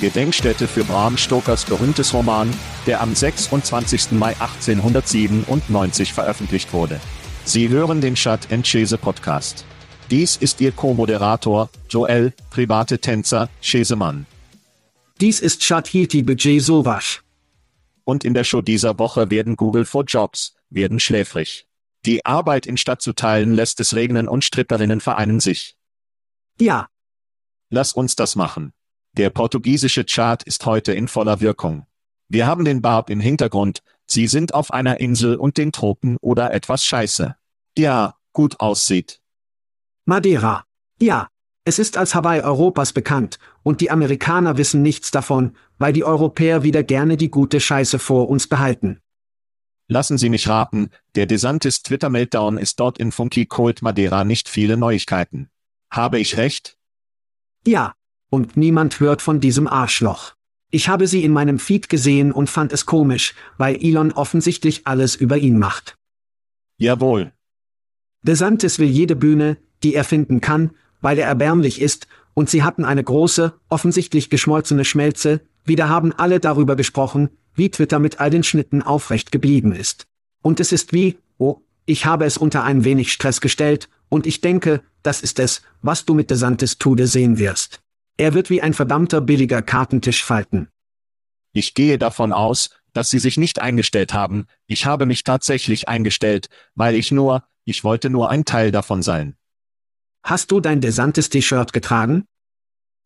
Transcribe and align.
Gedenkstätte 0.00 0.68
für 0.68 0.84
Bram 0.84 1.16
Stokers 1.16 1.64
berühmtes 1.64 2.14
Roman, 2.14 2.52
der 2.86 3.00
am 3.00 3.14
26. 3.14 4.12
Mai 4.12 4.30
1897 4.38 6.12
veröffentlicht 6.12 6.72
wurde. 6.72 7.00
Sie 7.44 7.68
hören 7.68 8.00
den 8.00 8.14
Chat 8.14 8.48
Chese 8.62 8.98
Podcast. 8.98 9.64
Dies 10.10 10.36
ist 10.36 10.60
Ihr 10.60 10.72
Co-Moderator, 10.72 11.68
Joel, 11.88 12.32
private 12.50 13.00
Tänzer, 13.00 13.48
Chesemann. 13.60 14.26
Dies 15.20 15.40
ist 15.40 15.62
Chathiti 15.62 16.22
Budget 16.22 16.62
Sowasch. 16.62 17.22
Und 18.04 18.24
in 18.24 18.34
der 18.34 18.44
Show 18.44 18.62
dieser 18.62 18.98
Woche 18.98 19.30
werden 19.30 19.56
Google 19.56 19.84
for 19.84 20.04
Jobs, 20.04 20.54
werden 20.70 21.00
schläfrig. 21.00 21.66
Die 22.04 22.24
Arbeit 22.24 22.66
in 22.66 22.76
Stadt 22.76 23.02
zu 23.02 23.14
teilen 23.14 23.52
lässt 23.52 23.80
es 23.80 23.94
regnen 23.94 24.28
und 24.28 24.44
Stripperinnen 24.44 25.00
vereinen 25.00 25.40
sich. 25.40 25.76
Ja. 26.60 26.88
Lass 27.68 27.92
uns 27.92 28.14
das 28.14 28.36
machen. 28.36 28.72
Der 29.16 29.30
portugiesische 29.30 30.04
Chart 30.04 30.42
ist 30.42 30.66
heute 30.66 30.92
in 30.92 31.08
voller 31.08 31.40
Wirkung. 31.40 31.86
Wir 32.28 32.46
haben 32.46 32.66
den 32.66 32.82
Barb 32.82 33.08
im 33.08 33.18
Hintergrund, 33.18 33.82
sie 34.06 34.26
sind 34.26 34.52
auf 34.52 34.72
einer 34.72 35.00
Insel 35.00 35.36
und 35.36 35.56
den 35.56 35.72
Tropen 35.72 36.18
oder 36.20 36.52
etwas 36.52 36.84
scheiße. 36.84 37.34
Ja, 37.78 38.16
gut 38.34 38.60
aussieht. 38.60 39.20
Madeira. 40.04 40.64
Ja. 41.00 41.28
Es 41.68 41.80
ist 41.80 41.96
als 41.96 42.14
Hawaii 42.14 42.42
Europas 42.42 42.92
bekannt, 42.92 43.40
und 43.64 43.80
die 43.80 43.90
Amerikaner 43.90 44.56
wissen 44.56 44.82
nichts 44.82 45.10
davon, 45.10 45.56
weil 45.78 45.92
die 45.92 46.04
Europäer 46.04 46.62
wieder 46.62 46.84
gerne 46.84 47.16
die 47.16 47.28
gute 47.28 47.58
Scheiße 47.58 47.98
vor 47.98 48.28
uns 48.28 48.46
behalten. 48.46 49.00
Lassen 49.88 50.16
Sie 50.16 50.28
mich 50.28 50.46
raten, 50.46 50.90
der 51.16 51.26
DeSantis 51.26 51.82
Twitter-Meltdown 51.82 52.56
ist 52.56 52.78
dort 52.78 52.98
in 52.98 53.10
Funky 53.10 53.46
Cold 53.46 53.82
Madeira 53.82 54.22
nicht 54.22 54.48
viele 54.48 54.76
Neuigkeiten. 54.76 55.50
Habe 55.90 56.20
ich 56.20 56.36
recht? 56.36 56.78
Ja. 57.66 57.95
Und 58.30 58.56
niemand 58.56 59.00
hört 59.00 59.22
von 59.22 59.40
diesem 59.40 59.66
Arschloch. 59.66 60.34
Ich 60.70 60.88
habe 60.88 61.06
sie 61.06 61.24
in 61.24 61.32
meinem 61.32 61.58
Feed 61.58 61.88
gesehen 61.88 62.32
und 62.32 62.50
fand 62.50 62.72
es 62.72 62.86
komisch, 62.86 63.34
weil 63.56 63.76
Elon 63.76 64.12
offensichtlich 64.12 64.86
alles 64.86 65.14
über 65.14 65.38
ihn 65.38 65.58
macht. 65.58 65.96
Jawohl. 66.78 67.32
DeSantis 68.22 68.78
will 68.78 68.88
jede 68.88 69.16
Bühne, 69.16 69.58
die 69.82 69.94
er 69.94 70.04
finden 70.04 70.40
kann, 70.40 70.72
weil 71.00 71.18
er 71.18 71.28
erbärmlich 71.28 71.80
ist, 71.80 72.08
und 72.34 72.50
sie 72.50 72.62
hatten 72.62 72.84
eine 72.84 73.02
große, 73.02 73.54
offensichtlich 73.68 74.28
geschmolzene 74.28 74.84
Schmelze, 74.84 75.40
wieder 75.64 75.88
haben 75.88 76.12
alle 76.12 76.40
darüber 76.40 76.76
gesprochen, 76.76 77.30
wie 77.54 77.70
Twitter 77.70 77.98
mit 77.98 78.20
all 78.20 78.30
den 78.30 78.42
Schnitten 78.42 78.82
aufrecht 78.82 79.32
geblieben 79.32 79.72
ist. 79.72 80.06
Und 80.42 80.60
es 80.60 80.72
ist 80.72 80.92
wie, 80.92 81.16
oh, 81.38 81.62
ich 81.86 82.04
habe 82.04 82.24
es 82.24 82.36
unter 82.36 82.64
ein 82.64 82.84
wenig 82.84 83.12
Stress 83.12 83.40
gestellt, 83.40 83.88
und 84.08 84.26
ich 84.26 84.40
denke, 84.40 84.82
das 85.02 85.22
ist 85.22 85.38
es, 85.38 85.62
was 85.82 86.04
du 86.04 86.14
mit 86.14 86.30
DeSantis 86.30 86.78
Tude 86.78 87.06
sehen 87.06 87.38
wirst. 87.38 87.80
Er 88.16 88.34
wird 88.34 88.50
wie 88.50 88.62
ein 88.62 88.72
verdammter 88.72 89.20
billiger 89.20 89.62
Kartentisch 89.62 90.24
falten. 90.24 90.68
Ich 91.52 91.74
gehe 91.74 91.98
davon 91.98 92.32
aus, 92.32 92.70
dass 92.92 93.10
Sie 93.10 93.18
sich 93.18 93.36
nicht 93.36 93.60
eingestellt 93.60 94.14
haben, 94.14 94.46
ich 94.66 94.86
habe 94.86 95.04
mich 95.04 95.22
tatsächlich 95.22 95.88
eingestellt, 95.88 96.48
weil 96.74 96.94
ich 96.94 97.12
nur, 97.12 97.44
ich 97.64 97.84
wollte 97.84 98.08
nur 98.08 98.30
ein 98.30 98.44
Teil 98.44 98.70
davon 98.70 99.02
sein. 99.02 99.36
Hast 100.22 100.50
du 100.50 100.60
dein 100.60 100.80
DeSantis 100.80 101.28
T-Shirt 101.28 101.72
getragen? 101.72 102.26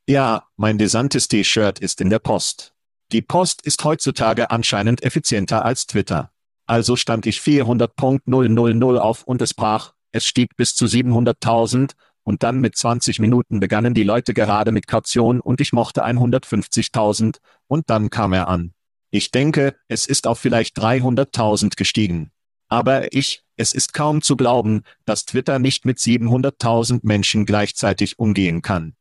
Ja, 0.07 0.49
mein 0.57 0.79
DeSantis 0.79 1.29
T-Shirt 1.29 1.79
ist 1.81 2.01
in 2.01 2.09
der 2.09 2.21
Post. 2.21 2.73
Die 3.13 3.23
Post 3.23 3.63
ist 3.63 3.85
heutzutage 3.85 4.51
anscheinend 4.51 5.03
effizienter 5.03 5.65
als 5.65 5.87
Twitter. 5.87 6.33
Also 6.67 6.95
stand 6.95 7.27
ich 7.27 7.41
400.000 7.41 8.99
auf 8.99 9.25
und 9.25 9.43
es 9.43 9.55
brach, 9.55 9.93
es 10.13 10.25
stieg 10.25 10.57
bis 10.57 10.77
zu 10.77 10.87
700.000, 10.87 11.93
und 12.25 12.43
dann 12.43 12.61
mit 12.61 12.77
20 12.77 13.19
Minuten 13.19 13.61
begannen 13.61 13.95
die 13.95 14.03
Leute 14.03 14.35
gerade 14.35 14.73
mit 14.73 14.87
Kaution 14.87 15.41
und 15.41 15.61
ich 15.61 15.73
mochte 15.73 16.05
150.000, 16.05 17.37
und 17.67 17.89
dann 17.91 18.11
kam 18.11 18.33
er 18.33 18.49
an. 18.49 18.73
Ich 19.11 19.31
denke, 19.31 19.75
es 19.89 20.07
ist 20.07 20.27
auf 20.27 20.39
vielleicht 20.39 20.79
300.000 20.79 21.77
gestiegen. 21.77 22.31
Aber 22.69 23.13
ich, 23.13 23.43
es 23.57 23.75
ist 23.75 23.93
kaum 23.93 24.23
zu 24.23 24.37
glauben, 24.37 24.83
dass 25.05 25.25
Twitter 25.25 25.59
nicht 25.59 25.85
mit 25.85 25.99
700.000 25.99 27.01
Menschen 27.03 27.45
gleichzeitig 27.45 28.19
umgehen 28.19 28.63
kann. 28.63 28.95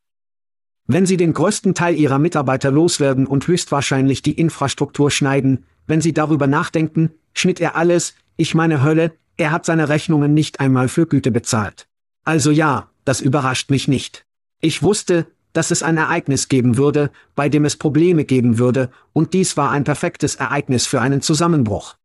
Wenn 0.86 1.06
Sie 1.06 1.16
den 1.16 1.32
größten 1.32 1.74
Teil 1.74 1.94
Ihrer 1.94 2.18
Mitarbeiter 2.18 2.72
loswerden 2.72 3.28
und 3.28 3.46
höchstwahrscheinlich 3.46 4.22
die 4.22 4.32
Infrastruktur 4.32 5.12
schneiden, 5.12 5.64
wenn 5.86 6.00
Sie 6.00 6.12
darüber 6.12 6.48
nachdenken, 6.48 7.12
schnitt 7.32 7.60
er 7.60 7.76
alles, 7.76 8.14
ich 8.36 8.56
meine 8.56 8.82
Hölle, 8.82 9.12
er 9.36 9.52
hat 9.52 9.64
seine 9.64 9.88
Rechnungen 9.88 10.34
nicht 10.34 10.58
einmal 10.58 10.88
für 10.88 11.06
Güte 11.06 11.30
bezahlt. 11.30 11.86
Also 12.24 12.50
ja, 12.50 12.90
das 13.10 13.20
überrascht 13.20 13.70
mich 13.70 13.88
nicht. 13.88 14.24
Ich 14.60 14.84
wusste, 14.84 15.26
dass 15.52 15.72
es 15.72 15.82
ein 15.82 15.96
Ereignis 15.96 16.46
geben 16.46 16.76
würde, 16.76 17.10
bei 17.34 17.48
dem 17.48 17.64
es 17.64 17.74
Probleme 17.74 18.24
geben 18.24 18.58
würde, 18.58 18.92
und 19.12 19.34
dies 19.34 19.56
war 19.56 19.72
ein 19.72 19.82
perfektes 19.82 20.36
Ereignis 20.36 20.86
für 20.86 21.00
einen 21.00 21.20
Zusammenbruch. 21.20 21.96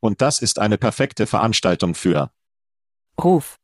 Und 0.00 0.22
das 0.22 0.40
ist 0.40 0.58
eine 0.58 0.78
perfekte 0.78 1.26
Veranstaltung 1.26 1.94
für. 1.94 2.30
Ruf. 3.22 3.56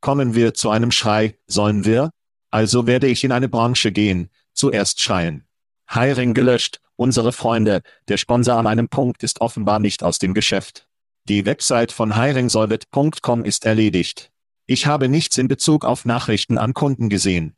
Kommen 0.00 0.36
wir 0.36 0.54
zu 0.54 0.70
einem 0.70 0.92
Schrei, 0.92 1.36
sollen 1.48 1.84
wir? 1.84 2.10
Also 2.52 2.86
werde 2.86 3.08
ich 3.08 3.24
in 3.24 3.32
eine 3.32 3.48
Branche 3.48 3.90
gehen, 3.90 4.30
zuerst 4.52 5.00
schreien. 5.00 5.44
Hiring 5.88 6.34
gelöscht, 6.34 6.80
unsere 6.94 7.32
Freunde, 7.32 7.82
der 8.06 8.16
Sponsor 8.16 8.54
an 8.54 8.68
einem 8.68 8.88
Punkt 8.88 9.24
ist 9.24 9.40
offenbar 9.40 9.80
nicht 9.80 10.04
aus 10.04 10.20
dem 10.20 10.34
Geschäft. 10.34 10.86
Die 11.24 11.46
Website 11.46 11.90
von 11.90 12.14
hiringsolvit.com 12.14 13.44
ist 13.44 13.64
erledigt. 13.66 14.30
Ich 14.70 14.86
habe 14.86 15.08
nichts 15.08 15.36
in 15.36 15.48
Bezug 15.48 15.84
auf 15.84 16.04
Nachrichten 16.04 16.56
an 16.56 16.74
Kunden 16.74 17.08
gesehen. 17.08 17.56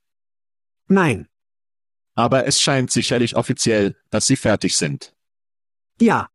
Nein. 0.88 1.28
Aber 2.14 2.46
es 2.46 2.58
scheint 2.58 2.90
sicherlich 2.90 3.36
offiziell, 3.36 3.96
dass 4.08 4.26
sie 4.26 4.36
fertig 4.36 4.78
sind. 4.78 5.14
Ja. 6.00 6.30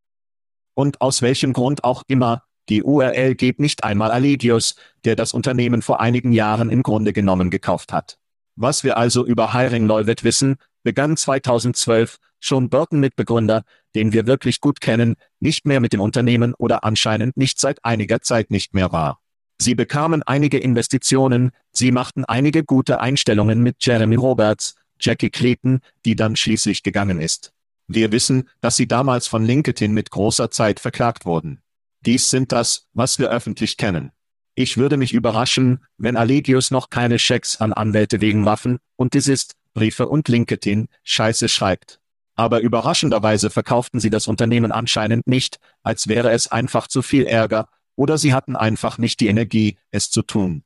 Und 0.76 1.02
aus 1.02 1.24
welchem 1.24 1.54
Grund 1.54 1.84
auch 1.84 2.04
immer, 2.08 2.44
die 2.70 2.84
URL 2.84 3.34
geht 3.34 3.60
nicht 3.60 3.84
einmal 3.84 4.12
Allegius, 4.12 4.76
der 5.04 5.16
das 5.16 5.34
Unternehmen 5.34 5.82
vor 5.82 6.00
einigen 6.00 6.32
Jahren 6.32 6.70
im 6.70 6.84
Grunde 6.84 7.12
genommen 7.12 7.50
gekauft 7.50 7.92
hat. 7.92 8.20
Was 8.56 8.84
wir 8.84 8.98
also 8.98 9.26
über 9.26 9.54
Hiring 9.54 9.88
Leuvit 9.88 10.24
wissen, 10.24 10.58
begann 10.84 11.18
2012, 11.18 12.20
schon 12.40 12.70
Burton 12.70 13.00
Mitbegründer, 13.00 13.64
den 13.96 14.14
wir 14.14 14.28
wirklich 14.28 14.62
gut 14.62 14.80
kennen, 14.80 15.16
nicht 15.40 15.66
mehr 15.66 15.80
mit 15.80 15.92
dem 15.94 16.02
Unternehmen 16.02 16.54
oder 16.54 16.84
anscheinend 16.84 17.36
nicht 17.36 17.60
seit 17.60 17.84
einiger 17.84 18.22
Zeit 18.22 18.52
nicht 18.52 18.76
mehr 18.76 18.92
war. 18.92 19.20
Sie 19.60 19.76
bekamen 19.76 20.24
einige 20.24 20.60
Investitionen, 20.60 21.52
sie 21.72 21.92
machten 21.92 22.26
einige 22.26 22.64
gute 22.64 23.00
Einstellungen 23.00 23.62
mit 23.64 23.78
Jeremy 23.80 24.16
Roberts, 24.16 24.76
Jackie 25.00 25.30
Clayton, 25.30 25.80
die 26.06 26.16
dann 26.16 26.36
schließlich 26.36 26.84
gegangen 26.84 27.20
ist. 27.20 27.54
Wir 27.88 28.12
wissen, 28.12 28.50
dass 28.62 28.76
sie 28.76 28.88
damals 28.88 29.28
von 29.28 29.46
LinkedIn 29.46 29.94
mit 29.94 30.12
großer 30.12 30.52
Zeit 30.52 30.80
verklagt 30.80 31.26
wurden. 31.26 31.62
Dies 32.02 32.30
sind 32.30 32.52
das, 32.52 32.88
was 32.94 33.18
wir 33.18 33.30
öffentlich 33.30 33.78
kennen. 33.78 34.12
Ich 34.56 34.78
würde 34.78 34.98
mich 34.98 35.14
überraschen, 35.14 35.86
wenn 35.98 36.18
Allegius 36.18 36.72
noch 36.72 36.90
keine 36.90 37.20
Schecks 37.20 37.62
an 37.62 37.74
Anwälte 37.74 38.22
wegen 38.22 38.46
Waffen 38.46 38.80
und 38.96 39.14
Desist, 39.14 39.56
Briefe 39.74 40.08
und 40.08 40.28
LinkedIn 40.28 40.88
Scheiße 41.04 41.48
schreibt. 41.48 42.00
Aber 42.36 42.60
überraschenderweise 42.60 43.50
verkauften 43.50 44.00
sie 44.00 44.10
das 44.10 44.28
Unternehmen 44.28 44.72
anscheinend 44.72 45.28
nicht, 45.28 45.60
als 45.84 46.08
wäre 46.08 46.32
es 46.32 46.48
einfach 46.48 46.88
zu 46.88 47.02
viel 47.02 47.26
Ärger, 47.26 47.70
oder 47.98 48.18
sie 48.18 48.34
hatten 48.34 48.56
einfach 48.56 48.98
nicht 48.98 49.20
die 49.20 49.28
Energie, 49.28 49.78
es 49.92 50.10
zu 50.10 50.22
tun. 50.22 50.64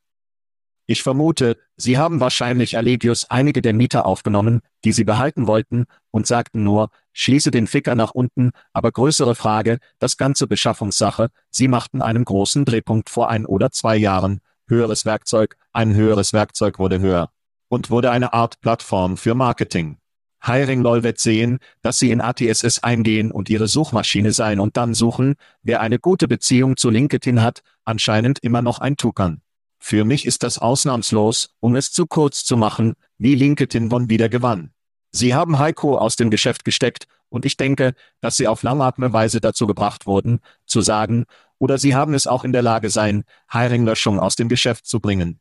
Ich 0.91 1.03
vermute, 1.03 1.57
sie 1.77 1.97
haben 1.97 2.19
wahrscheinlich 2.19 2.75
Allegius 2.75 3.29
einige 3.29 3.61
der 3.61 3.73
Mieter 3.73 4.05
aufgenommen, 4.05 4.59
die 4.83 4.91
sie 4.91 5.05
behalten 5.05 5.47
wollten, 5.47 5.85
und 6.11 6.27
sagten 6.27 6.63
nur, 6.63 6.89
schließe 7.13 7.49
den 7.49 7.65
Ficker 7.65 7.95
nach 7.95 8.11
unten, 8.11 8.51
aber 8.73 8.91
größere 8.91 9.33
Frage, 9.35 9.79
das 9.99 10.17
ganze 10.17 10.47
Beschaffungssache, 10.47 11.29
sie 11.49 11.69
machten 11.69 12.01
einen 12.01 12.25
großen 12.25 12.65
Drehpunkt 12.65 13.09
vor 13.09 13.29
ein 13.29 13.45
oder 13.45 13.71
zwei 13.71 13.95
Jahren, 13.95 14.41
höheres 14.67 15.05
Werkzeug, 15.05 15.55
ein 15.71 15.93
höheres 15.93 16.33
Werkzeug 16.33 16.77
wurde 16.77 16.99
höher. 16.99 17.29
Und 17.69 17.89
wurde 17.89 18.11
eine 18.11 18.33
Art 18.33 18.59
Plattform 18.59 19.15
für 19.15 19.33
Marketing. 19.33 20.00
Hiring 20.43 20.81
LOL 20.81 21.03
wird 21.03 21.19
sehen, 21.19 21.59
dass 21.81 21.99
sie 21.99 22.11
in 22.11 22.21
ATSS 22.21 22.79
eingehen 22.83 23.31
und 23.31 23.49
ihre 23.49 23.67
Suchmaschine 23.67 24.31
sein 24.31 24.59
und 24.59 24.75
dann 24.75 24.93
suchen, 24.93 25.35
wer 25.61 25.81
eine 25.81 25.99
gute 25.99 26.27
Beziehung 26.27 26.77
zu 26.77 26.89
LinkedIn 26.89 27.41
hat, 27.41 27.61
anscheinend 27.85 28.39
immer 28.39 28.61
noch 28.61 28.79
ein 28.79 28.97
Tuckern. 28.97 29.41
Für 29.77 30.05
mich 30.05 30.25
ist 30.25 30.43
das 30.43 30.57
ausnahmslos, 30.57 31.55
um 31.59 31.75
es 31.75 31.91
zu 31.91 32.05
kurz 32.05 32.43
zu 32.43 32.57
machen, 32.57 32.93
wie 33.17 33.35
LinkedIn 33.35 33.89
Bonn 33.89 34.09
wieder 34.09 34.29
gewann. 34.29 34.71
Sie 35.11 35.33
haben 35.35 35.59
Heiko 35.59 35.97
aus 35.97 36.15
dem 36.15 36.29
Geschäft 36.29 36.65
gesteckt, 36.65 37.07
und 37.29 37.45
ich 37.45 37.55
denke, 37.55 37.93
dass 38.19 38.38
sie 38.38 38.47
auf 38.47 38.61
langatme 38.61 39.13
Weise 39.13 39.39
dazu 39.39 39.65
gebracht 39.65 40.05
wurden, 40.05 40.41
zu 40.65 40.81
sagen, 40.81 41.25
oder 41.59 41.77
sie 41.77 41.95
haben 41.95 42.13
es 42.13 42.27
auch 42.27 42.43
in 42.43 42.51
der 42.51 42.61
Lage 42.61 42.89
sein, 42.89 43.23
Hiring-Löschung 43.51 44.19
aus 44.19 44.35
dem 44.35 44.49
Geschäft 44.49 44.85
zu 44.85 44.99
bringen. 44.99 45.39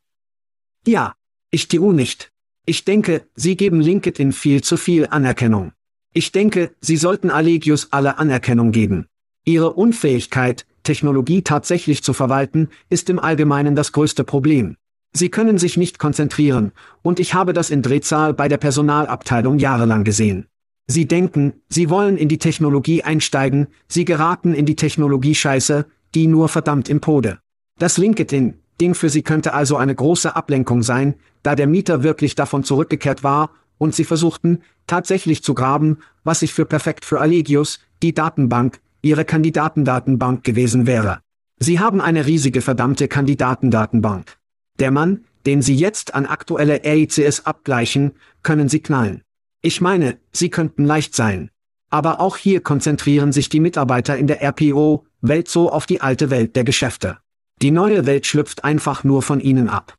Ja, 0.86 1.14
ich 1.50 1.68
TU 1.68 1.92
nicht. 1.92 2.30
Ich 2.70 2.84
denke, 2.84 3.22
sie 3.34 3.56
geben 3.56 3.80
LinkedIn 3.80 4.30
viel 4.30 4.62
zu 4.62 4.76
viel 4.76 5.08
Anerkennung. 5.08 5.72
Ich 6.12 6.30
denke, 6.30 6.70
sie 6.80 6.96
sollten 6.96 7.28
Allegius 7.28 7.88
alle 7.90 8.18
Anerkennung 8.18 8.70
geben. 8.70 9.08
Ihre 9.44 9.72
Unfähigkeit, 9.72 10.66
Technologie 10.84 11.42
tatsächlich 11.42 12.04
zu 12.04 12.12
verwalten, 12.12 12.68
ist 12.88 13.10
im 13.10 13.18
Allgemeinen 13.18 13.74
das 13.74 13.90
größte 13.90 14.22
Problem. 14.22 14.76
Sie 15.12 15.30
können 15.30 15.58
sich 15.58 15.76
nicht 15.78 15.98
konzentrieren, 15.98 16.70
und 17.02 17.18
ich 17.18 17.34
habe 17.34 17.54
das 17.54 17.70
in 17.70 17.82
Drehzahl 17.82 18.34
bei 18.34 18.46
der 18.46 18.58
Personalabteilung 18.58 19.58
jahrelang 19.58 20.04
gesehen. 20.04 20.46
Sie 20.86 21.08
denken, 21.08 21.54
sie 21.68 21.90
wollen 21.90 22.16
in 22.16 22.28
die 22.28 22.38
Technologie 22.38 23.02
einsteigen, 23.02 23.66
sie 23.88 24.04
geraten 24.04 24.54
in 24.54 24.64
die 24.64 24.76
Technologie-Scheiße, 24.76 25.86
die 26.14 26.28
nur 26.28 26.48
verdammt 26.48 26.88
im 26.88 27.00
Pode. 27.00 27.40
Das 27.80 27.98
LinkedIn-Ding 28.80 28.94
für 28.94 29.10
sie 29.10 29.22
könnte 29.22 29.52
also 29.52 29.76
eine 29.76 29.94
große 29.94 30.34
Ablenkung 30.34 30.82
sein, 30.82 31.14
da 31.42 31.54
der 31.54 31.66
Mieter 31.66 32.02
wirklich 32.02 32.34
davon 32.34 32.64
zurückgekehrt 32.64 33.22
war, 33.22 33.50
und 33.78 33.94
sie 33.94 34.04
versuchten, 34.04 34.60
tatsächlich 34.86 35.42
zu 35.42 35.54
graben, 35.54 35.98
was 36.24 36.40
sich 36.40 36.52
für 36.52 36.66
perfekt 36.66 37.04
für 37.04 37.20
Allegius, 37.20 37.80
die 38.02 38.12
Datenbank, 38.12 38.80
ihre 39.00 39.24
Kandidatendatenbank 39.24 40.44
gewesen 40.44 40.86
wäre. 40.86 41.20
Sie 41.58 41.78
haben 41.78 42.00
eine 42.00 42.26
riesige 42.26 42.60
verdammte 42.60 43.08
Kandidatendatenbank. 43.08 44.36
Der 44.78 44.90
Mann, 44.90 45.24
den 45.46 45.62
Sie 45.62 45.74
jetzt 45.74 46.14
an 46.14 46.26
aktuelle 46.26 46.82
RICS 46.84 47.46
abgleichen, 47.46 48.12
können 48.42 48.68
Sie 48.68 48.80
knallen. 48.80 49.22
Ich 49.62 49.80
meine, 49.80 50.18
Sie 50.32 50.50
könnten 50.50 50.84
leicht 50.84 51.14
sein. 51.14 51.50
Aber 51.90 52.20
auch 52.20 52.36
hier 52.36 52.60
konzentrieren 52.60 53.32
sich 53.32 53.48
die 53.48 53.60
Mitarbeiter 53.60 54.16
in 54.16 54.26
der 54.26 54.42
RPO-Welt 54.42 55.48
so 55.48 55.70
auf 55.70 55.86
die 55.86 56.00
alte 56.02 56.28
Welt 56.30 56.54
der 56.54 56.64
Geschäfte. 56.64 57.18
Die 57.62 57.70
neue 57.70 58.06
Welt 58.06 58.26
schlüpft 58.26 58.64
einfach 58.64 59.04
nur 59.04 59.22
von 59.22 59.40
ihnen 59.40 59.68
ab. 59.68 59.96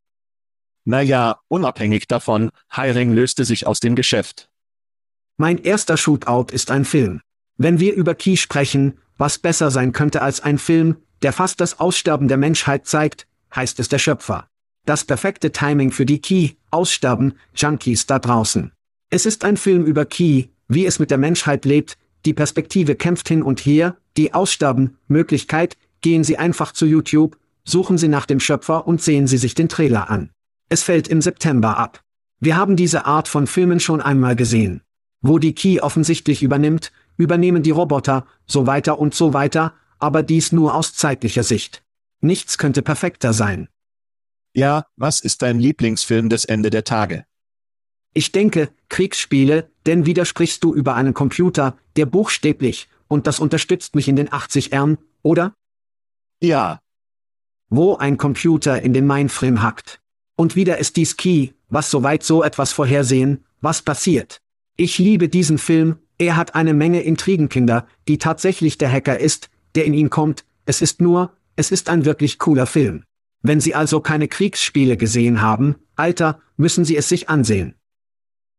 Naja, 0.84 1.40
unabhängig 1.48 2.08
davon, 2.08 2.50
Hiring 2.72 3.14
löste 3.14 3.46
sich 3.46 3.68
aus 3.68 3.80
dem 3.80 3.96
Geschäft. 3.96 4.50
Mein 5.38 5.60
erster 5.60 5.96
Shootout 5.96 6.52
ist 6.52 6.72
ein 6.72 6.86
Film. 6.86 7.22
Wenn 7.58 7.80
wir 7.80 7.94
über 7.94 8.16
Key 8.16 8.38
sprechen, 8.38 8.98
was 9.18 9.38
besser 9.38 9.70
sein 9.70 9.92
könnte 9.92 10.24
als 10.24 10.42
ein 10.42 10.58
Film, 10.58 10.98
der 11.22 11.34
fast 11.34 11.62
das 11.62 11.80
Aussterben 11.80 12.28
der 12.28 12.38
Menschheit 12.38 12.88
zeigt, 12.88 13.28
heißt 13.56 13.80
es 13.80 13.90
der 13.90 14.00
Schöpfer. 14.00 14.48
Das 14.86 15.06
perfekte 15.06 15.52
Timing 15.52 15.92
für 15.92 16.08
die 16.08 16.20
Key, 16.20 16.56
Aussterben, 16.72 17.36
Junkies 17.56 18.08
da 18.08 18.18
draußen. 18.18 18.72
Es 19.12 19.28
ist 19.28 19.44
ein 19.46 19.58
Film 19.58 19.86
über 19.86 20.06
Key, 20.06 20.46
wie 20.68 20.88
es 20.88 20.98
mit 20.98 21.12
der 21.12 21.20
Menschheit 21.20 21.66
lebt, 21.66 21.98
die 22.26 22.34
Perspektive 22.34 22.96
kämpft 22.96 23.28
hin 23.28 23.44
und 23.44 23.60
her, 23.60 23.98
die 24.18 24.34
Aussterben, 24.34 24.98
Möglichkeit, 25.08 25.78
gehen 26.02 26.24
Sie 26.24 26.38
einfach 26.38 26.72
zu 26.72 26.88
YouTube, 26.88 27.38
suchen 27.64 27.98
Sie 27.98 28.08
nach 28.08 28.26
dem 28.26 28.40
Schöpfer 28.40 28.88
und 28.88 29.02
sehen 29.02 29.28
Sie 29.28 29.38
sich 29.38 29.56
den 29.56 29.70
Trailer 29.70 30.10
an. 30.10 30.32
Es 30.70 30.84
fällt 30.84 31.08
im 31.08 31.22
September 31.22 31.78
ab. 31.78 32.02
Wir 32.40 32.56
haben 32.56 32.76
diese 32.76 33.06
Art 33.06 33.28
von 33.28 33.48
Filmen 33.48 33.80
schon 33.80 34.02
einmal 34.02 34.36
gesehen. 34.36 34.82
Wo 35.22 35.38
die 35.38 35.54
Key 35.54 35.80
offensichtlich 35.80 36.42
übernimmt, 36.42 36.92
übernehmen 37.18 37.62
die 37.62 37.72
Roboter, 37.72 38.26
so 38.48 38.66
weiter 38.66 38.98
und 38.98 39.14
so 39.14 39.34
weiter, 39.34 39.74
aber 40.00 40.24
dies 40.24 40.52
nur 40.52 40.74
aus 40.74 40.94
zeitlicher 40.94 41.44
Sicht. 41.44 41.84
Nichts 42.22 42.58
könnte 42.58 42.82
perfekter 42.82 43.34
sein. 43.34 43.68
Ja, 44.54 44.86
was 44.96 45.20
ist 45.20 45.42
dein 45.42 45.60
Lieblingsfilm 45.60 46.30
des 46.30 46.46
Ende 46.46 46.70
der 46.70 46.84
Tage? 46.84 47.26
Ich 48.14 48.32
denke, 48.32 48.70
Kriegsspiele, 48.90 49.70
denn 49.86 50.06
widersprichst 50.06 50.64
du 50.64 50.74
über 50.74 50.96
einen 50.96 51.14
Computer, 51.14 51.78
der 51.96 52.06
buchstäblich, 52.06 52.90
und 53.08 53.28
das 53.28 53.40
unterstützt 53.40 53.96
mich 53.96 54.08
in 54.08 54.16
den 54.16 54.32
80 54.32 54.74
Ern, 54.74 54.98
oder? 55.22 55.54
Ja. 56.42 56.80
Wo 57.72 57.96
ein 57.96 58.18
Computer 58.18 58.82
in 58.82 58.92
den 58.92 59.08
Mainframe 59.08 59.64
hackt. 59.64 60.02
Und 60.36 60.56
wieder 60.56 60.78
ist 60.78 60.98
dies 60.98 61.16
Key, 61.16 61.52
was 61.70 61.90
soweit 61.90 62.22
so 62.22 62.44
etwas 62.44 62.74
vorhersehen, 62.74 63.46
was 63.62 63.82
passiert. 63.82 64.42
Ich 64.76 65.00
liebe 65.00 65.30
diesen 65.30 65.58
Film, 65.58 65.98
er 66.18 66.36
hat 66.36 66.54
eine 66.54 66.74
Menge 66.74 67.02
Intrigenkinder, 67.02 67.88
die 68.10 68.18
tatsächlich 68.18 68.78
der 68.78 68.92
Hacker 68.92 69.18
ist, 69.18 69.50
der 69.76 69.86
in 69.86 69.94
ihn 69.94 70.10
kommt, 70.10 70.44
es 70.66 70.82
ist 70.82 71.00
nur, 71.00 71.32
es 71.56 71.72
ist 71.72 71.90
ein 71.90 72.04
wirklich 72.04 72.40
cooler 72.40 72.68
Film. 72.68 73.06
Wenn 73.42 73.62
Sie 73.62 73.74
also 73.74 74.02
keine 74.02 74.28
Kriegsspiele 74.28 74.98
gesehen 74.98 75.42
haben, 75.42 75.76
Alter, 75.96 76.42
müssen 76.58 76.84
Sie 76.84 76.98
es 76.98 77.08
sich 77.08 77.30
ansehen. 77.30 77.76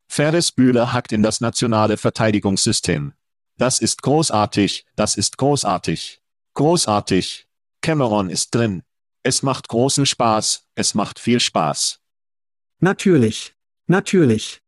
Ferris 0.09 0.53
Bühler 0.53 0.95
hackt 0.95 1.13
in 1.13 1.23
das 1.23 1.43
nationale 1.43 1.99
Verteidigungssystem. 1.99 3.13
Das 3.59 3.79
ist 3.79 4.01
großartig, 4.03 4.87
das 4.97 5.17
ist 5.17 5.37
großartig. 5.37 6.23
Großartig. 6.55 7.47
Cameron 7.83 8.31
ist 8.31 8.55
drin. 8.55 8.83
Es 9.23 9.43
macht 9.43 9.69
großen 9.69 10.05
Spaß, 10.05 10.67
es 10.75 10.95
macht 10.95 11.19
viel 11.19 11.39
Spaß. 11.39 12.01
Natürlich. 12.81 13.55
Natürlich. 13.87 14.61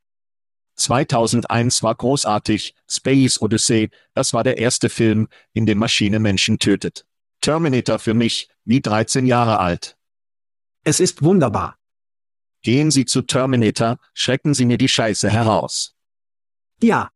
2001 0.77 1.83
war 1.83 1.95
großartig, 1.95 2.75
Space 2.89 3.41
Odyssey, 3.41 3.91
das 4.13 4.33
war 4.33 4.45
der 4.45 4.59
erste 4.59 4.89
Film, 4.89 5.29
in 5.53 5.67
dem 5.67 5.79
Maschine 5.79 6.21
Menschen 6.21 6.59
tötet. 6.59 7.05
Terminator 7.41 7.99
für 7.99 8.15
mich, 8.15 8.49
wie 8.65 8.81
13 8.81 9.27
Jahre 9.27 9.59
alt. 9.59 9.97
Es 10.85 11.01
ist 11.01 11.23
wunderbar. 11.23 11.79
Gehen 12.63 12.91
Sie 12.91 13.05
zu 13.05 13.23
Terminator, 13.23 13.99
schrecken 14.15 14.55
Sie 14.55 14.67
mir 14.67 14.79
die 14.79 14.89
Scheiße 14.89 15.29
heraus. 15.29 15.97
Ja. 16.81 17.11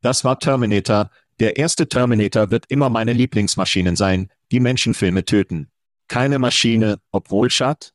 Das 0.00 0.24
war 0.24 0.38
Terminator, 0.38 1.10
der 1.40 1.56
erste 1.56 1.88
Terminator 1.88 2.52
wird 2.52 2.66
immer 2.68 2.88
meine 2.88 3.12
Lieblingsmaschinen 3.12 3.96
sein, 3.96 4.30
die 4.52 4.60
Menschenfilme 4.60 5.24
töten. 5.24 5.71
Keine 6.12 6.38
Maschine, 6.38 7.00
obwohl 7.10 7.48
Schad? 7.48 7.94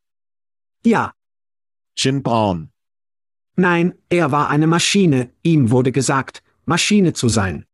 Ja. 0.84 1.14
Jim 1.96 2.24
Brown. 2.24 2.72
Nein, 3.56 3.94
er 4.10 4.32
war 4.32 4.50
eine 4.50 4.66
Maschine, 4.66 5.30
ihm 5.44 5.70
wurde 5.70 5.92
gesagt, 5.92 6.42
Maschine 6.66 7.14
zu 7.14 7.30
sein. 7.30 7.68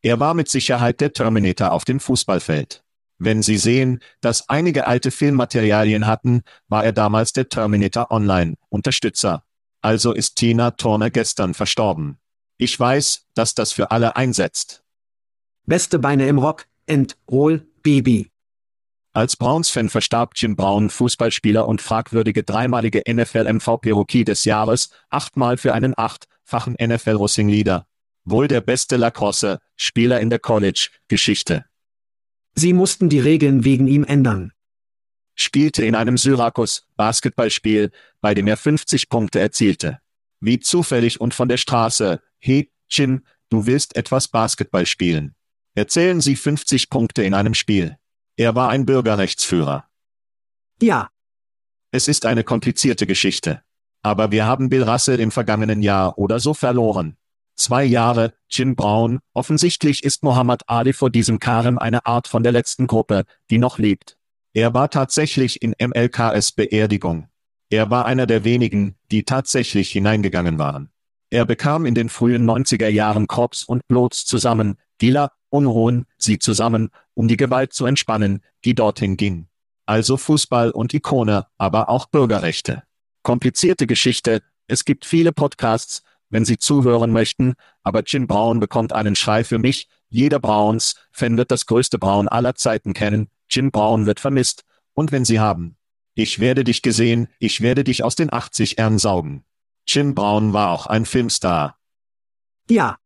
Er 0.00 0.20
war 0.20 0.32
mit 0.32 0.48
Sicherheit 0.48 1.02
der 1.02 1.12
Terminator 1.12 1.72
auf 1.72 1.84
dem 1.84 2.00
Fußballfeld. 2.00 2.82
Wenn 3.18 3.42
Sie 3.42 3.58
sehen, 3.58 4.00
dass 4.22 4.48
einige 4.48 4.86
alte 4.86 5.10
Filmmaterialien 5.10 6.06
hatten, 6.06 6.44
war 6.68 6.82
er 6.82 6.92
damals 6.92 7.34
der 7.34 7.50
Terminator 7.50 8.10
Online 8.10 8.54
Unterstützer. 8.70 9.44
Also 9.82 10.14
ist 10.14 10.36
Tina 10.36 10.70
Turner 10.70 11.10
gestern 11.10 11.52
verstorben. 11.52 12.16
Ich 12.56 12.80
weiß, 12.80 13.26
dass 13.34 13.54
das 13.54 13.72
für 13.72 13.90
alle 13.90 14.16
einsetzt. 14.16 14.82
Beste 15.66 15.98
Beine 15.98 16.26
im 16.26 16.38
Rock, 16.38 16.66
and 16.88 17.18
Roll, 17.30 17.66
Baby. 17.82 18.30
Als 19.12 19.36
Browns-Fan 19.36 19.88
verstarb 19.88 20.32
Jim 20.36 20.54
Brown, 20.54 20.90
Fußballspieler 20.90 21.66
und 21.66 21.82
fragwürdige 21.82 22.42
dreimalige 22.44 23.02
NFL-MVP-Rookie 23.08 24.24
des 24.24 24.44
Jahres, 24.44 24.90
achtmal 25.10 25.56
für 25.56 25.74
einen 25.74 25.94
achtfachen 25.96 26.76
NFL-Russing-Leader. 26.80 27.86
Wohl 28.24 28.48
der 28.48 28.60
beste 28.60 28.96
Lacrosse-Spieler 28.96 30.20
in 30.20 30.30
der 30.30 30.38
College-Geschichte. 30.38 31.64
Sie 32.54 32.72
mussten 32.72 33.08
die 33.08 33.20
Regeln 33.20 33.64
wegen 33.64 33.86
ihm 33.86 34.04
ändern. 34.04 34.52
Spielte 35.34 35.84
in 35.84 35.94
einem 35.94 36.18
Syrakus-Basketballspiel, 36.18 37.90
bei 38.20 38.34
dem 38.34 38.46
er 38.46 38.56
50 38.56 39.08
Punkte 39.08 39.38
erzielte. 39.38 40.00
Wie 40.40 40.60
zufällig 40.60 41.20
und 41.20 41.34
von 41.34 41.48
der 41.48 41.56
Straße, 41.56 42.20
hey, 42.38 42.70
Jim, 42.88 43.24
du 43.48 43.66
willst 43.66 43.96
etwas 43.96 44.28
Basketball 44.28 44.86
spielen. 44.86 45.34
Erzählen 45.74 46.20
Sie 46.20 46.36
50 46.36 46.90
Punkte 46.90 47.22
in 47.22 47.34
einem 47.34 47.54
Spiel. 47.54 47.97
Er 48.38 48.54
war 48.54 48.68
ein 48.68 48.86
Bürgerrechtsführer. 48.86 49.88
Ja. 50.80 51.10
Es 51.90 52.06
ist 52.06 52.24
eine 52.24 52.44
komplizierte 52.44 53.04
Geschichte. 53.04 53.62
Aber 54.04 54.30
wir 54.30 54.46
haben 54.46 54.68
Bill 54.68 54.84
Russell 54.84 55.18
im 55.18 55.32
vergangenen 55.32 55.82
Jahr 55.82 56.16
oder 56.18 56.38
so 56.38 56.54
verloren. 56.54 57.16
Zwei 57.56 57.82
Jahre, 57.82 58.34
Jim 58.48 58.76
Brown, 58.76 59.18
offensichtlich 59.34 60.04
ist 60.04 60.22
Muhammad 60.22 60.62
Ali 60.68 60.92
vor 60.92 61.10
diesem 61.10 61.40
Karem 61.40 61.78
eine 61.78 62.06
Art 62.06 62.28
von 62.28 62.44
der 62.44 62.52
letzten 62.52 62.86
Gruppe, 62.86 63.24
die 63.50 63.58
noch 63.58 63.78
lebt. 63.78 64.16
Er 64.52 64.72
war 64.72 64.88
tatsächlich 64.88 65.60
in 65.60 65.74
MLKs 65.76 66.52
Beerdigung. 66.52 67.26
Er 67.70 67.90
war 67.90 68.06
einer 68.06 68.26
der 68.26 68.44
wenigen, 68.44 68.94
die 69.10 69.24
tatsächlich 69.24 69.90
hineingegangen 69.90 70.60
waren. 70.60 70.90
Er 71.30 71.44
bekam 71.44 71.86
in 71.86 71.96
den 71.96 72.08
frühen 72.08 72.48
90er 72.48 72.88
Jahren 72.88 73.26
Cops 73.26 73.64
und 73.64 73.84
Blots 73.88 74.26
zusammen, 74.26 74.78
Dealer, 75.02 75.32
Unruhen, 75.50 76.06
sie 76.16 76.38
zusammen, 76.38 76.90
um 77.14 77.28
die 77.28 77.36
Gewalt 77.36 77.72
zu 77.72 77.86
entspannen, 77.86 78.42
die 78.64 78.74
dorthin 78.74 79.16
ging. 79.16 79.48
Also 79.86 80.16
Fußball 80.16 80.70
und 80.70 80.92
Ikone, 80.92 81.46
aber 81.56 81.88
auch 81.88 82.06
Bürgerrechte. 82.06 82.82
Komplizierte 83.22 83.86
Geschichte, 83.86 84.42
es 84.66 84.84
gibt 84.84 85.06
viele 85.06 85.32
Podcasts, 85.32 86.02
wenn 86.30 86.44
Sie 86.44 86.58
zuhören 86.58 87.10
möchten, 87.10 87.54
aber 87.82 88.02
Jim 88.06 88.26
Brown 88.26 88.60
bekommt 88.60 88.92
einen 88.92 89.16
Schrei 89.16 89.44
für 89.44 89.58
mich. 89.58 89.88
Jeder 90.10 90.38
Browns-Fan 90.38 91.36
wird 91.36 91.50
das 91.50 91.66
größte 91.66 91.98
Brown 91.98 92.28
aller 92.28 92.54
Zeiten 92.54 92.92
kennen. 92.92 93.28
Jim 93.48 93.70
Brown 93.70 94.06
wird 94.06 94.20
vermisst. 94.20 94.64
Und 94.92 95.12
wenn 95.12 95.24
Sie 95.24 95.40
haben. 95.40 95.76
Ich 96.14 96.40
werde 96.40 96.64
dich 96.64 96.82
gesehen, 96.82 97.28
ich 97.38 97.60
werde 97.60 97.84
dich 97.84 98.04
aus 98.04 98.14
den 98.14 98.32
80 98.32 98.78
Ern 98.78 98.98
saugen. 98.98 99.44
Jim 99.86 100.14
Brown 100.14 100.52
war 100.52 100.70
auch 100.70 100.86
ein 100.86 101.06
Filmstar. 101.06 101.78
Ja. 102.68 102.98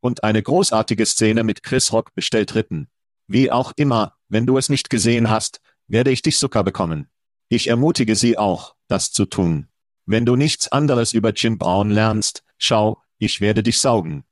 Und 0.00 0.24
eine 0.24 0.42
großartige 0.42 1.04
Szene 1.06 1.44
mit 1.44 1.62
Chris 1.62 1.92
Rock 1.92 2.14
bestellt 2.14 2.54
Ritten. 2.54 2.88
Wie 3.26 3.50
auch 3.50 3.72
immer, 3.76 4.16
wenn 4.28 4.46
du 4.46 4.58
es 4.58 4.68
nicht 4.68 4.90
gesehen 4.90 5.30
hast, 5.30 5.60
werde 5.86 6.10
ich 6.10 6.22
dich 6.22 6.38
Zucker 6.38 6.64
bekommen. 6.64 7.08
Ich 7.48 7.68
ermutige 7.68 8.16
Sie 8.16 8.38
auch, 8.38 8.74
das 8.88 9.12
zu 9.12 9.26
tun. 9.26 9.68
Wenn 10.06 10.24
du 10.24 10.36
nichts 10.36 10.68
anderes 10.68 11.12
über 11.12 11.32
Jim 11.32 11.58
Brown 11.58 11.90
lernst, 11.90 12.42
schau, 12.58 13.02
ich 13.18 13.40
werde 13.40 13.62
dich 13.62 13.80
saugen. 13.80 14.24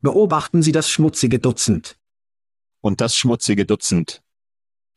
Beobachten 0.00 0.62
Sie 0.62 0.72
das 0.72 0.88
schmutzige 0.88 1.38
Dutzend. 1.38 1.98
Und 2.80 3.00
das 3.00 3.14
schmutzige 3.14 3.66
Dutzend. 3.66 4.22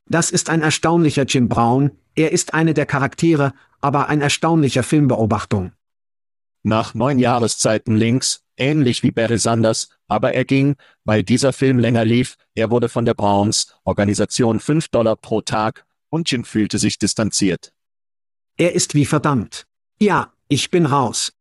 Das 0.05 0.31
ist 0.31 0.49
ein 0.49 0.61
erstaunlicher 0.61 1.23
Jim 1.23 1.49
Brown, 1.49 1.91
er 2.15 2.31
ist 2.31 2.53
eine 2.53 2.73
der 2.73 2.85
Charaktere, 2.85 3.53
aber 3.81 4.07
ein 4.07 4.21
erstaunlicher 4.21 4.83
Filmbeobachtung. 4.83 5.73
Nach 6.63 6.93
neun 6.93 7.20
Jahreszeiten 7.20 7.96
links, 7.96 8.43
ähnlich 8.55 9.03
wie 9.03 9.12
Barry 9.12 9.38
Sanders, 9.38 9.89
aber 10.08 10.34
er 10.34 10.46
ging, 10.46 10.75
weil 11.03 11.24
dieser 11.24 11.51
Film 11.51 11.77
länger 11.77 12.05
lief, 12.05 12.38
er 12.55 12.72
wurde 12.72 12.88
von 12.88 13.05
der 13.05 13.13
Browns 13.13 13.75
Organisation 13.84 14.60
5 14.60 14.88
Dollar 14.88 15.17
pro 15.17 15.41
Tag, 15.41 15.86
und 16.10 16.32
Jim 16.32 16.46
fühlte 16.46 16.77
sich 16.77 16.98
distanziert. 16.98 17.74
Er 18.55 18.74
ist 18.74 18.96
wie 18.96 19.05
verdammt. 19.05 19.65
Ja, 20.00 20.32
ich 20.48 20.70
bin 20.70 20.86
raus. 20.86 21.34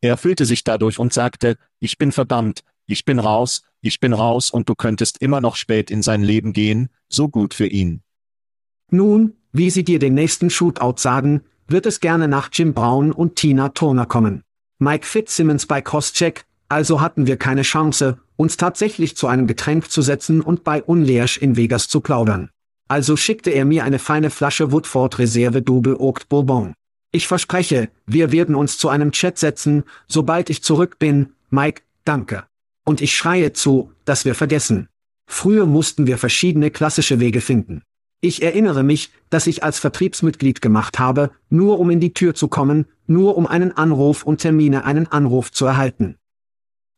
Er 0.00 0.16
fühlte 0.16 0.46
sich 0.46 0.64
dadurch 0.64 0.98
und 0.98 1.12
sagte, 1.12 1.58
ich 1.80 1.98
bin 1.98 2.12
verdammt, 2.12 2.62
ich 2.86 3.04
bin 3.04 3.18
raus, 3.18 3.62
ich 3.80 4.00
bin 4.00 4.12
raus 4.12 4.50
und 4.50 4.68
du 4.68 4.74
könntest 4.74 5.20
immer 5.20 5.40
noch 5.40 5.56
spät 5.56 5.90
in 5.90 6.02
sein 6.02 6.22
Leben 6.22 6.52
gehen, 6.52 6.88
so 7.08 7.28
gut 7.28 7.54
für 7.54 7.66
ihn. 7.66 8.02
Nun, 8.90 9.34
wie 9.52 9.70
sie 9.70 9.84
dir 9.84 9.98
den 9.98 10.14
nächsten 10.14 10.48
Shootout 10.48 10.98
sagen, 10.98 11.44
wird 11.68 11.86
es 11.86 12.00
gerne 12.00 12.28
nach 12.28 12.48
Jim 12.52 12.74
Brown 12.74 13.12
und 13.12 13.36
Tina 13.36 13.68
Turner 13.68 14.06
kommen. 14.06 14.42
Mike 14.78 15.06
Fitzsimmons 15.06 15.66
bei 15.66 15.80
Crosscheck, 15.80 16.44
also 16.68 17.00
hatten 17.00 17.26
wir 17.26 17.36
keine 17.36 17.62
Chance, 17.62 18.18
uns 18.36 18.56
tatsächlich 18.56 19.16
zu 19.16 19.26
einem 19.26 19.46
Getränk 19.46 19.90
zu 19.90 20.02
setzen 20.02 20.40
und 20.40 20.64
bei 20.64 20.82
Unleash 20.82 21.38
in 21.38 21.56
Vegas 21.56 21.88
zu 21.88 22.00
plaudern. 22.00 22.50
Also 22.88 23.16
schickte 23.16 23.50
er 23.50 23.64
mir 23.64 23.84
eine 23.84 23.98
feine 23.98 24.30
Flasche 24.30 24.72
Woodford 24.72 25.18
Reserve 25.18 25.60
Double 25.60 25.96
Oaked 25.96 26.28
Bourbon. 26.28 26.74
Ich 27.10 27.26
verspreche, 27.26 27.90
wir 28.06 28.32
werden 28.32 28.54
uns 28.54 28.78
zu 28.78 28.88
einem 28.88 29.12
Chat 29.12 29.38
setzen, 29.38 29.84
sobald 30.06 30.50
ich 30.50 30.62
zurück 30.62 30.98
bin, 30.98 31.32
Mike, 31.50 31.82
danke. 32.04 32.44
Und 32.84 33.00
ich 33.00 33.14
schreie 33.14 33.52
zu, 33.52 33.92
dass 34.04 34.24
wir 34.24 34.34
vergessen. 34.34 34.88
Früher 35.26 35.66
mussten 35.66 36.06
wir 36.06 36.16
verschiedene 36.16 36.70
klassische 36.70 37.20
Wege 37.20 37.40
finden. 37.40 37.82
Ich 38.20 38.42
erinnere 38.42 38.82
mich, 38.82 39.12
dass 39.30 39.46
ich 39.46 39.62
als 39.62 39.78
Vertriebsmitglied 39.78 40.60
gemacht 40.60 40.98
habe, 40.98 41.30
nur 41.50 41.78
um 41.78 41.90
in 41.90 42.00
die 42.00 42.14
Tür 42.14 42.34
zu 42.34 42.48
kommen, 42.48 42.86
nur 43.06 43.36
um 43.36 43.46
einen 43.46 43.76
Anruf 43.76 44.24
und 44.24 44.38
Termine 44.40 44.84
einen 44.84 45.06
Anruf 45.06 45.52
zu 45.52 45.66
erhalten. 45.66 46.16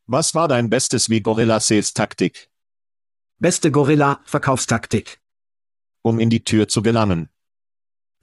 Was 0.06 0.34
war 0.34 0.48
dein 0.48 0.70
bestes 0.70 1.10
wie 1.10 1.20
Gorilla 1.20 1.60
Sales 1.60 1.92
Taktik? 1.92 2.48
Beste 3.38 3.70
Gorilla 3.70 4.20
Verkaufstaktik. 4.24 5.20
Um 6.02 6.18
in 6.18 6.30
die 6.30 6.42
Tür 6.42 6.68
zu 6.68 6.82
gelangen. 6.82 7.28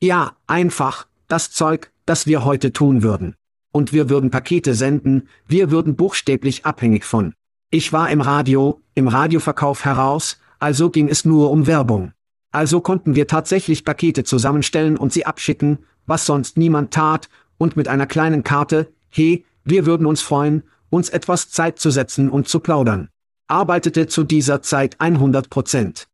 Ja, 0.01 0.35
einfach, 0.47 1.07
das 1.27 1.51
Zeug, 1.51 1.91
das 2.05 2.25
wir 2.25 2.43
heute 2.43 2.73
tun 2.73 3.03
würden. 3.03 3.35
Und 3.71 3.93
wir 3.93 4.09
würden 4.09 4.31
Pakete 4.31 4.73
senden, 4.73 5.29
wir 5.47 5.69
würden 5.69 5.95
buchstäblich 5.95 6.65
abhängig 6.65 7.05
von. 7.05 7.35
Ich 7.69 7.93
war 7.93 8.09
im 8.09 8.21
Radio, 8.21 8.81
im 8.95 9.07
Radioverkauf 9.07 9.85
heraus, 9.85 10.39
also 10.57 10.89
ging 10.89 11.09
es 11.09 11.25
nur 11.25 11.51
um 11.51 11.67
Werbung. 11.67 12.13
Also 12.51 12.81
konnten 12.81 13.15
wir 13.15 13.27
tatsächlich 13.27 13.83
Pakete 13.83 14.23
zusammenstellen 14.23 14.97
und 14.97 15.13
sie 15.13 15.25
abschicken, 15.25 15.79
was 16.05 16.25
sonst 16.25 16.57
niemand 16.57 16.93
tat, 16.93 17.29
und 17.57 17.75
mit 17.75 17.87
einer 17.87 18.05
kleinen 18.05 18.43
Karte, 18.43 18.93
hey, 19.09 19.45
wir 19.63 19.85
würden 19.85 20.05
uns 20.05 20.21
freuen, 20.21 20.63
uns 20.89 21.09
etwas 21.09 21.49
Zeit 21.49 21.79
zu 21.79 21.89
setzen 21.89 22.29
und 22.29 22.47
zu 22.47 22.59
plaudern. 22.59 23.09
Arbeitete 23.47 24.07
zu 24.07 24.23
dieser 24.23 24.61
Zeit 24.61 24.99
100 24.99 25.49
Prozent. 25.49 26.07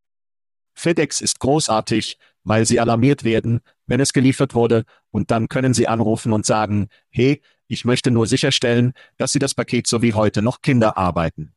FedEx 0.73 1.21
ist 1.21 1.39
großartig, 1.39 2.17
weil 2.43 2.65
sie 2.65 2.79
alarmiert 2.79 3.23
werden, 3.23 3.61
wenn 3.85 3.99
es 3.99 4.13
geliefert 4.13 4.55
wurde, 4.55 4.85
und 5.11 5.31
dann 5.31 5.47
können 5.47 5.73
sie 5.73 5.87
anrufen 5.87 6.33
und 6.33 6.45
sagen, 6.45 6.87
hey, 7.09 7.41
ich 7.67 7.85
möchte 7.85 8.11
nur 8.11 8.27
sicherstellen, 8.27 8.93
dass 9.17 9.31
Sie 9.31 9.39
das 9.39 9.53
Paket 9.53 9.87
so 9.87 10.01
wie 10.01 10.13
heute 10.13 10.41
noch 10.41 10.61
Kinder 10.61 10.97
arbeiten. 10.97 11.53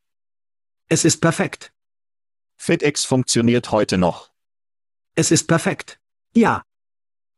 Es 0.88 1.04
ist 1.04 1.20
perfekt. 1.20 1.72
FedEx 2.56 3.04
funktioniert 3.04 3.70
heute 3.70 3.98
noch. 3.98 4.30
Es 5.16 5.30
ist 5.30 5.48
perfekt. 5.48 5.98
Ja. 6.34 6.62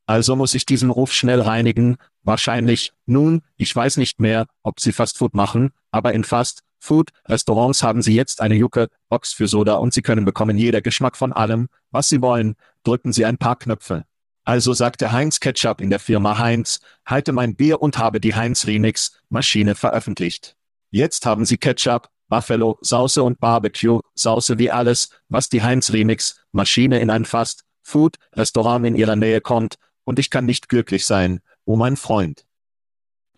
Also 0.05 0.35
muss 0.35 0.55
ich 0.55 0.67
diesen 0.67 0.91
Ruf 0.91 1.13
schnell 1.13 1.41
reinigen, 1.41 1.97
wahrscheinlich, 2.23 2.93
nun, 3.07 3.43
ich 3.57 3.75
weiß 3.75 3.99
nicht 3.99 4.21
mehr, 4.21 4.47
ob 4.63 4.81
Sie 4.81 4.93
Fastfood 4.93 5.35
machen, 5.35 5.71
aber 5.93 6.13
in 6.13 6.25
Fast 6.25 6.63
Food 6.81 7.11
Restaurants 7.27 7.83
haben 7.83 8.03
Sie 8.03 8.15
jetzt 8.15 8.41
eine 8.41 8.57
Jucke 8.57 8.89
Box 9.09 9.33
für 9.33 9.47
Soda 9.47 9.75
und 9.75 9.95
Sie 9.95 10.03
können 10.03 10.25
bekommen 10.25 10.59
jeder 10.59 10.81
Geschmack 10.81 11.17
von 11.17 11.33
allem, 11.33 11.69
was 11.91 12.09
Sie 12.09 12.21
wollen, 12.21 12.57
drücken 12.83 13.13
Sie 13.13 13.25
ein 13.25 13.39
paar 13.39 13.57
Knöpfe. 13.57 14.05
Also 14.45 14.73
sagte 14.73 15.13
Heinz 15.13 15.39
Ketchup 15.39 15.81
in 15.81 15.91
der 15.91 16.01
Firma 16.01 16.39
Heinz, 16.39 16.81
halte 17.05 17.33
mein 17.33 17.55
Bier 17.55 17.81
und 17.81 17.99
habe 17.99 18.19
die 18.19 18.35
Heinz 18.35 18.67
Remix 18.67 19.21
Maschine 19.29 19.75
veröffentlicht. 19.75 20.57
Jetzt 20.91 21.27
haben 21.27 21.45
Sie 21.45 21.59
Ketchup, 21.59 22.09
Buffalo, 22.29 22.79
Sauce 22.81 23.19
und 23.19 23.39
Barbecue, 23.41 24.01
Sauce 24.17 24.57
wie 24.57 24.71
alles, 24.71 25.11
was 25.29 25.49
die 25.49 25.63
Heinz 25.63 25.93
Remix 25.93 26.41
Maschine 26.53 26.99
in 26.99 27.11
ein 27.11 27.25
Fast 27.25 27.65
Food 27.89 28.17
Restaurant 28.35 28.87
in 28.87 28.95
Ihrer 28.95 29.17
Nähe 29.17 29.41
kommt, 29.41 29.77
und 30.05 30.19
ich 30.19 30.31
kann 30.31 30.47
nicht 30.47 30.69
glücklich 30.69 31.07
sein, 31.07 31.41
oh 31.65 31.77
mein 31.77 31.97
Freund. 31.97 32.47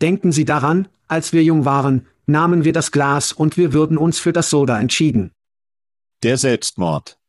Denken 0.01 0.31
Sie 0.31 0.45
daran, 0.45 0.87
als 1.07 1.33
wir 1.33 1.43
jung 1.43 1.65
waren, 1.65 2.07
nahmen 2.25 2.63
wir 2.63 2.73
das 2.73 2.91
Glas 2.91 3.31
und 3.33 3.57
wir 3.57 3.73
würden 3.73 3.97
uns 3.97 4.19
für 4.19 4.33
das 4.33 4.49
Soda 4.49 4.79
entschieden. 4.79 5.31
Der 6.23 6.37
Selbstmord. 6.37 7.19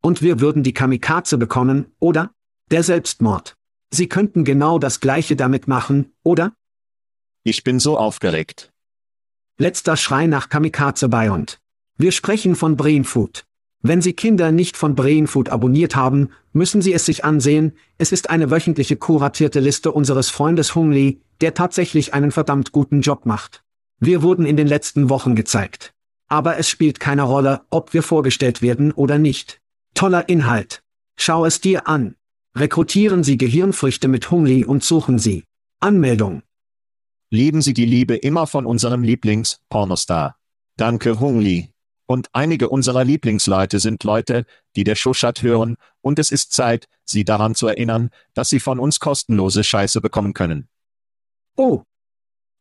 Und 0.00 0.22
wir 0.22 0.40
würden 0.40 0.62
die 0.62 0.74
Kamikaze 0.74 1.38
bekommen, 1.38 1.92
oder? 1.98 2.32
Der 2.70 2.82
Selbstmord. 2.82 3.56
Sie 3.90 4.08
könnten 4.08 4.44
genau 4.44 4.78
das 4.78 5.00
gleiche 5.00 5.36
damit 5.36 5.68
machen, 5.68 6.12
oder? 6.22 6.54
Ich 7.44 7.62
bin 7.62 7.78
so 7.78 7.98
aufgeregt. 7.98 8.72
Letzter 9.58 9.96
Schrei 9.96 10.26
nach 10.26 10.48
Kamikaze 10.48 11.08
Beyond. 11.08 11.60
Wir 11.98 12.10
sprechen 12.10 12.56
von 12.56 12.76
Brain 12.76 13.04
Food. 13.04 13.44
Wenn 13.82 14.00
Sie 14.00 14.12
Kinder 14.12 14.52
nicht 14.52 14.76
von 14.76 14.94
Brain 14.94 15.26
Food 15.26 15.48
abonniert 15.48 15.96
haben, 15.96 16.30
müssen 16.52 16.80
Sie 16.82 16.92
es 16.92 17.04
sich 17.04 17.24
ansehen, 17.24 17.72
es 17.98 18.12
ist 18.12 18.30
eine 18.30 18.50
wöchentliche 18.52 18.96
kuratierte 18.96 19.58
Liste 19.58 19.90
unseres 19.90 20.30
Freundes 20.30 20.76
Hung 20.76 20.92
Lee, 20.92 21.18
der 21.40 21.54
tatsächlich 21.54 22.14
einen 22.14 22.30
verdammt 22.30 22.70
guten 22.70 23.00
Job 23.00 23.26
macht. 23.26 23.64
Wir 23.98 24.22
wurden 24.22 24.46
in 24.46 24.56
den 24.56 24.68
letzten 24.68 25.10
Wochen 25.10 25.34
gezeigt. 25.34 25.92
Aber 26.28 26.58
es 26.58 26.68
spielt 26.68 27.00
keine 27.00 27.24
Rolle, 27.24 27.62
ob 27.70 27.92
wir 27.92 28.04
vorgestellt 28.04 28.62
werden 28.62 28.92
oder 28.92 29.18
nicht. 29.18 29.60
Toller 29.94 30.28
Inhalt. 30.28 30.82
Schau 31.16 31.44
es 31.44 31.60
dir 31.60 31.88
an. 31.88 32.14
Rekrutieren 32.56 33.24
Sie 33.24 33.36
Gehirnfrüchte 33.36 34.06
mit 34.06 34.30
Hung 34.30 34.46
Lee 34.46 34.64
und 34.64 34.84
suchen 34.84 35.18
Sie. 35.18 35.44
Anmeldung. 35.80 36.42
Lieben 37.30 37.62
Sie 37.62 37.74
die 37.74 37.86
Liebe 37.86 38.14
immer 38.14 38.46
von 38.46 38.64
unserem 38.64 39.02
Lieblings-Pornostar. 39.02 40.36
Danke 40.76 41.18
Hung 41.18 41.40
Lee. 41.40 41.71
Und 42.12 42.28
einige 42.34 42.68
unserer 42.68 43.04
Lieblingsleute 43.04 43.78
sind 43.78 44.04
Leute, 44.04 44.44
die 44.76 44.84
der 44.84 44.96
Shoshat 44.96 45.40
hören, 45.40 45.76
und 46.02 46.18
es 46.18 46.30
ist 46.30 46.52
Zeit, 46.52 46.86
sie 47.06 47.24
daran 47.24 47.54
zu 47.54 47.68
erinnern, 47.68 48.10
dass 48.34 48.50
sie 48.50 48.60
von 48.60 48.78
uns 48.78 49.00
kostenlose 49.00 49.64
Scheiße 49.64 50.02
bekommen 50.02 50.34
können. 50.34 50.68
Oh, 51.56 51.84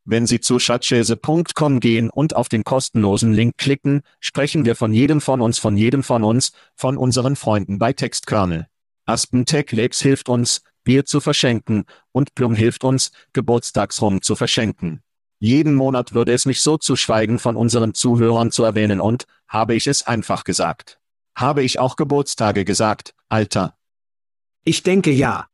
Wenn 0.06 0.26
Sie 0.26 0.40
zu 0.40 0.58
schatzschäse.com 0.58 1.82
gehen 1.82 2.10
und 2.10 2.34
auf 2.34 2.48
den 2.48 2.64
kostenlosen 2.64 3.34
Link 3.34 3.58
klicken, 3.58 4.04
sprechen 4.22 4.64
wir 4.64 4.78
von 4.78 4.94
jedem 4.94 5.20
von 5.20 5.42
uns, 5.42 5.60
von 5.60 5.76
jedem 5.76 6.02
von 6.02 6.24
uns, 6.24 6.54
von 6.78 6.96
unseren 6.96 7.36
Freunden 7.36 7.78
bei 7.78 7.92
Textkernel. 7.92 8.68
Aspen 9.06 9.46
Tech 9.46 9.74
Labs 9.74 10.00
hilft 10.00 10.30
uns, 10.30 10.62
Bier 10.86 11.04
zu 11.04 11.20
verschenken, 11.20 11.84
und 12.14 12.36
Plum 12.36 12.56
hilft 12.56 12.86
uns, 12.86 13.12
Geburtstagsrum 13.34 14.22
zu 14.22 14.38
verschenken. 14.38 15.04
Jeden 15.44 15.74
Monat 15.74 16.14
würde 16.14 16.34
es 16.34 16.46
mich 16.46 16.62
so 16.62 16.78
zu 16.78 16.96
schweigen 16.96 17.40
von 17.40 17.56
unseren 17.56 17.96
Zuhörern 17.96 18.52
zu 18.52 18.64
erwähnen 18.64 19.02
und, 19.02 19.26
habe 19.52 19.76
ich 19.76 19.86
es 19.86 20.08
einfach 20.08 20.46
gesagt. 20.46 21.00
Habe 21.36 21.62
ich 21.62 21.78
auch 21.78 21.98
Geburtstage 21.98 22.64
gesagt, 22.64 23.14
Alter. 23.28 23.78
ich 24.64 24.82
denke 24.82 25.12
ja. 25.12 25.48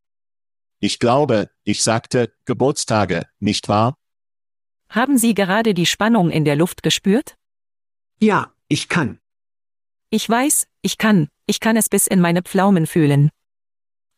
Ich 0.79 0.99
glaube, 0.99 1.49
ich 1.63 1.83
sagte, 1.83 2.31
Geburtstage, 2.45 3.23
nicht 3.39 3.67
wahr? 3.67 3.97
Haben 4.89 5.17
Sie 5.17 5.33
gerade 5.33 5.73
die 5.73 5.87
Spannung 5.87 6.29
in 6.29 6.45
der 6.45 6.55
Luft 6.55 6.83
gespürt? 6.83 7.35
Ja, 8.19 8.53
ich 8.67 8.87
kann. 8.87 9.19
Ich 10.11 10.29
weiß, 10.29 10.67
ich 10.83 10.99
kann, 10.99 11.29
ich 11.47 11.59
kann 11.59 11.75
es 11.75 11.89
bis 11.89 12.05
in 12.05 12.21
meine 12.21 12.43
Pflaumen 12.43 12.85
fühlen. 12.85 13.31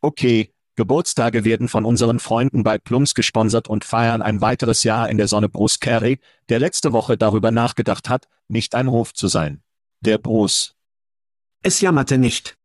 Okay, 0.02 0.54
Geburtstage 0.76 1.46
werden 1.46 1.70
von 1.70 1.86
unseren 1.86 2.20
Freunden 2.20 2.64
bei 2.64 2.78
Plums 2.78 3.16
gesponsert 3.16 3.70
und 3.70 3.86
feiern 3.86 4.22
ein 4.22 4.42
weiteres 4.42 4.84
Jahr 4.84 5.10
in 5.10 5.18
der 5.18 5.30
Sonne 5.30 5.48
Bruce 5.48 5.80
Carey, 5.80 6.20
der 6.50 6.60
letzte 6.60 6.92
Woche 6.92 7.18
darüber 7.18 7.52
nachgedacht 7.52 8.10
hat, 8.10 8.28
nicht 8.50 8.76
ein 8.76 8.88
Ruf 8.88 9.14
zu 9.14 9.30
sein. 9.30 9.64
Der 10.02 10.18
Bruce. 10.18 10.76
Es 11.62 11.82
jammerte 11.82 12.18
nicht. 12.18 12.56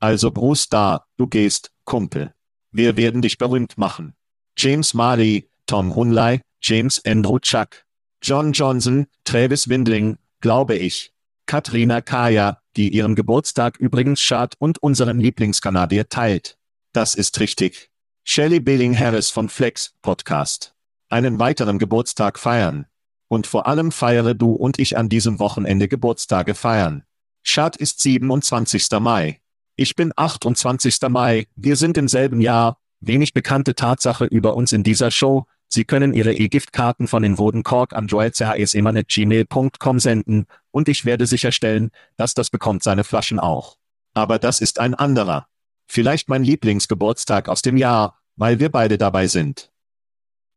Also 0.00 0.32
Bruce 0.32 0.68
da, 0.68 1.06
du 1.16 1.28
gehst, 1.28 1.70
Kumpel. 1.84 2.34
Wir 2.72 2.96
werden 2.96 3.22
dich 3.22 3.38
berühmt 3.38 3.78
machen. 3.78 4.14
James 4.56 4.92
Marley, 4.92 5.48
Tom 5.66 5.94
Hunley, 5.94 6.40
James 6.60 7.00
Andrew 7.04 7.38
Chuck, 7.38 7.84
John 8.22 8.52
Johnson, 8.52 9.06
Travis 9.22 9.68
Windling, 9.68 10.18
glaube 10.40 10.74
ich. 10.74 11.12
Katrina 11.46 12.00
Kaya, 12.00 12.60
die 12.76 12.88
ihren 12.88 13.14
Geburtstag 13.14 13.76
übrigens 13.78 14.20
schad 14.20 14.54
und 14.58 14.82
unseren 14.82 15.20
Lieblingskanadier 15.20 16.08
teilt. 16.08 16.58
Das 16.92 17.14
ist 17.14 17.38
richtig. 17.38 17.90
Shelley 18.24 18.58
Billing 18.58 18.98
Harris 18.98 19.30
von 19.30 19.48
Flex 19.48 19.94
Podcast. 20.02 20.74
Einen 21.08 21.38
weiteren 21.38 21.78
Geburtstag 21.78 22.36
feiern. 22.36 22.86
Und 23.28 23.46
vor 23.46 23.66
allem 23.66 23.92
feiere 23.92 24.34
du 24.34 24.52
und 24.52 24.78
ich 24.78 24.96
an 24.96 25.08
diesem 25.08 25.38
Wochenende 25.38 25.86
Geburtstage 25.88 26.54
feiern. 26.54 27.04
Schad 27.42 27.76
ist 27.76 28.00
27. 28.00 28.88
Mai. 29.00 29.40
Ich 29.76 29.94
bin 29.94 30.12
28. 30.16 30.98
Mai, 31.08 31.46
wir 31.54 31.76
sind 31.76 31.96
im 31.98 32.08
selben 32.08 32.40
Jahr. 32.40 32.78
Wenig 33.00 33.32
bekannte 33.32 33.74
Tatsache 33.74 34.24
über 34.24 34.56
uns 34.56 34.72
in 34.72 34.82
dieser 34.82 35.10
Show. 35.10 35.46
Sie 35.68 35.84
können 35.84 36.14
Ihre 36.14 36.32
E-Giftkarten 36.32 37.06
von 37.06 37.22
den 37.22 37.38
Woden 37.38 37.62
Cork 37.62 37.92
an 37.92 38.06
joelcasemanet.gmail.com 38.08 40.00
senden, 40.00 40.46
und 40.70 40.88
ich 40.88 41.04
werde 41.04 41.26
sicherstellen, 41.26 41.90
dass 42.16 42.34
das 42.34 42.50
bekommt 42.50 42.82
seine 42.82 43.04
Flaschen 43.04 43.38
auch. 43.38 43.76
Aber 44.14 44.38
das 44.38 44.60
ist 44.60 44.80
ein 44.80 44.94
anderer. 44.94 45.46
Vielleicht 45.86 46.28
mein 46.28 46.42
Lieblingsgeburtstag 46.42 47.48
aus 47.48 47.62
dem 47.62 47.76
Jahr, 47.76 48.18
weil 48.36 48.60
wir 48.60 48.70
beide 48.70 48.98
dabei 48.98 49.26
sind. 49.26 49.70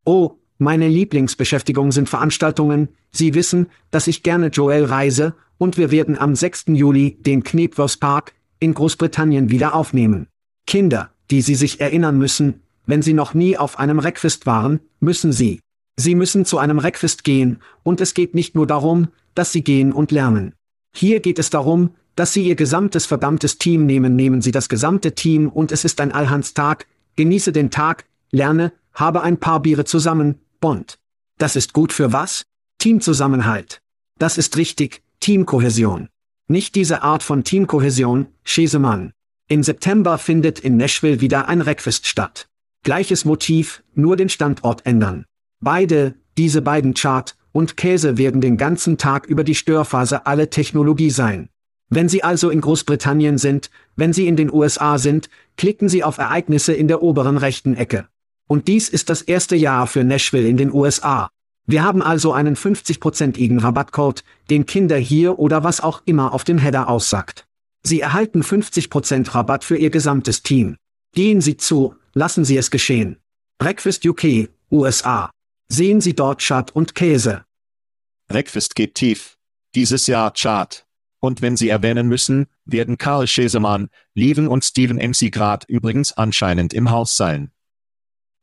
Oh, 0.06 0.41
meine 0.62 0.88
Lieblingsbeschäftigung 0.88 1.92
sind 1.92 2.08
Veranstaltungen, 2.08 2.90
Sie 3.10 3.34
wissen, 3.34 3.66
dass 3.90 4.06
ich 4.06 4.22
gerne 4.22 4.48
Joel 4.48 4.86
reise, 4.86 5.34
und 5.58 5.76
wir 5.76 5.90
werden 5.90 6.18
am 6.18 6.36
6. 6.36 6.66
Juli 6.68 7.18
den 7.20 7.44
Knepworth 7.44 8.00
Park 8.00 8.34
in 8.60 8.76
Großbritannien 8.76 9.50
wieder 9.50 9.74
aufnehmen. 9.74 10.28
Kinder, 10.68 11.10
die 11.32 11.42
Sie 11.42 11.56
sich 11.56 11.82
erinnern 11.82 12.20
müssen, 12.20 12.62
wenn 12.86 13.02
Sie 13.02 13.14
noch 13.14 13.34
nie 13.34 13.58
auf 13.58 13.80
einem 13.80 13.98
Reckfest 13.98 14.46
waren, 14.46 14.82
müssen 15.00 15.32
Sie. 15.32 15.62
Sie 15.98 16.14
müssen 16.14 16.46
zu 16.46 16.60
einem 16.60 16.78
Reckfest 16.78 17.24
gehen, 17.24 17.58
und 17.82 18.00
es 18.00 18.14
geht 18.14 18.36
nicht 18.36 18.54
nur 18.54 18.68
darum, 18.68 19.08
dass 19.34 19.52
Sie 19.52 19.64
gehen 19.64 19.92
und 19.92 20.12
lernen. 20.12 20.54
Hier 20.94 21.22
geht 21.22 21.40
es 21.40 21.50
darum, 21.50 21.90
dass 22.16 22.34
Sie 22.34 22.48
Ihr 22.48 22.56
gesamtes 22.56 23.08
verdammtes 23.08 23.58
Team 23.58 23.88
nehmen, 23.88 24.16
nehmen 24.16 24.44
Sie 24.44 24.52
das 24.52 24.70
gesamte 24.70 25.16
Team 25.16 25.50
und 25.50 25.72
es 25.72 25.86
ist 25.86 26.00
ein 26.02 26.12
Allhandstag, 26.12 26.86
genieße 27.16 27.52
den 27.52 27.72
Tag, 27.72 28.06
lerne, 28.30 28.74
habe 28.94 29.24
ein 29.24 29.38
paar 29.38 29.60
Biere 29.62 29.86
zusammen, 29.86 30.36
Bond. 30.62 31.00
Das 31.40 31.56
ist 31.56 31.74
gut 31.74 31.92
für 31.92 32.14
was? 32.14 32.44
Teamzusammenhalt. 32.78 33.82
Das 34.20 34.38
ist 34.38 34.58
richtig, 34.58 35.02
Teamkohäsion. 35.20 36.08
Nicht 36.48 36.76
diese 36.76 37.02
Art 37.02 37.24
von 37.24 37.44
Teamkohäsion, 37.44 38.28
Schesemann. 38.44 39.14
Im 39.48 39.64
September 39.64 40.20
findet 40.20 40.60
in 40.60 40.78
Nashville 40.78 41.20
wieder 41.20 41.48
ein 41.48 41.62
Reckfest 41.62 42.06
statt. 42.06 42.48
Gleiches 42.84 43.26
Motiv, 43.26 43.84
nur 43.96 44.16
den 44.16 44.30
Standort 44.30 44.86
ändern. 44.86 45.26
Beide, 45.60 46.14
diese 46.38 46.62
beiden 46.62 46.94
Chart 46.94 47.36
und 47.52 47.76
Käse 47.76 48.18
werden 48.18 48.40
den 48.40 48.58
ganzen 48.58 49.00
Tag 49.00 49.26
über 49.26 49.44
die 49.44 49.56
Störphase 49.56 50.28
alle 50.28 50.52
Technologie 50.52 51.10
sein. 51.10 51.50
Wenn 51.90 52.08
Sie 52.08 52.24
also 52.24 52.52
in 52.52 52.62
Großbritannien 52.62 53.40
sind, 53.40 53.72
wenn 53.96 54.14
Sie 54.14 54.28
in 54.28 54.36
den 54.36 54.54
USA 54.54 55.00
sind, 55.00 55.28
klicken 55.58 55.90
Sie 55.90 56.04
auf 56.04 56.20
Ereignisse 56.20 56.74
in 56.74 56.88
der 56.88 57.02
oberen 57.02 57.38
rechten 57.38 57.76
Ecke. 57.76 58.08
Und 58.52 58.68
dies 58.68 58.90
ist 58.90 59.10
das 59.10 59.22
erste 59.22 59.56
Jahr 59.56 59.88
für 59.88 60.04
Nashville 60.04 60.46
in 60.46 60.58
den 60.58 60.74
USA. 60.74 61.30
Wir 61.68 61.84
haben 61.84 62.02
also 62.02 62.34
einen 62.34 62.58
50%igen 62.58 63.60
Rabattcode, 63.60 64.26
den 64.50 64.66
Kinder 64.66 64.98
hier 64.98 65.40
oder 65.40 65.64
was 65.64 65.80
auch 65.80 66.02
immer 66.04 66.34
auf 66.34 66.44
dem 66.44 66.58
Header 66.58 66.90
aussagt. 66.90 67.48
Sie 67.82 68.02
erhalten 68.02 68.42
50% 68.42 69.34
Rabatt 69.34 69.64
für 69.64 69.78
Ihr 69.78 69.90
gesamtes 69.90 70.44
Team. 70.44 70.76
Gehen 71.14 71.40
Sie 71.40 71.56
zu, 71.56 71.96
lassen 72.14 72.44
Sie 72.44 72.58
es 72.58 72.72
geschehen. 72.72 73.22
Breakfast 73.58 74.06
UK, 74.06 74.50
USA. 74.70 75.32
Sehen 75.70 76.02
Sie 76.02 76.14
dort 76.14 76.42
Schad 76.42 76.76
und 76.76 76.94
Käse. 76.94 77.46
Breakfast 78.28 78.76
geht 78.76 78.96
tief. 78.96 79.38
Dieses 79.76 80.08
Jahr 80.08 80.34
Chart. 80.34 80.86
Und 81.22 81.42
wenn 81.42 81.56
Sie 81.56 81.70
erwähnen 81.70 82.10
müssen, 82.10 82.48
werden 82.66 82.98
Karl 82.98 83.28
Schesemann, 83.28 83.88
Lieven 84.14 84.50
und 84.50 84.66
Steven 84.66 84.98
MC 84.98 85.32
Grad 85.32 85.64
übrigens 85.70 86.12
anscheinend 86.12 86.74
im 86.74 86.92
Haus 86.92 87.16
sein. 87.16 87.50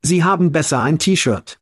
Sie 0.03 0.23
haben 0.23 0.53
besser 0.53 0.83
ein 0.83 0.99
T-Shirt. 0.99 1.59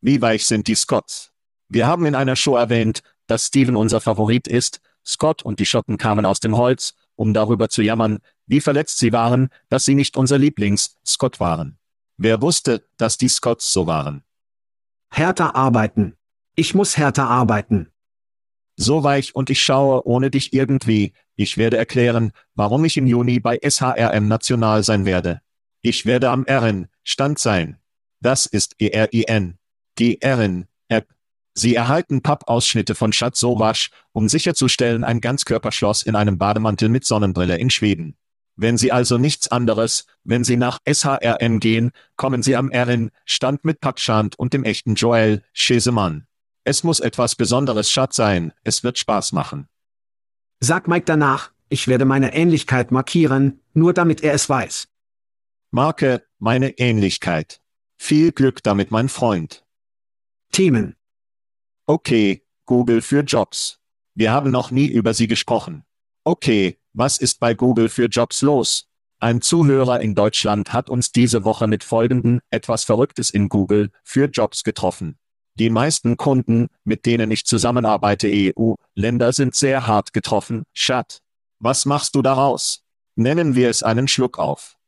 Wie 0.00 0.22
weich 0.22 0.46
sind 0.46 0.68
die 0.68 0.74
Scots? 0.74 1.32
Wir 1.68 1.86
haben 1.86 2.06
in 2.06 2.14
einer 2.14 2.36
Show 2.36 2.56
erwähnt, 2.56 3.02
dass 3.26 3.46
Steven 3.46 3.76
unser 3.76 4.00
Favorit 4.00 4.48
ist. 4.48 4.80
Scott 5.04 5.42
und 5.42 5.58
die 5.60 5.66
Schotten 5.66 5.98
kamen 5.98 6.26
aus 6.26 6.40
dem 6.40 6.56
Holz, 6.56 6.94
um 7.16 7.34
darüber 7.34 7.68
zu 7.68 7.82
jammern, 7.82 8.18
wie 8.46 8.60
verletzt 8.60 8.98
sie 8.98 9.12
waren, 9.12 9.48
dass 9.68 9.84
sie 9.84 9.94
nicht 9.94 10.16
unser 10.16 10.38
Lieblings-Scott 10.38 11.40
waren. 11.40 11.78
Wer 12.16 12.42
wusste, 12.42 12.86
dass 12.96 13.18
die 13.18 13.28
Scots 13.28 13.72
so 13.72 13.86
waren? 13.86 14.22
Härter 15.10 15.56
arbeiten. 15.56 16.16
Ich 16.54 16.74
muss 16.74 16.96
härter 16.96 17.28
arbeiten. 17.28 17.90
So 18.76 19.02
weich 19.02 19.34
und 19.34 19.50
ich 19.50 19.62
schaue 19.62 20.06
ohne 20.06 20.30
dich 20.30 20.52
irgendwie. 20.52 21.12
Ich 21.34 21.56
werde 21.58 21.76
erklären, 21.76 22.32
warum 22.54 22.84
ich 22.84 22.96
im 22.96 23.06
Juni 23.06 23.40
bei 23.40 23.58
SHRM 23.58 24.28
National 24.28 24.82
sein 24.82 25.04
werde. 25.04 25.40
Ich 25.82 26.04
werde 26.04 26.28
am 26.28 26.44
RN 26.48 26.88
Stand 27.04 27.38
sein. 27.38 27.78
Das 28.20 28.44
ist 28.44 28.76
ERIN. 28.78 29.58
Die 29.98 30.18
RN 30.22 30.66
App. 30.88 31.08
Sie 31.54 31.74
erhalten 31.74 32.20
Pappausschnitte 32.20 32.94
von 32.94 33.14
Schatz 33.14 33.40
Sowasch, 33.40 33.90
um 34.12 34.28
sicherzustellen 34.28 35.04
ein 35.04 35.22
Ganzkörperschloss 35.22 36.02
in 36.02 36.16
einem 36.16 36.36
Bademantel 36.36 36.90
mit 36.90 37.06
Sonnenbrille 37.06 37.56
in 37.56 37.70
Schweden. 37.70 38.14
Wenn 38.56 38.76
Sie 38.76 38.92
also 38.92 39.16
nichts 39.16 39.48
anderes, 39.48 40.06
wenn 40.22 40.44
Sie 40.44 40.58
nach 40.58 40.80
SHRM 40.86 41.60
gehen, 41.60 41.92
kommen 42.16 42.42
Sie 42.42 42.56
am 42.56 42.70
RN 42.70 43.10
Stand 43.24 43.64
mit 43.64 43.80
Pakschand 43.80 44.38
und 44.38 44.52
dem 44.52 44.64
echten 44.64 44.96
Joel 44.96 45.42
Schesemann. 45.54 46.26
Es 46.64 46.84
muss 46.84 47.00
etwas 47.00 47.36
Besonderes 47.36 47.90
Schatz 47.90 48.16
sein, 48.16 48.52
es 48.64 48.84
wird 48.84 48.98
Spaß 48.98 49.32
machen. 49.32 49.66
Sag 50.60 50.88
Mike 50.88 51.06
danach, 51.06 51.52
ich 51.70 51.88
werde 51.88 52.04
meine 52.04 52.34
Ähnlichkeit 52.34 52.90
markieren, 52.90 53.60
nur 53.72 53.94
damit 53.94 54.22
er 54.22 54.34
es 54.34 54.46
weiß. 54.50 54.89
Marke, 55.72 56.26
meine 56.40 56.78
Ähnlichkeit. 56.78 57.60
Viel 57.96 58.32
Glück 58.32 58.60
damit, 58.64 58.90
mein 58.90 59.08
Freund. 59.08 59.64
Themen. 60.50 60.96
Okay, 61.86 62.42
Google 62.66 63.02
für 63.02 63.20
Jobs. 63.20 63.78
Wir 64.16 64.32
haben 64.32 64.50
noch 64.50 64.72
nie 64.72 64.88
über 64.88 65.14
sie 65.14 65.28
gesprochen. 65.28 65.84
Okay, 66.24 66.80
was 66.92 67.18
ist 67.18 67.38
bei 67.38 67.54
Google 67.54 67.88
für 67.88 68.06
Jobs 68.06 68.42
los? 68.42 68.88
Ein 69.20 69.42
Zuhörer 69.42 70.00
in 70.00 70.16
Deutschland 70.16 70.72
hat 70.72 70.90
uns 70.90 71.12
diese 71.12 71.44
Woche 71.44 71.68
mit 71.68 71.84
folgenden 71.84 72.40
etwas 72.50 72.82
Verrücktes 72.82 73.30
in 73.30 73.48
Google 73.48 73.92
für 74.02 74.24
Jobs 74.24 74.64
getroffen. 74.64 75.20
Die 75.54 75.70
meisten 75.70 76.16
Kunden, 76.16 76.66
mit 76.82 77.06
denen 77.06 77.30
ich 77.30 77.46
zusammenarbeite 77.46 78.28
EU-Länder 78.28 79.32
sind 79.32 79.54
sehr 79.54 79.86
hart 79.86 80.12
getroffen, 80.12 80.64
Schat. 80.72 81.20
Was 81.60 81.86
machst 81.86 82.16
du 82.16 82.22
daraus? 82.22 82.82
Nennen 83.14 83.54
wir 83.54 83.70
es 83.70 83.84
einen 83.84 84.08
Schluck 84.08 84.36
auf. 84.40 84.79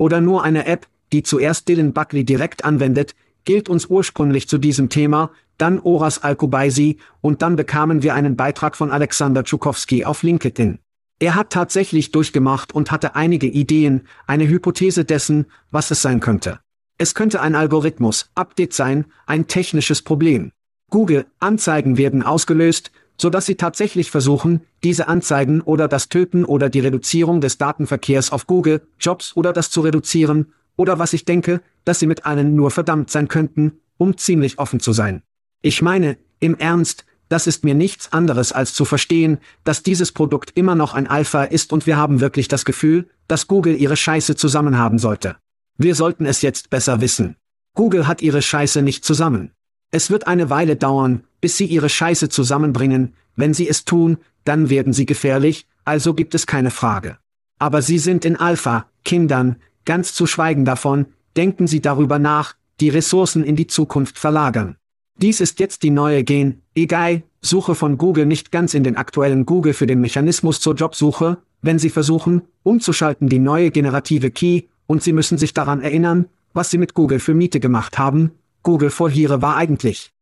Oder 0.00 0.22
nur 0.22 0.44
eine 0.44 0.64
App, 0.64 0.86
die 1.12 1.22
zuerst 1.22 1.68
Dylan 1.68 1.92
Buckley 1.92 2.24
direkt 2.24 2.64
anwendet, 2.64 3.14
gilt 3.44 3.68
uns 3.68 3.84
ursprünglich 3.84 4.48
zu 4.48 4.56
diesem 4.56 4.88
Thema, 4.88 5.30
dann 5.58 5.78
Oras 5.78 6.22
Al-Kubaisi, 6.22 6.96
und 7.20 7.42
dann 7.42 7.54
bekamen 7.54 8.02
wir 8.02 8.14
einen 8.14 8.34
Beitrag 8.34 8.76
von 8.76 8.90
Alexander 8.90 9.44
Tschukowski 9.44 10.06
auf 10.06 10.22
LinkedIn. 10.22 10.78
Er 11.18 11.34
hat 11.34 11.50
tatsächlich 11.50 12.12
durchgemacht 12.12 12.72
und 12.74 12.90
hatte 12.90 13.14
einige 13.14 13.46
Ideen, 13.46 14.06
eine 14.26 14.48
Hypothese 14.48 15.04
dessen, 15.04 15.44
was 15.70 15.90
es 15.90 16.00
sein 16.00 16.20
könnte. 16.20 16.60
Es 16.96 17.14
könnte 17.14 17.42
ein 17.42 17.54
Algorithmus, 17.54 18.30
Update 18.34 18.72
sein, 18.72 19.04
ein 19.26 19.48
technisches 19.48 20.00
Problem. 20.00 20.52
Google, 20.88 21.26
Anzeigen 21.40 21.98
werden 21.98 22.22
ausgelöst, 22.22 22.90
so 23.20 23.28
dass 23.28 23.44
sie 23.44 23.56
tatsächlich 23.56 24.10
versuchen, 24.10 24.62
diese 24.82 25.06
Anzeigen 25.06 25.60
oder 25.60 25.88
das 25.88 26.08
Töten 26.08 26.46
oder 26.46 26.70
die 26.70 26.80
Reduzierung 26.80 27.42
des 27.42 27.58
Datenverkehrs 27.58 28.32
auf 28.32 28.46
Google, 28.46 28.80
Jobs 28.98 29.36
oder 29.36 29.52
das 29.52 29.70
zu 29.70 29.82
reduzieren, 29.82 30.54
oder 30.76 30.98
was 30.98 31.12
ich 31.12 31.26
denke, 31.26 31.60
dass 31.84 31.98
sie 31.98 32.06
mit 32.06 32.24
allen 32.24 32.54
nur 32.54 32.70
verdammt 32.70 33.10
sein 33.10 33.28
könnten, 33.28 33.80
um 33.98 34.16
ziemlich 34.16 34.58
offen 34.58 34.80
zu 34.80 34.92
sein. 34.92 35.22
Ich 35.60 35.82
meine, 35.82 36.16
im 36.38 36.56
Ernst, 36.56 37.04
das 37.28 37.46
ist 37.46 37.62
mir 37.62 37.74
nichts 37.74 38.10
anderes 38.14 38.52
als 38.52 38.72
zu 38.72 38.86
verstehen, 38.86 39.36
dass 39.64 39.82
dieses 39.82 40.12
Produkt 40.12 40.52
immer 40.54 40.74
noch 40.74 40.94
ein 40.94 41.06
Alpha 41.06 41.44
ist 41.44 41.74
und 41.74 41.86
wir 41.86 41.98
haben 41.98 42.20
wirklich 42.20 42.48
das 42.48 42.64
Gefühl, 42.64 43.10
dass 43.28 43.46
Google 43.46 43.76
ihre 43.76 43.96
Scheiße 43.96 44.34
zusammen 44.34 44.78
haben 44.78 44.98
sollte. 44.98 45.36
Wir 45.76 45.94
sollten 45.94 46.24
es 46.24 46.40
jetzt 46.40 46.70
besser 46.70 47.02
wissen. 47.02 47.36
Google 47.74 48.06
hat 48.06 48.22
ihre 48.22 48.40
Scheiße 48.40 48.80
nicht 48.80 49.04
zusammen. 49.04 49.50
Es 49.90 50.10
wird 50.10 50.26
eine 50.26 50.48
Weile 50.48 50.76
dauern, 50.76 51.24
bis 51.40 51.56
sie 51.56 51.66
ihre 51.66 51.88
Scheiße 51.88 52.28
zusammenbringen, 52.28 53.14
wenn 53.36 53.54
sie 53.54 53.68
es 53.68 53.84
tun, 53.84 54.18
dann 54.44 54.70
werden 54.70 54.92
sie 54.92 55.06
gefährlich, 55.06 55.66
also 55.84 56.14
gibt 56.14 56.34
es 56.34 56.46
keine 56.46 56.70
Frage. 56.70 57.18
Aber 57.58 57.82
sie 57.82 57.98
sind 57.98 58.24
in 58.24 58.36
Alpha, 58.36 58.86
Kindern, 59.04 59.56
ganz 59.84 60.14
zu 60.14 60.26
schweigen 60.26 60.64
davon, 60.64 61.06
denken 61.36 61.66
Sie 61.66 61.80
darüber 61.80 62.18
nach, 62.18 62.54
die 62.80 62.88
Ressourcen 62.88 63.44
in 63.44 63.56
die 63.56 63.66
Zukunft 63.66 64.18
verlagern. 64.18 64.76
Dies 65.16 65.40
ist 65.40 65.60
jetzt 65.60 65.82
die 65.82 65.90
neue 65.90 66.24
Gen, 66.24 66.62
egal, 66.74 67.22
Suche 67.42 67.74
von 67.74 67.98
Google 67.98 68.26
nicht 68.26 68.52
ganz 68.52 68.74
in 68.74 68.84
den 68.84 68.96
aktuellen 68.96 69.46
Google 69.46 69.72
für 69.72 69.86
den 69.86 70.00
Mechanismus 70.00 70.60
zur 70.60 70.74
Jobsuche, 70.74 71.38
wenn 71.62 71.78
Sie 71.78 71.90
versuchen, 71.90 72.42
umzuschalten 72.62 73.28
die 73.28 73.38
neue 73.38 73.70
generative 73.70 74.30
Key, 74.30 74.62
und 74.86 75.02
Sie 75.02 75.12
müssen 75.12 75.38
sich 75.38 75.54
daran 75.54 75.80
erinnern, 75.80 76.26
was 76.52 76.70
Sie 76.70 76.78
mit 76.78 76.94
Google 76.94 77.20
für 77.20 77.34
Miete 77.34 77.60
gemacht 77.60 77.98
haben, 77.98 78.32
Google 78.62 78.90
vor 78.90 79.10
Here 79.10 79.40
war 79.40 79.56
eigentlich. 79.56 80.12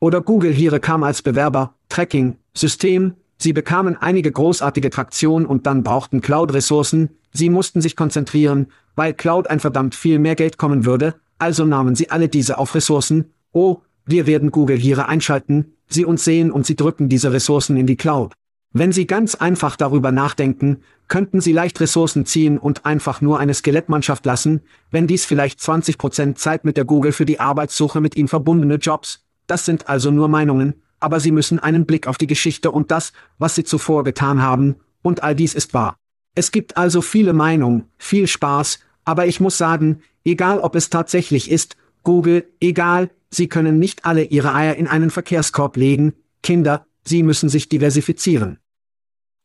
Oder 0.00 0.20
Google 0.20 0.52
Here 0.52 0.80
kam 0.80 1.02
als 1.02 1.22
Bewerber, 1.22 1.74
Tracking, 1.88 2.36
System, 2.54 3.14
Sie 3.36 3.52
bekamen 3.52 3.96
einige 3.96 4.30
großartige 4.32 4.90
Traktion 4.90 5.44
und 5.44 5.66
dann 5.66 5.82
brauchten 5.82 6.20
Cloud-Ressourcen, 6.20 7.10
sie 7.32 7.50
mussten 7.50 7.80
sich 7.80 7.96
konzentrieren, 7.96 8.68
weil 8.94 9.12
Cloud 9.12 9.48
ein 9.48 9.60
verdammt 9.60 9.94
viel 9.94 10.18
mehr 10.18 10.36
Geld 10.36 10.56
kommen 10.56 10.84
würde, 10.84 11.16
also 11.38 11.64
nahmen 11.64 11.94
sie 11.94 12.10
alle 12.10 12.28
diese 12.28 12.58
auf 12.58 12.74
Ressourcen, 12.74 13.32
oh, 13.52 13.78
wir 14.06 14.26
werden 14.26 14.50
Google 14.50 14.76
hier 14.76 15.08
einschalten, 15.08 15.74
sie 15.88 16.04
uns 16.04 16.24
sehen 16.24 16.52
und 16.52 16.64
sie 16.64 16.76
drücken 16.76 17.08
diese 17.08 17.32
Ressourcen 17.32 17.76
in 17.76 17.86
die 17.86 17.96
Cloud. 17.96 18.32
Wenn 18.76 18.90
Sie 18.90 19.06
ganz 19.06 19.36
einfach 19.36 19.76
darüber 19.76 20.10
nachdenken, 20.10 20.78
könnten 21.06 21.40
Sie 21.40 21.52
leicht 21.52 21.80
Ressourcen 21.80 22.26
ziehen 22.26 22.58
und 22.58 22.84
einfach 22.84 23.20
nur 23.20 23.38
eine 23.38 23.54
Skelettmannschaft 23.54 24.26
lassen, 24.26 24.62
wenn 24.90 25.06
dies 25.06 25.24
vielleicht 25.24 25.60
20% 25.60 26.34
Zeit 26.34 26.64
mit 26.64 26.76
der 26.76 26.84
Google 26.84 27.12
für 27.12 27.24
die 27.24 27.38
Arbeitssuche 27.38 28.00
mit 28.00 28.16
ihnen 28.16 28.26
verbundene 28.26 28.74
Jobs, 28.74 29.23
das 29.46 29.64
sind 29.64 29.88
also 29.88 30.10
nur 30.10 30.28
Meinungen, 30.28 30.74
aber 31.00 31.20
Sie 31.20 31.30
müssen 31.30 31.58
einen 31.58 31.86
Blick 31.86 32.06
auf 32.06 32.18
die 32.18 32.26
Geschichte 32.26 32.70
und 32.70 32.90
das, 32.90 33.12
was 33.38 33.54
Sie 33.54 33.64
zuvor 33.64 34.04
getan 34.04 34.42
haben, 34.42 34.76
und 35.02 35.22
all 35.22 35.34
dies 35.34 35.54
ist 35.54 35.74
wahr. 35.74 35.96
Es 36.34 36.50
gibt 36.50 36.76
also 36.76 37.02
viele 37.02 37.32
Meinungen, 37.32 37.84
viel 37.98 38.26
Spaß, 38.26 38.80
aber 39.04 39.26
ich 39.26 39.38
muss 39.38 39.58
sagen, 39.58 40.00
egal 40.24 40.60
ob 40.60 40.74
es 40.74 40.90
tatsächlich 40.90 41.50
ist, 41.50 41.76
Google, 42.02 42.46
egal, 42.60 43.10
Sie 43.30 43.48
können 43.48 43.78
nicht 43.78 44.04
alle 44.04 44.24
Ihre 44.24 44.54
Eier 44.54 44.76
in 44.76 44.86
einen 44.86 45.10
Verkehrskorb 45.10 45.76
legen, 45.76 46.14
Kinder, 46.42 46.86
Sie 47.04 47.22
müssen 47.22 47.48
sich 47.48 47.68
diversifizieren. 47.68 48.58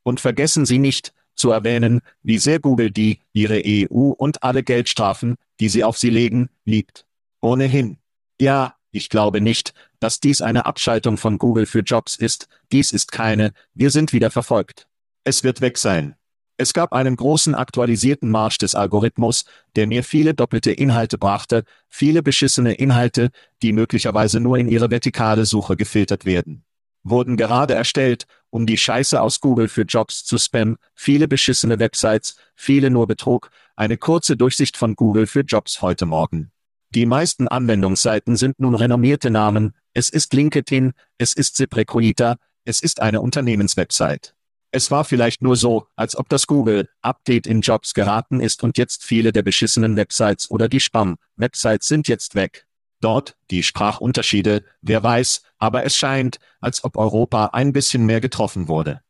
Und 0.04 0.20
vergessen 0.20 0.66
Sie 0.66 0.80
nicht, 0.80 1.14
zu 1.40 1.52
erwähnen, 1.52 2.02
wie 2.22 2.38
sehr 2.38 2.60
Google 2.60 2.92
die, 2.92 3.20
ihre 3.34 3.62
EU 3.66 4.12
und 4.12 4.44
alle 4.44 4.62
Geldstrafen, 4.62 5.36
die 5.60 5.70
sie 5.70 5.84
auf 5.84 5.98
sie 5.98 6.10
legen, 6.10 6.50
liebt. 6.66 7.06
Ohnehin. 7.42 7.98
Ja, 8.40 8.76
ich 8.92 9.10
glaube 9.10 9.42
nicht, 9.42 9.74
dass 10.00 10.20
dies 10.20 10.42
eine 10.42 10.66
Abschaltung 10.66 11.18
von 11.18 11.38
Google 11.38 11.66
für 11.66 11.80
Jobs 11.80 12.16
ist, 12.16 12.48
dies 12.72 12.92
ist 12.92 13.12
keine, 13.12 13.54
wir 13.74 13.92
sind 13.92 14.14
wieder 14.14 14.32
verfolgt. 14.32 14.88
Es 15.24 15.44
wird 15.44 15.62
weg 15.62 15.78
sein. 15.78 16.16
Es 16.58 16.74
gab 16.74 16.92
einen 16.92 17.16
großen 17.16 17.56
aktualisierten 17.56 18.30
Marsch 18.30 18.58
des 18.58 18.76
Algorithmus, 18.76 19.46
der 19.78 19.88
mir 19.88 20.04
viele 20.04 20.34
doppelte 20.34 20.72
Inhalte 20.72 21.18
brachte, 21.18 21.64
viele 21.88 22.22
beschissene 22.22 22.74
Inhalte, 22.74 23.30
die 23.62 23.72
möglicherweise 23.72 24.42
nur 24.42 24.58
in 24.58 24.68
ihre 24.68 24.92
vertikale 24.92 25.46
Suche 25.46 25.78
gefiltert 25.78 26.26
werden. 26.26 26.66
Wurden 27.04 27.38
gerade 27.38 27.76
erstellt, 27.76 28.26
um 28.50 28.66
die 28.66 28.78
Scheiße 28.78 29.22
aus 29.22 29.40
Google 29.40 29.70
für 29.70 29.84
Jobs 29.84 30.26
zu 30.26 30.38
spammen, 30.38 30.76
viele 30.96 31.30
beschissene 31.30 31.80
Websites, 31.80 32.36
viele 32.56 32.90
nur 32.90 33.08
Betrug, 33.08 33.52
eine 33.78 33.98
kurze 33.98 34.36
Durchsicht 34.36 34.76
von 34.76 34.96
Google 34.96 35.28
für 35.28 35.42
Jobs 35.42 35.82
heute 35.82 36.06
Morgen. 36.06 36.52
Die 36.96 37.06
meisten 37.06 37.48
Anwendungsseiten 37.48 38.36
sind 38.36 38.60
nun 38.60 38.74
renommierte 38.74 39.30
Namen, 39.30 39.76
es 39.94 40.10
ist 40.10 40.34
LinkedIn, 40.34 40.94
es 41.20 41.34
ist 41.34 41.56
ZipRecruiter, 41.56 42.38
es 42.66 42.82
ist 42.82 43.02
eine 43.02 43.22
Unternehmenswebsite. 43.22 44.32
Es 44.72 44.90
war 44.90 45.04
vielleicht 45.04 45.42
nur 45.42 45.56
so, 45.56 45.88
als 45.96 46.16
ob 46.16 46.30
das 46.30 46.48
Google-Update 46.48 47.48
in 47.48 47.62
Jobs 47.62 47.94
geraten 47.94 48.40
ist 48.40 48.64
und 48.64 48.78
jetzt 48.78 49.04
viele 49.04 49.32
der 49.32 49.44
beschissenen 49.44 49.96
Websites 49.96 50.50
oder 50.50 50.68
die 50.68 50.80
Spam-Websites 50.80 51.88
sind 51.88 52.08
jetzt 52.08 52.36
weg. 52.36 52.66
Dort, 53.02 53.36
die 53.50 53.64
Sprachunterschiede, 53.64 54.64
wer 54.82 55.04
weiß, 55.04 55.44
aber 55.58 55.86
es 55.86 55.96
scheint, 55.96 56.38
als 56.60 56.84
ob 56.84 56.98
Europa 56.98 57.48
ein 57.54 57.72
bisschen 57.72 58.06
mehr 58.06 58.20
getroffen 58.20 58.68
wurde. 58.68 59.02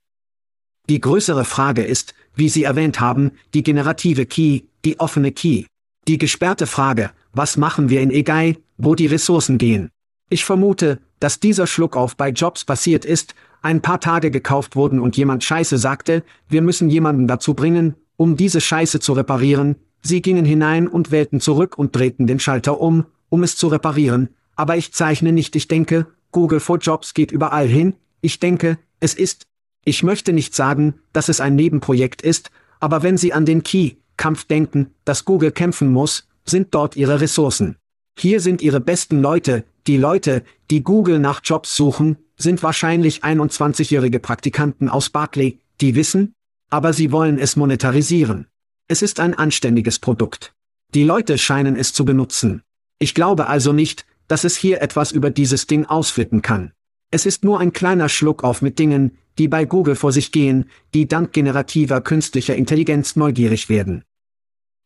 Die 0.89 0.99
größere 0.99 1.45
Frage 1.45 1.83
ist, 1.83 2.13
wie 2.35 2.49
Sie 2.49 2.63
erwähnt 2.63 2.99
haben, 2.99 3.31
die 3.53 3.63
generative 3.63 4.25
Key, 4.25 4.61
die 4.85 4.99
offene 4.99 5.31
Key. 5.31 5.65
Die 6.07 6.17
gesperrte 6.17 6.67
Frage, 6.67 7.11
was 7.39 7.55
machen 7.55 7.87
wir 7.87 8.01
in 8.01 8.11
Egai, 8.11 8.57
wo 8.77 8.95
die 8.95 9.05
Ressourcen 9.05 9.57
gehen? 9.57 9.91
Ich 10.29 10.43
vermute, 10.43 10.99
dass 11.21 11.39
dieser 11.39 11.67
Schluckauf 11.67 12.17
bei 12.17 12.31
Jobs 12.31 12.65
passiert 12.65 13.05
ist, 13.05 13.33
ein 13.61 13.81
paar 13.81 14.01
Tage 14.01 14.29
gekauft 14.29 14.75
wurden 14.75 14.99
und 14.99 15.15
jemand 15.15 15.45
Scheiße 15.45 15.77
sagte, 15.77 16.25
wir 16.49 16.61
müssen 16.61 16.89
jemanden 16.89 17.27
dazu 17.29 17.53
bringen, 17.53 17.95
um 18.17 18.35
diese 18.35 18.59
Scheiße 18.59 18.99
zu 18.99 19.13
reparieren, 19.13 19.77
sie 20.01 20.21
gingen 20.21 20.43
hinein 20.43 20.89
und 20.89 21.11
wählten 21.11 21.39
zurück 21.39 21.77
und 21.77 21.95
drehten 21.95 22.27
den 22.27 22.41
Schalter 22.41 22.81
um, 22.81 23.05
um 23.29 23.41
es 23.43 23.55
zu 23.55 23.69
reparieren, 23.69 24.27
aber 24.57 24.75
ich 24.75 24.91
zeichne 24.91 25.31
nicht, 25.31 25.55
ich 25.55 25.69
denke, 25.69 26.07
Google 26.33 26.59
for 26.59 26.77
Jobs 26.77 27.13
geht 27.13 27.31
überall 27.31 27.67
hin, 27.67 27.93
ich 28.19 28.41
denke, 28.41 28.79
es 28.99 29.13
ist, 29.13 29.47
ich 29.85 30.03
möchte 30.03 30.33
nicht 30.33 30.53
sagen, 30.53 30.95
dass 31.13 31.29
es 31.29 31.39
ein 31.39 31.55
Nebenprojekt 31.55 32.21
ist, 32.21 32.51
aber 32.81 33.01
wenn 33.01 33.15
Sie 33.15 33.31
an 33.31 33.45
den 33.45 33.63
Key-Kampf 33.63 34.43
denken, 34.43 34.91
dass 35.05 35.23
Google 35.23 35.53
kämpfen 35.53 35.93
muss, 35.93 36.28
sind 36.49 36.73
dort 36.73 36.95
Ihre 36.95 37.21
Ressourcen. 37.21 37.77
Hier 38.17 38.41
sind 38.41 38.61
Ihre 38.61 38.81
besten 38.81 39.21
Leute, 39.21 39.63
die 39.87 39.97
Leute, 39.97 40.43
die 40.69 40.83
Google 40.83 41.19
nach 41.19 41.41
Jobs 41.43 41.75
suchen, 41.75 42.17
sind 42.37 42.61
wahrscheinlich 42.63 43.23
21-jährige 43.23 44.19
Praktikanten 44.19 44.89
aus 44.89 45.09
Barclay, 45.09 45.59
die 45.81 45.95
wissen, 45.95 46.33
aber 46.69 46.93
sie 46.93 47.11
wollen 47.11 47.37
es 47.37 47.55
monetarisieren. 47.55 48.47
Es 48.87 49.01
ist 49.01 49.19
ein 49.19 49.33
anständiges 49.33 49.99
Produkt. 49.99 50.53
Die 50.93 51.03
Leute 51.03 51.37
scheinen 51.37 51.75
es 51.75 51.93
zu 51.93 52.05
benutzen. 52.05 52.63
Ich 52.97 53.13
glaube 53.13 53.47
also 53.47 53.73
nicht, 53.73 54.05
dass 54.27 54.43
es 54.43 54.55
hier 54.55 54.81
etwas 54.81 55.11
über 55.11 55.29
dieses 55.29 55.67
Ding 55.67 55.85
ausflippen 55.85 56.41
kann. 56.41 56.71
Es 57.11 57.25
ist 57.25 57.43
nur 57.43 57.59
ein 57.59 57.73
kleiner 57.73 58.09
Schluck 58.09 58.43
auf 58.43 58.61
mit 58.61 58.77
Dingen, 58.77 59.17
die 59.37 59.47
bei 59.47 59.65
Google 59.65 59.95
vor 59.95 60.11
sich 60.11 60.31
gehen, 60.31 60.69
die 60.93 61.07
dank 61.07 61.33
generativer 61.33 62.01
künstlicher 62.01 62.55
Intelligenz 62.55 63.15
neugierig 63.15 63.69
werden. 63.69 64.03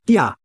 Ja. 0.08 0.36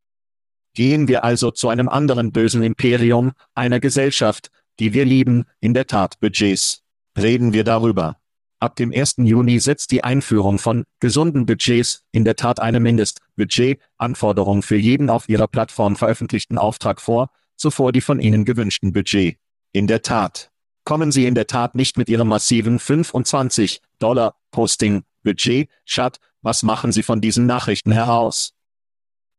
Gehen 0.79 1.09
wir 1.09 1.25
also 1.25 1.51
zu 1.51 1.71
einem 1.71 1.89
anderen 1.89 2.31
bösen 2.31 2.63
Imperium, 2.63 3.33
einer 3.53 3.81
Gesellschaft, 3.81 4.53
die 4.79 4.95
wir 4.95 5.05
lieben, 5.05 5.45
in 5.59 5.75
der 5.75 5.89
Tat 5.89 6.21
Budgets. 6.21 6.85
Reden 7.19 7.53
wir 7.53 7.65
darüber. 7.65 8.19
Ab 8.61 8.77
dem 8.77 8.93
1. 8.93 9.17
Juni 9.17 9.59
setzt 9.59 9.91
die 9.91 10.05
Einführung 10.05 10.61
von 10.61 10.85
gesunden 11.01 11.47
Budgets 11.47 12.05
in 12.13 12.25
der 12.25 12.37
Tat 12.37 12.61
eine 12.61 12.79
Mindestbudget-Anforderung 12.79 14.63
für 14.63 14.77
jeden 14.77 15.11
auf 15.11 15.29
ihrer 15.29 15.49
Plattform 15.49 15.97
veröffentlichten 15.97 16.59
Auftrag 16.59 17.01
vor, 17.01 17.31
zuvor 17.57 17.91
die 17.91 18.01
von 18.01 18.21
Ihnen 18.21 18.45
gewünschten 18.45 18.93
Budget. 18.93 19.37
In 19.73 19.89
der 19.89 20.03
Tat. 20.03 20.53
Kommen 20.85 21.11
Sie 21.11 21.27
in 21.27 21.35
der 21.35 21.49
Tat 21.49 21.75
nicht 21.75 21.99
mit 21.99 22.09
Ihrem 22.09 22.29
massiven 22.29 22.79
25 22.79 23.83
Dollar 23.99 24.37
Posting 24.53 25.03
Budget, 25.25 25.71
Chat, 25.87 26.21
was 26.41 26.63
machen 26.63 26.93
Sie 26.93 27.03
von 27.03 27.21
diesen 27.21 27.47
Nachrichten 27.47 27.91
heraus? 27.91 28.55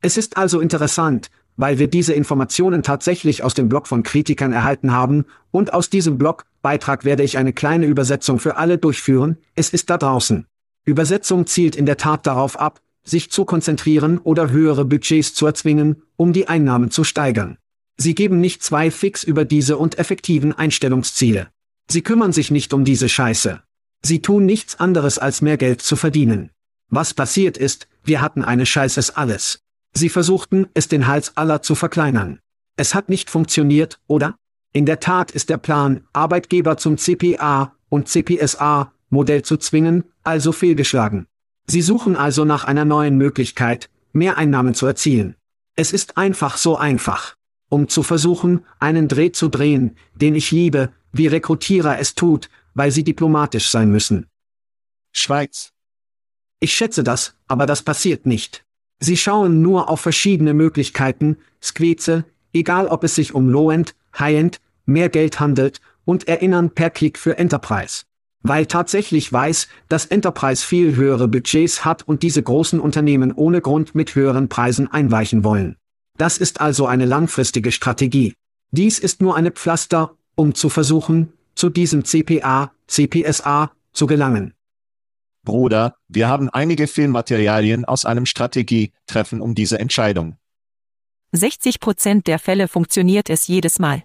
Es 0.01 0.17
ist 0.17 0.38
also 0.38 0.62
interessant, 0.62 1.29
weil 1.57 1.77
wir 1.77 1.89
diese 1.89 2.13
Informationen 2.13 2.83
tatsächlich 2.83 3.43
aus 3.43 3.53
dem 3.53 3.67
Blog 3.67 3.85
von 3.85 4.01
Kritikern 4.03 4.53
erhalten 4.53 4.93
haben, 4.93 5.25
und 5.51 5.73
aus 5.73 5.89
diesem 5.89 6.17
Blogbeitrag 6.17 7.03
werde 7.03 7.23
ich 7.23 7.38
eine 7.38 7.51
kleine 7.51 7.85
Übersetzung 7.85 8.39
für 8.39 8.55
alle 8.55 8.77
durchführen, 8.77 9.38
es 9.55 9.71
ist 9.71 9.89
da 9.89 9.97
draußen. 9.97 10.45
Übersetzung 10.85 11.47
zielt 11.47 11.75
in 11.75 11.85
der 11.85 11.97
Tat 11.97 12.25
darauf 12.25 12.57
ab, 12.57 12.79
sich 13.03 13.29
zu 13.29 13.43
konzentrieren 13.43 14.19
oder 14.19 14.51
höhere 14.51 14.85
Budgets 14.85 15.33
zu 15.33 15.45
erzwingen, 15.45 16.03
um 16.15 16.31
die 16.31 16.47
Einnahmen 16.47 16.91
zu 16.91 17.03
steigern. 17.03 17.57
Sie 17.97 18.15
geben 18.15 18.39
nicht 18.39 18.63
zwei 18.63 18.91
Fix 18.91 19.23
über 19.23 19.43
diese 19.43 19.77
und 19.77 19.99
effektiven 19.99 20.53
Einstellungsziele. 20.53 21.49
Sie 21.89 22.01
kümmern 22.01 22.31
sich 22.31 22.51
nicht 22.51 22.73
um 22.73 22.85
diese 22.85 23.09
Scheiße. 23.09 23.62
Sie 24.01 24.21
tun 24.21 24.45
nichts 24.45 24.79
anderes 24.79 25.17
als 25.17 25.41
mehr 25.41 25.57
Geld 25.57 25.81
zu 25.81 25.97
verdienen. 25.97 26.51
Was 26.89 27.13
passiert 27.13 27.57
ist, 27.57 27.89
wir 28.05 28.21
hatten 28.21 28.45
eine 28.45 28.65
Scheißes 28.65 29.17
alles. 29.17 29.59
Sie 29.93 30.10
versuchten, 30.10 30.67
es 30.73 30.88
den 30.88 31.08
Hals 31.08 31.36
aller 31.38 31.62
zu 31.62 31.75
verkleinern. 31.75 32.39
Es 32.75 32.95
hat 32.95 33.10
nicht 33.10 33.30
funktioniert, 33.30 33.99
oder? 34.08 34.36
In 34.71 34.86
der 34.86 34.99
Tat 34.99 35.32
ist 35.32 35.49
der 35.49 35.58
Plan, 35.58 36.08
Arbeitgeber 36.13 36.78
zum 36.78 36.97
CPA 36.97 37.73
und 37.89 38.08
CPSA 38.08 38.93
Modell 39.10 39.41
zu 39.41 39.58
zwingen, 39.58 40.04
also 40.23 40.52
fehlgeschlagen. 40.52 41.28
Sie 41.65 41.82
suchen 41.82 42.15
also 42.15 42.45
nach 42.45 42.63
einer 42.63 42.86
neuen 42.86 43.17
Möglichkeit, 43.17 43.89
mehr 44.13 44.38
Einnahmen 44.38 44.73
zu 44.73 44.86
erzielen. 44.86 45.36
Es 45.75 45.91
ist 45.91 46.17
einfach 46.17 46.58
so 46.58 46.78
einfach. 46.78 47.36
Um 47.69 47.88
zu 47.88 48.04
versuchen, 48.04 48.65
einen 48.80 49.08
Dreh 49.08 49.32
zu 49.32 49.47
drehen, 49.47 49.95
den 50.15 50.36
ich 50.36 50.52
liebe, 50.52 50.91
wie 51.12 51.28
Rekrutierer 51.28 51.99
es 51.99 52.15
tut, 52.15 52.49
weil 52.73 52.91
sie 52.91 53.04
diplomatisch 53.04 53.69
sein 53.69 53.91
müssen. 53.91 54.28
Schweiz. 55.12 55.71
Ich 56.60 56.73
schätze 56.73 57.04
das, 57.04 57.36
aber 57.47 57.65
das 57.65 57.84
passiert 57.84 58.25
nicht. 58.25 58.65
Sie 58.99 59.17
schauen 59.17 59.62
nur 59.62 59.89
auf 59.89 60.01
verschiedene 60.01 60.53
Möglichkeiten, 60.53 61.38
Squeeze, 61.62 62.25
egal 62.53 62.88
ob 62.88 63.03
es 63.03 63.15
sich 63.15 63.33
um 63.33 63.49
Low-End, 63.49 63.95
High-End, 64.17 64.59
mehr 64.85 65.09
Geld 65.09 65.39
handelt, 65.39 65.79
und 66.05 66.27
erinnern 66.27 66.71
per 66.71 66.89
Klick 66.89 67.17
für 67.17 67.38
Enterprise. 67.38 68.03
Weil 68.41 68.65
tatsächlich 68.65 69.31
weiß, 69.31 69.67
dass 69.89 70.05
Enterprise 70.05 70.65
viel 70.65 70.95
höhere 70.95 71.27
Budgets 71.27 71.85
hat 71.85 72.07
und 72.07 72.23
diese 72.23 72.41
großen 72.41 72.79
Unternehmen 72.79 73.31
ohne 73.31 73.62
Grund 73.62 73.95
mit 73.95 74.15
höheren 74.15 74.49
Preisen 74.49 74.91
einweichen 74.91 75.43
wollen. 75.43 75.75
Das 76.17 76.38
ist 76.38 76.59
also 76.59 76.85
eine 76.85 77.05
langfristige 77.05 77.71
Strategie. 77.71 78.33
Dies 78.71 78.99
ist 78.99 79.21
nur 79.21 79.35
eine 79.35 79.51
Pflaster, 79.51 80.15
um 80.35 80.55
zu 80.55 80.69
versuchen, 80.69 81.33
zu 81.55 81.69
diesem 81.69 82.05
CPA, 82.05 82.71
CPSA, 82.88 83.71
zu 83.93 84.07
gelangen. 84.07 84.53
Bruder, 85.49 85.95
wir 86.07 86.27
haben 86.27 86.47
einige 86.47 86.85
Filmmaterialien 86.85 87.83
aus 87.83 88.05
einem 88.05 88.27
Strategietreffen 88.27 89.41
um 89.41 89.55
diese 89.55 89.79
Entscheidung. 89.79 90.38
60 91.31 91.79
Prozent 91.79 92.27
der 92.27 92.38
Fälle 92.38 92.67
funktioniert 92.67 93.31
es 93.31 93.47
jedes 93.47 93.79
Mal. 93.79 94.03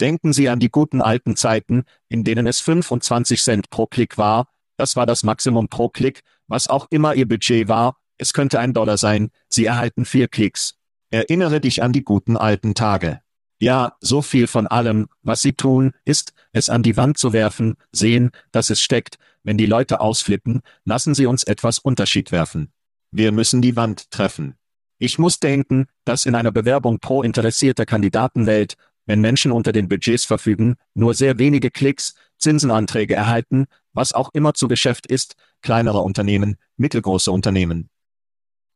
Denken 0.00 0.32
Sie 0.32 0.48
an 0.48 0.58
die 0.58 0.70
guten 0.70 1.02
alten 1.02 1.36
Zeiten, 1.36 1.84
in 2.08 2.24
denen 2.24 2.46
es 2.46 2.60
25 2.60 3.42
Cent 3.42 3.68
pro 3.68 3.86
Klick 3.86 4.16
war, 4.16 4.48
das 4.78 4.96
war 4.96 5.04
das 5.04 5.24
Maximum 5.24 5.68
pro 5.68 5.90
Klick, 5.90 6.22
was 6.48 6.68
auch 6.68 6.86
immer 6.88 7.14
Ihr 7.14 7.28
Budget 7.28 7.68
war, 7.68 7.98
es 8.16 8.32
könnte 8.32 8.58
ein 8.58 8.72
Dollar 8.72 8.96
sein, 8.96 9.28
Sie 9.50 9.66
erhalten 9.66 10.06
vier 10.06 10.26
Klicks. 10.26 10.76
Erinnere 11.10 11.60
dich 11.60 11.82
an 11.82 11.92
die 11.92 12.02
guten 12.02 12.38
alten 12.38 12.74
Tage. 12.74 13.20
Ja, 13.58 13.96
so 14.00 14.22
viel 14.22 14.46
von 14.46 14.66
allem, 14.66 15.08
was 15.22 15.42
Sie 15.42 15.52
tun, 15.52 15.92
ist, 16.06 16.32
es 16.52 16.70
an 16.70 16.82
die 16.82 16.96
Wand 16.96 17.18
zu 17.18 17.32
werfen, 17.32 17.76
sehen, 17.92 18.30
dass 18.52 18.70
es 18.70 18.80
steckt, 18.80 19.18
wenn 19.46 19.56
die 19.56 19.66
Leute 19.66 20.00
ausflippen, 20.00 20.60
lassen 20.84 21.14
Sie 21.14 21.24
uns 21.24 21.44
etwas 21.44 21.78
Unterschied 21.78 22.32
werfen. 22.32 22.72
Wir 23.12 23.30
müssen 23.30 23.62
die 23.62 23.76
Wand 23.76 24.10
treffen. 24.10 24.56
Ich 24.98 25.20
muss 25.20 25.38
denken, 25.38 25.86
dass 26.04 26.26
in 26.26 26.34
einer 26.34 26.50
Bewerbung 26.50 26.98
pro 26.98 27.22
interessierter 27.22 27.86
Kandidatenwelt, 27.86 28.76
wenn 29.04 29.20
Menschen 29.20 29.52
unter 29.52 29.70
den 29.70 29.88
Budgets 29.88 30.24
verfügen, 30.24 30.74
nur 30.94 31.14
sehr 31.14 31.38
wenige 31.38 31.70
Klicks, 31.70 32.16
Zinsenanträge 32.38 33.14
erhalten, 33.14 33.66
was 33.92 34.12
auch 34.12 34.30
immer 34.32 34.54
zu 34.54 34.66
Geschäft 34.66 35.06
ist, 35.06 35.36
kleinere 35.62 36.00
Unternehmen, 36.00 36.56
mittelgroße 36.76 37.30
Unternehmen. 37.30 37.88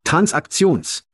Transaktions. 0.04 1.04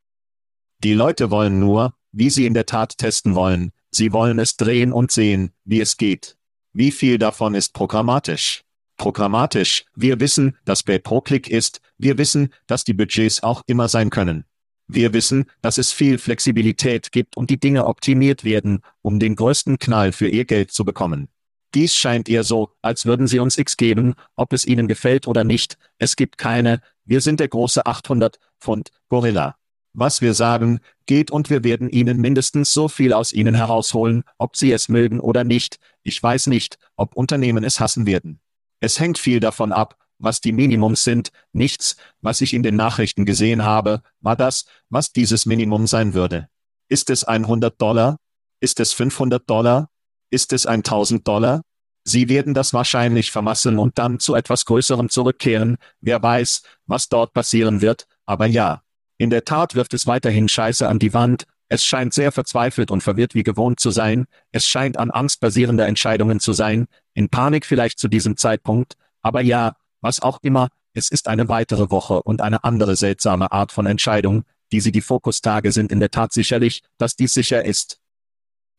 Die 0.83 0.93
Leute 0.93 1.31
wollen 1.31 1.59
nur, 1.59 1.95
wie 2.11 2.29
sie 2.29 2.45
in 2.45 2.53
der 2.53 2.67
Tat 2.67 2.99
testen 2.99 3.33
wollen, 3.33 3.71
sie 3.89 4.13
wollen 4.13 4.37
es 4.37 4.55
drehen 4.55 4.93
und 4.93 5.11
sehen, 5.11 5.51
wie 5.65 5.81
es 5.81 5.97
geht. 5.97 6.37
Wie 6.73 6.91
viel 6.91 7.17
davon 7.17 7.55
ist 7.55 7.73
programmatisch? 7.73 8.66
Programmatisch, 8.97 9.85
wir 9.95 10.19
wissen, 10.19 10.57
dass 10.65 10.83
Pay 10.83 10.99
pro 10.99 11.21
Klick 11.21 11.49
ist, 11.49 11.81
wir 11.97 12.17
wissen, 12.17 12.53
dass 12.65 12.83
die 12.83 12.93
Budgets 12.93 13.43
auch 13.43 13.61
immer 13.67 13.87
sein 13.87 14.09
können. 14.09 14.45
Wir 14.87 15.13
wissen, 15.13 15.45
dass 15.61 15.77
es 15.77 15.91
viel 15.91 16.17
Flexibilität 16.17 17.11
gibt 17.11 17.37
und 17.37 17.49
die 17.49 17.59
Dinge 17.59 17.85
optimiert 17.85 18.43
werden, 18.43 18.81
um 19.01 19.19
den 19.19 19.35
größten 19.35 19.79
Knall 19.79 20.13
für 20.13 20.27
ihr 20.27 20.45
Geld 20.45 20.71
zu 20.71 20.85
bekommen. 20.85 21.27
Dies 21.73 21.93
scheint 21.93 22.29
eher 22.29 22.43
so, 22.43 22.71
als 22.81 23.05
würden 23.05 23.27
sie 23.27 23.39
uns 23.39 23.57
X 23.57 23.75
geben, 23.75 24.15
ob 24.35 24.53
es 24.53 24.65
ihnen 24.65 24.87
gefällt 24.87 25.27
oder 25.27 25.43
nicht. 25.43 25.77
Es 25.99 26.15
gibt 26.15 26.37
keine, 26.37 26.81
wir 27.03 27.21
sind 27.21 27.39
der 27.39 27.49
große 27.49 27.85
800 27.85 28.39
Pfund 28.59 28.89
Gorilla. 29.09 29.57
Was 29.93 30.21
wir 30.21 30.33
sagen, 30.33 30.79
geht 31.05 31.31
und 31.31 31.49
wir 31.49 31.63
werden 31.63 31.89
ihnen 31.89 32.19
mindestens 32.21 32.71
so 32.71 32.87
viel 32.87 33.13
aus 33.13 33.33
ihnen 33.33 33.55
herausholen, 33.55 34.23
ob 34.37 34.55
sie 34.55 34.71
es 34.71 34.89
mögen 34.89 35.19
oder 35.19 35.43
nicht. 35.43 35.79
Ich 36.03 36.21
weiß 36.21 36.47
nicht, 36.47 36.77
ob 36.95 37.15
Unternehmen 37.15 37.63
es 37.63 37.79
hassen 37.79 38.05
werden. 38.05 38.39
Es 38.79 38.99
hängt 38.99 39.17
viel 39.17 39.39
davon 39.39 39.71
ab, 39.71 39.97
was 40.19 40.41
die 40.41 40.51
Minimums 40.51 41.03
sind. 41.03 41.31
Nichts, 41.53 41.95
was 42.21 42.41
ich 42.41 42.53
in 42.53 42.63
den 42.63 42.75
Nachrichten 42.75 43.25
gesehen 43.25 43.63
habe, 43.63 44.01
war 44.21 44.35
das, 44.35 44.65
was 44.89 45.11
dieses 45.11 45.45
Minimum 45.45 45.87
sein 45.87 46.13
würde. 46.13 46.49
Ist 46.89 47.09
es 47.09 47.23
100 47.23 47.79
Dollar? 47.81 48.17
Ist 48.59 48.79
es 48.79 48.93
500 48.93 49.49
Dollar? 49.49 49.89
Ist 50.29 50.53
es 50.53 50.65
1000 50.65 51.27
Dollar? 51.27 51.61
Sie 52.03 52.29
werden 52.29 52.53
das 52.53 52.73
wahrscheinlich 52.73 53.31
vermasseln 53.31 53.77
und 53.79 53.97
dann 53.97 54.19
zu 54.19 54.33
etwas 54.33 54.63
Größerem 54.65 55.09
zurückkehren. 55.09 55.77
Wer 55.99 56.23
weiß, 56.23 56.63
was 56.85 57.09
dort 57.09 57.33
passieren 57.33 57.81
wird, 57.81 58.07
aber 58.25 58.45
ja. 58.45 58.81
In 59.17 59.29
der 59.29 59.43
Tat 59.43 59.75
wirft 59.75 59.93
es 59.93 60.07
weiterhin 60.07 60.47
Scheiße 60.47 60.87
an 60.87 60.99
die 60.99 61.13
Wand, 61.13 61.45
es 61.69 61.83
scheint 61.83 62.13
sehr 62.13 62.31
verzweifelt 62.31 62.91
und 62.91 63.01
verwirrt 63.01 63.35
wie 63.35 63.43
gewohnt 63.43 63.79
zu 63.79 63.91
sein, 63.91 64.25
es 64.51 64.65
scheint 64.65 64.97
an 64.97 65.11
Angst 65.11 65.39
basierende 65.39 65.85
Entscheidungen 65.85 66.39
zu 66.39 66.53
sein, 66.53 66.87
in 67.13 67.29
Panik 67.29 67.65
vielleicht 67.65 67.99
zu 67.99 68.07
diesem 68.07 68.37
Zeitpunkt, 68.37 68.95
aber 69.21 69.41
ja, 69.41 69.75
was 70.01 70.21
auch 70.21 70.39
immer, 70.41 70.69
es 70.93 71.09
ist 71.09 71.27
eine 71.27 71.49
weitere 71.49 71.91
Woche 71.91 72.23
und 72.23 72.41
eine 72.41 72.63
andere 72.63 72.95
seltsame 72.95 73.51
Art 73.51 73.71
von 73.71 73.85
Entscheidung, 73.85 74.43
die 74.71 74.81
sie 74.81 74.91
die 74.91 75.01
Fokustage 75.01 75.71
sind 75.71 75.91
in 75.91 75.99
der 75.99 76.11
Tat 76.11 76.33
sicherlich, 76.33 76.83
dass 76.97 77.15
dies 77.15 77.33
sicher 77.33 77.63
ist. 77.65 77.99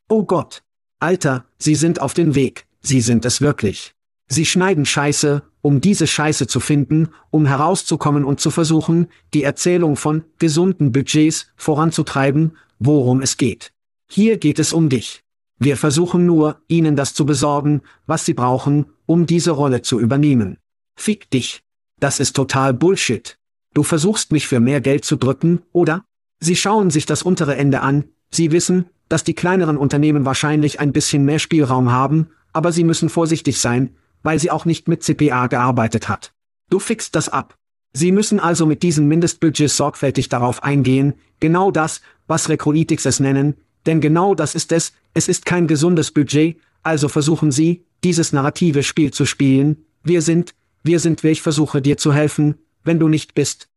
Oh 0.09 0.25
Gott. 0.25 0.63
Alter, 1.01 1.45
Sie 1.59 1.77
sind 1.77 2.01
auf 2.01 2.13
den 2.13 2.35
Weg, 2.35 2.67
Sie 2.81 3.01
sind 3.01 3.25
es 3.25 3.41
wirklich. 3.41 3.95
Sie 4.27 4.45
schneiden 4.45 4.85
Scheiße, 4.85 5.43
um 5.63 5.81
diese 5.81 6.07
Scheiße 6.07 6.47
zu 6.47 6.61
finden, 6.61 7.11
um 7.31 7.47
herauszukommen 7.47 8.25
und 8.25 8.41
zu 8.41 8.51
versuchen, 8.51 9.09
die 9.33 9.43
Erzählung 9.45 9.97
von 9.97 10.25
gesunden 10.39 10.93
Budgets 10.93 11.53
voranzutreiben, 11.57 12.57
worum 12.79 13.23
es 13.23 13.37
geht. 13.37 13.73
Hier 14.09 14.39
geht 14.39 14.59
es 14.59 14.73
um 14.73 14.89
dich. 14.89 15.23
Wir 15.59 15.77
versuchen 15.77 16.25
nur, 16.25 16.63
ihnen 16.69 16.95
das 16.95 17.15
zu 17.15 17.27
besorgen, 17.27 17.83
was 18.07 18.25
sie 18.25 18.35
brauchen, 18.35 18.87
um 19.07 19.27
diese 19.27 19.51
Rolle 19.51 19.83
zu 19.83 19.99
übernehmen. 19.99 20.59
Fick 20.95 21.31
dich. 21.31 21.63
Das 21.99 22.21
ist 22.21 22.37
total 22.37 22.75
Bullshit. 22.75 23.39
Du 23.75 23.83
versuchst 23.83 24.33
mich 24.33 24.47
für 24.47 24.61
mehr 24.61 24.81
Geld 24.81 25.05
zu 25.05 25.17
drücken, 25.17 25.63
oder? 25.73 26.05
Sie 26.41 26.57
schauen 26.57 26.91
sich 26.91 27.07
das 27.07 27.23
untere 27.23 27.57
Ende 27.57 27.81
an, 27.81 28.05
sie 28.31 28.53
wissen, 28.53 28.87
dass 29.09 29.25
die 29.25 29.35
kleineren 29.35 29.77
Unternehmen 29.77 30.25
wahrscheinlich 30.25 30.79
ein 30.81 30.93
bisschen 30.93 31.25
mehr 31.25 31.39
Spielraum 31.39 31.91
haben, 31.91 32.29
aber 32.53 32.73
sie 32.73 32.85
müssen 32.85 33.09
vorsichtig 33.09 33.61
sein, 33.61 33.97
weil 34.23 34.39
sie 34.39 34.51
auch 34.51 34.65
nicht 34.65 34.89
mit 34.89 35.03
CPA 35.03 35.49
gearbeitet 35.49 36.09
hat. 36.09 36.33
Du 36.71 36.79
fixst 36.79 37.15
das 37.15 37.29
ab. 37.29 37.57
Sie 37.93 38.13
müssen 38.13 38.39
also 38.39 38.67
mit 38.67 38.83
diesen 38.83 39.09
Mindestbudgets 39.09 39.77
sorgfältig 39.77 40.29
darauf 40.29 40.63
eingehen, 40.63 41.15
genau 41.41 41.71
das, 41.71 42.03
was 42.29 42.49
Recruitix 42.49 43.05
es 43.05 43.19
nennen, 43.19 43.57
denn 43.87 44.01
genau 44.01 44.35
das 44.35 44.55
ist 44.55 44.71
es, 44.71 44.93
es 45.15 45.29
ist 45.29 45.45
kein 45.45 45.67
gesundes 45.67 46.13
Budget, 46.13 46.61
also 46.83 47.09
versuchen 47.09 47.51
Sie, 47.51 47.85
dieses 48.05 48.33
narrative 48.33 48.83
Spiel 48.83 49.11
zu 49.13 49.27
spielen, 49.27 49.85
wir 50.05 50.23
sind, 50.23 50.55
wir 50.85 51.01
sind 51.01 51.23
wir, 51.23 51.33
ich 51.33 51.43
versuche 51.43 51.83
dir 51.83 51.97
zu 51.97 52.13
helfen, 52.13 52.55
wenn 52.85 53.01
du 53.01 53.09
nicht 53.09 53.35
bist. 53.35 53.69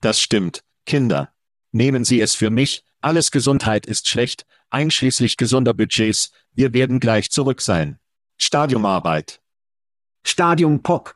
Das 0.00 0.20
stimmt, 0.20 0.64
Kinder. 0.84 1.32
Nehmen 1.72 2.04
Sie 2.04 2.20
es 2.20 2.34
für 2.34 2.50
mich, 2.50 2.84
alles 3.00 3.30
Gesundheit 3.30 3.86
ist 3.86 4.08
schlecht, 4.08 4.46
einschließlich 4.70 5.36
gesunder 5.36 5.74
Budgets, 5.74 6.32
wir 6.52 6.72
werden 6.74 7.00
gleich 7.00 7.30
zurück 7.30 7.60
sein. 7.60 7.98
Stadiumarbeit. 8.38 9.40
Stadium 10.24 10.82
Pop. 10.82 11.15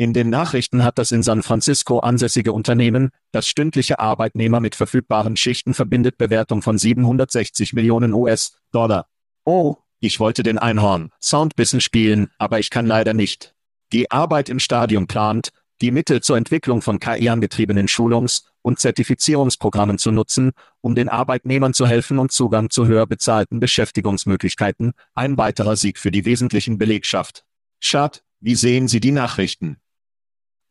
In 0.00 0.14
den 0.14 0.30
Nachrichten 0.30 0.82
hat 0.82 0.96
das 0.96 1.12
in 1.12 1.22
San 1.22 1.42
Francisco 1.42 1.98
ansässige 1.98 2.54
Unternehmen, 2.54 3.10
das 3.32 3.46
stündliche 3.46 3.98
Arbeitnehmer 3.98 4.58
mit 4.58 4.74
verfügbaren 4.74 5.36
Schichten 5.36 5.74
verbindet, 5.74 6.16
Bewertung 6.16 6.62
von 6.62 6.78
760 6.78 7.74
Millionen 7.74 8.14
US-Dollar. 8.14 9.08
Oh, 9.44 9.76
Ich 9.98 10.18
wollte 10.18 10.42
den 10.42 10.56
Einhorn 10.56 11.10
Soundbissen 11.20 11.82
spielen, 11.82 12.30
aber 12.38 12.58
ich 12.58 12.70
kann 12.70 12.86
leider 12.86 13.12
nicht. 13.12 13.54
Die 13.92 14.10
Arbeit 14.10 14.48
im 14.48 14.58
Stadium 14.58 15.06
plant, 15.06 15.50
die 15.82 15.90
Mittel 15.90 16.22
zur 16.22 16.38
Entwicklung 16.38 16.80
von 16.80 16.98
KI-angetriebenen 16.98 17.86
Schulungs- 17.86 18.44
und 18.62 18.78
Zertifizierungsprogrammen 18.78 19.98
zu 19.98 20.12
nutzen, 20.12 20.52
um 20.80 20.94
den 20.94 21.10
Arbeitnehmern 21.10 21.74
zu 21.74 21.86
helfen 21.86 22.18
und 22.18 22.32
Zugang 22.32 22.70
zu 22.70 22.86
höher 22.86 23.06
bezahlten 23.06 23.60
Beschäftigungsmöglichkeiten, 23.60 24.94
ein 25.14 25.36
weiterer 25.36 25.76
Sieg 25.76 25.98
für 25.98 26.10
die 26.10 26.24
wesentlichen 26.24 26.78
Belegschaft. 26.78 27.44
Schad, 27.80 28.24
wie 28.40 28.54
sehen 28.54 28.88
Sie 28.88 29.00
die 29.00 29.12
Nachrichten? 29.12 29.76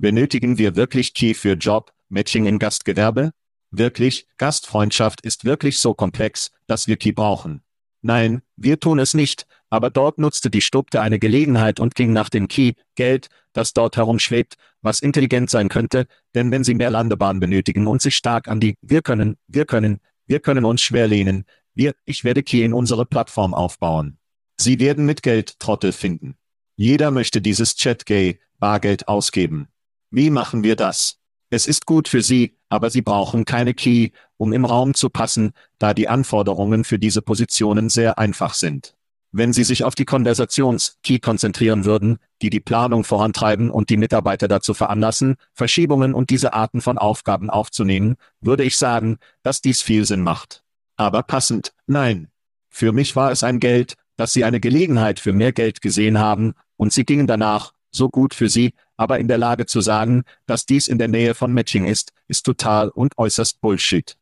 Benötigen 0.02 0.58
wir 0.58 0.78
wirklich 0.78 1.14
Key 1.14 1.34
für 1.34 1.56
Job, 1.56 1.92
Matching 2.08 2.46
im 2.46 2.58
Gastgewerbe? 2.58 3.34
Wirklich, 3.70 4.28
Gastfreundschaft 4.38 5.20
ist 5.26 5.44
wirklich 5.44 5.80
so 5.80 5.94
komplex, 5.94 6.52
dass 6.68 6.88
wir 6.88 6.96
Key 6.96 7.12
brauchen. 7.12 7.64
Nein, 8.02 8.42
wir 8.56 8.80
tun 8.80 8.98
es 8.98 9.14
nicht, 9.14 9.46
aber 9.70 9.90
dort 9.90 10.18
nutzte 10.18 10.50
die 10.50 10.62
Stubte 10.62 11.02
eine 11.02 11.20
Gelegenheit 11.20 11.82
und 11.82 11.96
ging 11.96 12.14
nach 12.14 12.30
dem 12.30 12.48
Key, 12.48 12.76
Geld, 12.96 13.28
das 13.52 13.74
dort 13.74 13.98
herumschwebt, 13.98 14.56
was 14.82 15.02
intelligent 15.02 15.50
sein 15.50 15.68
könnte, 15.68 16.08
denn 16.34 16.50
wenn 16.50 16.64
sie 16.64 16.76
mehr 16.76 16.92
Landebahn 16.92 17.42
benötigen 17.42 17.86
und 17.86 18.02
sich 18.02 18.16
stark 18.16 18.48
an 18.48 18.62
die, 18.62 18.78
wir 18.82 19.02
können, 19.02 19.36
wir 19.48 19.66
können, 19.66 20.00
wir 20.28 20.40
können 20.40 20.64
uns 20.64 20.82
schwer 20.82 21.10
lehnen, 21.10 21.44
wir, 21.76 21.94
ich 22.06 22.24
werde 22.24 22.42
Key 22.42 22.64
in 22.64 22.74
unsere 22.74 23.06
Plattform 23.06 23.54
aufbauen. 23.54 24.18
Sie 24.56 24.80
werden 24.80 25.06
mit 25.06 25.24
Geld 25.24 25.60
Trottel 25.60 25.92
finden. 25.92 26.38
Jeder 26.78 27.12
möchte 27.12 27.42
dieses 27.42 27.76
Chat-Gay, 27.76 28.40
Bargeld 28.60 29.10
ausgeben. 29.10 29.68
Wie 30.12 30.30
machen 30.30 30.64
wir 30.64 30.76
das? 30.76 31.18
Es 31.52 31.68
ist 31.68 31.86
gut 31.86 32.08
für 32.08 32.22
Sie, 32.22 32.58
aber 32.68 32.90
Sie 32.90 33.02
brauchen 33.02 33.46
keine 33.46 33.74
Key, 33.74 34.10
um 34.38 34.54
im 34.54 34.66
Raum 34.66 34.94
zu 34.94 35.10
passen, 35.10 35.52
da 35.78 35.94
die 35.94 36.08
Anforderungen 36.08 36.84
für 36.84 37.00
diese 37.00 37.22
Positionen 37.22 37.90
sehr 37.90 38.18
einfach 38.18 38.54
sind. 38.54 38.96
Wenn 39.32 39.54
Sie 39.54 39.64
sich 39.64 39.84
auf 39.84 39.94
die 39.94 40.06
Konversations-Key 40.06 41.20
konzentrieren 41.20 41.86
würden, 41.86 42.18
die 42.42 42.50
die 42.50 42.60
Planung 42.60 43.04
vorantreiben 43.04 43.70
und 43.70 43.92
die 43.92 43.98
Mitarbeiter 43.98 44.48
dazu 44.48 44.74
veranlassen, 44.74 45.36
Verschiebungen 45.54 46.16
und 46.16 46.32
diese 46.32 46.54
Arten 46.54 46.82
von 46.82 46.98
Aufgaben 46.98 47.52
aufzunehmen, 47.52 48.16
würde 48.42 48.64
ich 48.64 48.78
sagen, 48.78 49.20
dass 49.44 49.62
dies 49.62 49.84
viel 49.84 50.06
Sinn 50.06 50.22
macht. 50.22 50.64
Aber 50.96 51.22
passend, 51.22 51.74
nein. 51.86 52.30
Für 52.70 52.92
mich 52.92 53.16
war 53.16 53.32
es 53.32 53.44
ein 53.44 53.60
Geld, 53.60 53.94
dass 54.18 54.34
Sie 54.34 54.44
eine 54.44 54.60
Gelegenheit 54.60 55.20
für 55.20 55.34
mehr 55.34 55.52
Geld 55.52 55.82
gesehen 55.82 56.18
haben, 56.18 56.54
und 56.78 56.94
Sie 56.94 57.04
gingen 57.04 57.28
danach, 57.28 57.74
so 57.92 58.10
gut 58.10 58.34
für 58.34 58.50
Sie, 58.50 58.74
aber 58.98 59.20
in 59.20 59.28
der 59.28 59.38
Lage 59.38 59.66
zu 59.66 59.82
sagen, 59.82 60.24
dass 60.46 60.66
dies 60.66 60.88
in 60.88 60.98
der 60.98 61.08
Nähe 61.08 61.34
von 61.34 61.54
Matching 61.54 61.86
ist, 61.86 62.14
ist 62.28 62.46
total 62.46 62.90
und 62.90 63.18
äußerst 63.18 63.62
Bullshit. 63.62 64.18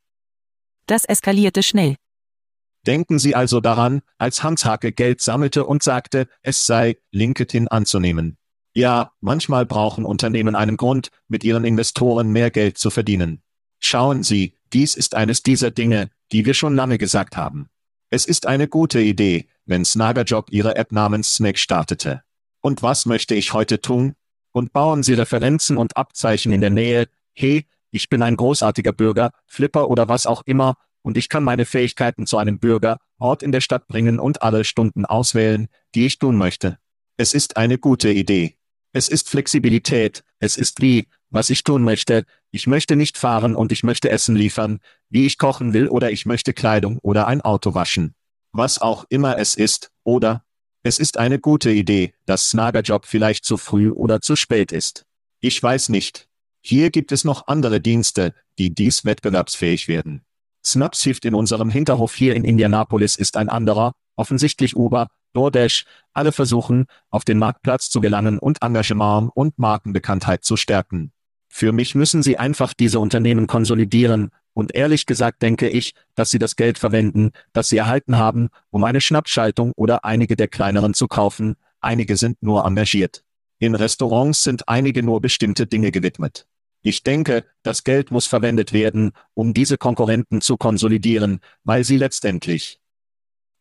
Das 0.86 1.06
eskalierte 1.06 1.64
schnell. 1.64 1.96
Denken 2.86 3.20
Sie 3.20 3.36
also 3.36 3.60
daran, 3.60 4.02
als 4.18 4.44
Hans 4.44 4.64
Hake 4.64 4.94
Geld 4.94 5.22
sammelte 5.22 5.66
und 5.66 5.84
sagte, 5.84 6.28
es 6.42 6.66
sei, 6.66 6.98
LinkedIn 7.12 7.68
anzunehmen. 7.68 8.38
Ja, 8.74 9.12
manchmal 9.20 9.66
brauchen 9.66 10.06
Unternehmen 10.06 10.56
einen 10.56 10.78
Grund, 10.78 11.10
mit 11.28 11.44
ihren 11.44 11.66
Investoren 11.66 12.32
mehr 12.32 12.52
Geld 12.52 12.78
zu 12.78 12.90
verdienen. 12.90 13.42
Schauen 13.80 14.24
Sie, 14.24 14.56
dies 14.72 14.96
ist 14.96 15.16
eines 15.16 15.44
dieser 15.44 15.72
Dinge, 15.72 16.10
die 16.32 16.46
wir 16.46 16.54
schon 16.54 16.76
lange 16.76 16.98
gesagt 16.98 17.36
haben. 17.36 17.70
Es 18.10 18.26
ist 18.26 18.46
eine 18.46 18.68
gute 18.68 19.02
Idee, 19.02 19.48
wenn 19.66 19.84
Snagajob 19.84 20.52
ihre 20.52 20.76
App 20.76 20.92
namens 20.92 21.36
Snack 21.36 21.58
startete. 21.58 22.24
Und 22.62 22.84
was 22.84 23.06
möchte 23.06 23.36
ich 23.36 23.54
heute 23.54 23.82
tun? 23.82 24.16
Und 24.52 24.74
bauen 24.74 25.04
Sie 25.04 25.14
Referenzen 25.14 25.78
und 25.78 25.98
Abzeichen 25.98 26.52
in 26.52 26.62
der 26.62 26.70
Nähe. 26.70 27.08
Hey, 27.34 27.66
ich 27.92 28.10
bin 28.10 28.22
ein 28.22 28.36
großartiger 28.36 28.92
Bürger, 28.92 29.32
Flipper 29.46 29.90
oder 29.90 30.08
was 30.08 30.26
auch 30.26 30.44
immer, 30.46 30.76
und 31.02 31.18
ich 31.18 31.30
kann 31.30 31.44
meine 31.44 31.66
Fähigkeiten 31.66 32.26
zu 32.26 32.38
einem 32.38 32.60
Bürger, 32.60 32.98
Ort 33.18 33.42
in 33.42 33.52
der 33.52 33.62
Stadt 33.62 33.88
bringen 33.88 34.20
und 34.20 34.42
alle 34.42 34.64
Stunden 34.64 35.06
auswählen, 35.06 35.68
die 35.96 36.06
ich 36.06 36.20
tun 36.20 36.36
möchte. 36.36 36.80
Es 37.16 37.34
ist 37.34 37.56
eine 37.56 37.78
gute 37.78 38.12
Idee. 38.12 38.58
Es 38.92 39.08
ist 39.08 39.30
Flexibilität, 39.30 40.24
es 40.40 40.58
ist 40.58 40.82
wie, 40.82 41.08
was 41.30 41.50
ich 41.50 41.64
tun 41.64 41.84
möchte, 41.84 42.26
ich 42.52 42.68
möchte 42.68 42.96
nicht 42.96 43.18
fahren 43.18 43.56
und 43.56 43.72
ich 43.72 43.84
möchte 43.84 44.10
Essen 44.10 44.36
liefern, 44.36 44.80
wie 45.10 45.26
ich 45.26 45.38
kochen 45.38 45.74
will 45.74 45.88
oder 45.88 46.12
ich 46.12 46.26
möchte 46.26 46.54
Kleidung 46.54 47.00
oder 47.00 47.28
ein 47.28 47.42
Auto 47.42 47.74
waschen. 47.74 48.14
Was 48.52 48.82
auch 48.82 49.06
immer 49.10 49.38
es 49.38 49.56
ist, 49.56 49.92
oder, 50.04 50.44
es 50.88 51.00
ist 51.00 51.18
eine 51.18 51.38
gute 51.38 51.70
Idee, 51.70 52.14
dass 52.26 52.50
Snagerjob 52.50 53.06
vielleicht 53.06 53.44
zu 53.44 53.58
früh 53.58 53.92
oder 53.92 54.22
zu 54.22 54.38
spät 54.38 54.72
ist. 54.72 55.06
Ich 55.42 55.62
weiß 55.62 55.90
nicht. 55.90 56.28
Hier 56.62 56.90
gibt 56.90 57.12
es 57.12 57.26
noch 57.26 57.48
andere 57.48 57.82
Dienste, 57.82 58.34
die 58.58 58.74
dies 58.74 59.04
wettbewerbsfähig 59.04 59.88
werden. 59.90 60.24
Snapshift 60.66 61.26
in 61.26 61.36
unserem 61.36 61.70
Hinterhof 61.70 62.16
hier 62.16 62.36
in 62.36 62.44
Indianapolis 62.44 63.18
ist 63.18 63.38
ein 63.38 63.50
anderer, 63.50 63.94
offensichtlich 64.16 64.76
Uber, 64.76 65.08
DoorDash, 65.34 65.86
alle 66.14 66.32
versuchen, 66.32 66.86
auf 67.10 67.26
den 67.26 67.38
Marktplatz 67.38 67.90
zu 67.90 68.02
gelangen 68.02 68.40
und 68.40 68.62
Engagement 68.62 69.32
und 69.36 69.60
Markenbekanntheit 69.60 70.44
zu 70.44 70.56
stärken. 70.56 71.12
Für 71.50 71.74
mich 71.74 71.96
müssen 71.96 72.24
sie 72.24 72.38
einfach 72.38 72.74
diese 72.74 73.00
Unternehmen 73.00 73.48
konsolidieren, 73.48 74.32
und 74.58 74.74
ehrlich 74.74 75.06
gesagt 75.06 75.44
denke 75.44 75.70
ich, 75.70 75.94
dass 76.16 76.32
sie 76.32 76.40
das 76.40 76.56
Geld 76.56 76.80
verwenden, 76.80 77.30
das 77.54 77.70
sie 77.70 77.78
erhalten 77.78 78.18
haben, 78.18 78.50
um 78.72 78.84
eine 78.86 79.02
Schnappschaltung 79.02 79.72
oder 79.76 80.04
einige 80.04 80.36
der 80.36 80.48
kleineren 80.48 80.96
zu 80.96 81.08
kaufen, 81.08 81.58
einige 81.80 82.18
sind 82.18 82.42
nur 82.42 82.66
engagiert. 82.66 83.24
In 83.60 83.76
Restaurants 83.76 84.42
sind 84.42 84.68
einige 84.68 85.04
nur 85.04 85.22
bestimmte 85.22 85.68
Dinge 85.68 85.92
gewidmet. 85.92 86.48
Ich 86.82 87.04
denke, 87.04 87.46
das 87.62 87.84
Geld 87.84 88.10
muss 88.10 88.26
verwendet 88.26 88.74
werden, 88.74 89.12
um 89.36 89.54
diese 89.54 89.78
Konkurrenten 89.78 90.42
zu 90.42 90.58
konsolidieren, 90.58 91.40
weil 91.64 91.84
sie 91.84 91.98
letztendlich 91.98 92.80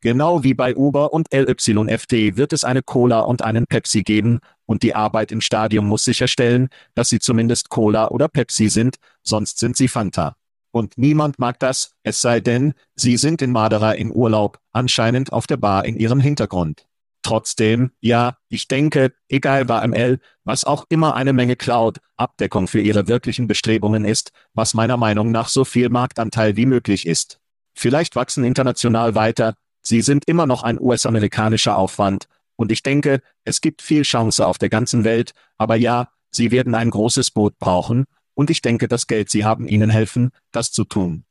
Genau 0.01 0.45
wie 0.45 0.55
bei 0.55 0.75
Uber 0.77 1.13
und 1.13 1.29
LYFD 1.31 2.39
wird 2.39 2.55
es 2.55 2.65
eine 2.65 2.83
Cola 2.83 3.21
und 3.21 3.43
einen 3.43 3.67
Pepsi 3.67 4.03
geben, 4.03 4.41
und 4.65 4.83
die 4.83 4.95
Arbeit 4.95 5.31
im 5.31 5.43
Stadium 5.43 5.87
muss 5.89 6.05
sicherstellen, 6.05 6.71
dass 6.95 7.11
sie 7.11 7.19
zumindest 7.19 7.69
Cola 7.69 8.09
oder 8.09 8.29
Pepsi 8.29 8.71
sind, 8.71 8.97
sonst 9.23 9.59
sind 9.59 9.77
sie 9.77 9.89
Fanta. 9.89 10.37
Und 10.77 10.99
niemand 10.99 11.39
mag 11.39 11.59
das, 11.59 11.95
es 12.03 12.21
sei 12.21 12.41
denn, 12.41 12.75
sie 12.97 13.17
sind 13.17 13.41
in 13.41 13.51
Madeira 13.51 13.93
im 13.93 14.12
Urlaub, 14.12 14.59
anscheinend 14.73 15.33
auf 15.33 15.47
der 15.47 15.57
Bar 15.57 15.87
in 15.87 15.97
ihrem 15.97 16.21
Hintergrund. 16.21 16.85
Trotzdem, 17.23 17.93
ja, 18.01 18.37
ich 18.51 18.69
denke, 18.69 19.15
egal 19.31 19.65
bei 19.65 19.89
ML, 19.89 20.19
was 20.45 20.65
auch 20.65 20.85
immer 20.91 21.15
eine 21.15 21.33
Menge 21.33 21.57
Cloud, 21.57 22.01
Abdeckung 22.19 22.69
für 22.69 22.83
ihre 22.83 23.09
wirklichen 23.09 23.47
Bestrebungen 23.47 24.05
ist, 24.05 24.33
was 24.53 24.75
meiner 24.75 24.99
Meinung 24.99 25.31
nach 25.31 25.49
so 25.49 25.65
viel 25.65 25.89
Marktanteil 25.89 26.57
wie 26.57 26.67
möglich 26.67 27.07
ist. 27.07 27.41
Vielleicht 27.75 28.15
wachsen 28.15 28.45
international 28.45 29.15
weiter, 29.15 29.55
sie 29.81 30.03
sind 30.03 30.29
immer 30.29 30.45
noch 30.45 30.62
ein 30.62 30.79
US-amerikanischer 30.79 31.79
Aufwand, 31.79 32.29
und 32.57 32.71
ich 32.71 32.83
denke, 32.83 33.23
es 33.45 33.62
gibt 33.62 33.81
viel 33.81 34.03
Chance 34.03 34.47
auf 34.47 34.59
der 34.59 34.69
ganzen 34.69 35.05
Welt, 35.05 35.33
aber 35.57 35.77
ja, 35.77 36.11
sie 36.31 36.51
werden 36.51 36.75
ein 36.75 36.91
großes 36.91 37.31
Boot 37.31 37.59
brauchen, 37.59 38.05
und 38.37 38.51
ich 38.51 38.62
denke, 38.62 38.87
das 38.87 39.09
Geld 39.09 39.31
Sie 39.31 39.44
haben 39.44 39.66
Ihnen 39.66 39.90
helfen, 39.90 40.31
das 40.53 40.70
zu 40.70 40.85
tun. 40.85 41.25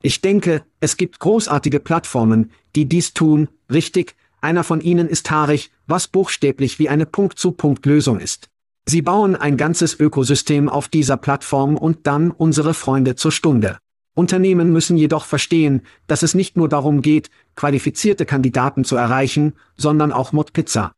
Ich 0.00 0.20
denke, 0.20 0.64
es 0.78 0.96
gibt 0.96 1.18
großartige 1.18 1.80
Plattformen, 1.80 2.52
die 2.76 2.86
dies 2.86 3.14
tun, 3.14 3.48
richtig, 3.68 4.14
einer 4.40 4.62
von 4.62 4.80
ihnen 4.80 5.08
ist 5.08 5.26
Tarich, 5.26 5.72
was 5.88 6.06
buchstäblich 6.06 6.78
wie 6.78 6.88
eine 6.88 7.06
Punkt-zu-Punkt-Lösung 7.06 8.20
ist. 8.20 8.48
Sie 8.86 9.02
bauen 9.02 9.34
ein 9.34 9.56
ganzes 9.56 9.98
Ökosystem 9.98 10.68
auf 10.68 10.88
dieser 10.88 11.16
Plattform 11.16 11.76
und 11.76 12.06
dann 12.06 12.30
unsere 12.30 12.74
Freunde 12.74 13.16
zur 13.16 13.32
Stunde. 13.32 13.78
Unternehmen 14.14 14.72
müssen 14.72 14.96
jedoch 14.96 15.24
verstehen, 15.24 15.82
dass 16.06 16.22
es 16.22 16.34
nicht 16.34 16.56
nur 16.56 16.68
darum 16.68 17.02
geht, 17.02 17.30
qualifizierte 17.56 18.26
Kandidaten 18.26 18.84
zu 18.84 18.96
erreichen, 18.96 19.54
sondern 19.76 20.12
auch 20.12 20.32
Mod 20.32 20.52
Pizza. 20.52 20.92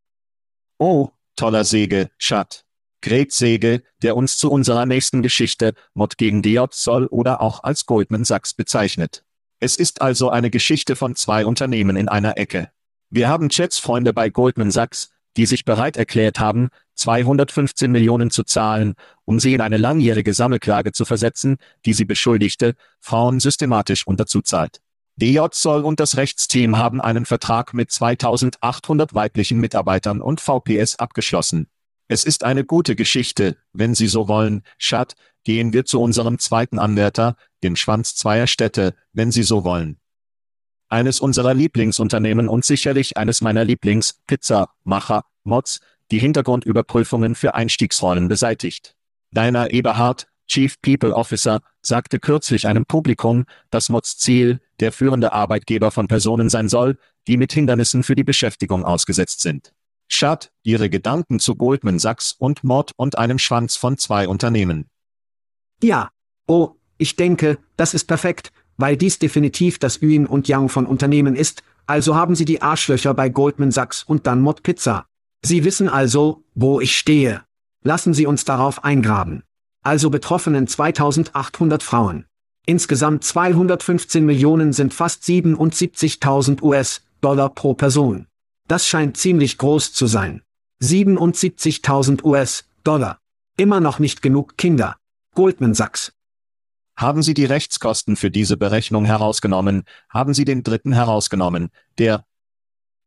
Oh, 0.79 1.09
toller 1.37 1.65
Säge, 1.65 2.11
Schat. 2.19 2.65
Great 3.03 3.33
Säge, 3.33 3.83
der 4.03 4.17
uns 4.17 4.37
zu 4.37 4.51
unserer 4.51 4.87
nächsten 4.87 5.23
Geschichte, 5.23 5.75
Mod 5.95 6.19
gegen 6.19 6.43
Diot 6.43 6.75
soll 6.75 7.07
oder 7.07 7.41
auch 7.41 7.63
als 7.63 7.87
Goldman 7.87 8.25
Sachs 8.25 8.55
bezeichnet. 8.55 9.25
Es 9.59 9.77
ist 9.77 10.01
also 10.01 10.31
eine 10.31 10.51
Geschichte 10.51 10.97
von 10.97 11.17
zwei 11.17 11.45
Unternehmen 11.45 11.97
in 11.97 12.09
einer 12.09 12.39
Ecke. 12.39 12.71
Wir 13.11 13.29
haben 13.29 13.49
Chats 13.49 13.79
Freunde 13.79 14.13
bei 14.13 14.31
Goldman 14.31 14.71
Sachs, 14.71 15.11
die 15.37 15.47
sich 15.47 15.65
bereit 15.65 15.97
erklärt 15.97 16.41
haben, 16.41 16.69
215 16.95 17.91
Millionen 17.91 18.31
zu 18.31 18.45
zahlen, 18.45 18.95
um 19.25 19.41
sie 19.41 19.55
in 19.55 19.61
eine 19.61 19.77
langjährige 19.77 20.35
Sammelklage 20.35 20.93
zu 20.93 21.05
versetzen, 21.05 21.57
die 21.85 21.93
sie 21.93 22.05
beschuldigte, 22.05 22.75
Frauen 23.01 23.41
systematisch 23.41 24.07
unterzuzahlt. 24.07 24.81
DJ 25.17 25.41
Zoll 25.51 25.83
und 25.83 26.01
das 26.01 26.17
Rechtsteam 26.17 26.79
haben 26.79 27.01
einen 27.01 27.27
Vertrag 27.27 27.75
mit 27.75 27.91
2800 27.91 29.15
weiblichen 29.15 29.59
Mitarbeitern 29.59 30.21
und 30.21 30.41
VPS 30.41 30.97
abgeschlossen. 30.97 31.69
Es 32.13 32.25
ist 32.25 32.43
eine 32.43 32.65
gute 32.65 32.97
Geschichte, 32.97 33.57
wenn 33.73 33.95
Sie 33.95 34.09
so 34.09 34.27
wollen, 34.27 34.65
Schat, 34.79 35.15
gehen 35.45 35.73
wir 35.73 35.85
zu 35.85 36.03
unserem 36.03 36.41
zweiten 36.41 36.81
Anwärter, 36.81 37.37
dem 37.63 37.77
Schwanz 37.77 38.17
zweier 38.17 38.49
Städte, 38.49 38.97
wenn 39.13 39.31
Sie 39.31 39.45
so 39.45 39.63
wollen. 39.63 40.01
Eines 40.89 41.21
unserer 41.21 41.55
Lieblingsunternehmen 41.55 42.49
und 42.49 42.65
sicherlich 42.65 43.17
eines 43.17 43.43
meiner 43.43 43.65
Lieblings-Pizza-Macher, 43.65 45.25
Mods, 45.45 45.83
die 46.11 46.19
Hintergrundüberprüfungen 46.19 47.37
für 47.37 47.55
Einstiegsrollen 47.55 48.27
beseitigt. 48.27 48.97
Deiner 49.31 49.71
Eberhard, 49.71 50.27
Chief 50.49 50.83
People 50.83 51.15
Officer, 51.15 51.61
sagte 51.81 52.19
kürzlich 52.19 52.67
einem 52.67 52.87
Publikum, 52.87 53.45
dass 53.71 53.89
Mods 53.89 54.19
Ziel 54.19 54.61
der 54.81 54.91
führende 54.91 55.33
Arbeitgeber 55.33 55.93
von 55.93 56.09
Personen 56.09 56.51
sein 56.51 56.69
soll, 56.69 56.99
die 57.29 57.37
mit 57.37 57.53
Hindernissen 57.53 58.03
für 58.03 58.17
die 58.17 58.25
Beschäftigung 58.25 58.85
ausgesetzt 58.85 59.43
sind. 59.43 59.73
Schad, 60.13 60.51
ihre 60.63 60.91
Gedanken 60.91 61.39
zu 61.39 61.55
Goldman 61.55 61.99
Sachs 61.99 62.35
und 62.39 62.65
Mod 62.65 62.93
und 62.97 63.17
einem 63.17 63.39
Schwanz 63.39 63.77
von 63.77 63.97
zwei 63.97 64.29
Unternehmen. 64.29 64.87
Ja. 65.83 66.11
Oh, 66.47 66.73
ich 66.99 67.17
denke, 67.17 67.59
das 67.77 67.95
ist 67.95 68.07
perfekt, 68.07 68.51
weil 68.77 68.97
dies 68.97 69.19
definitiv 69.19 69.79
das 69.79 70.03
Yin 70.03 70.27
und 70.27 70.49
Yang 70.49 70.69
von 70.69 70.87
Unternehmen 70.87 71.37
ist, 71.37 71.63
also 71.87 72.15
haben 72.15 72.35
Sie 72.35 72.45
die 72.45 72.61
Arschlöcher 72.61 73.15
bei 73.15 73.29
Goldman 73.29 73.71
Sachs 73.71 74.03
und 74.03 74.27
dann 74.27 74.41
Mod 74.41 74.63
Pizza. 74.63 75.07
Sie 75.43 75.65
wissen 75.65 75.89
also, 75.89 76.45
wo 76.55 76.81
ich 76.81 76.97
stehe. 76.97 77.43
Lassen 77.83 78.13
Sie 78.13 78.27
uns 78.27 78.45
darauf 78.45 78.85
eingraben. 78.85 79.43
Also 79.83 80.11
betroffenen 80.11 80.67
2800 80.67 81.83
Frauen. 81.83 82.27
Insgesamt 82.67 83.25
215 83.25 84.25
Millionen 84.25 84.73
sind 84.73 84.93
fast 84.93 85.23
77.000 85.23 86.63
US-Dollar 86.63 87.49
pro 87.51 87.75
Person. 87.75 88.27
Das 88.71 88.87
scheint 88.87 89.17
ziemlich 89.17 89.59
groß 89.59 89.93
zu 89.93 90.07
sein. 90.07 90.43
77.000 90.81 92.23
US-Dollar. 92.23 93.19
Immer 93.57 93.81
noch 93.81 93.99
nicht 93.99 94.23
genug 94.23 94.57
Kinder. 94.59 94.95
Goldman 95.35 95.75
Sachs. 95.75 96.13
Haben 96.97 97.25
Sie 97.25 97.35
die 97.35 97.47
Rechtskosten 97.47 98.15
für 98.15 98.31
diese 98.31 98.57
Berechnung 98.57 99.05
herausgenommen? 99.07 99.83
Haben 100.09 100.35
Sie 100.35 100.45
den 100.45 100.63
dritten 100.63 100.93
herausgenommen, 100.93 101.71
der 101.99 102.25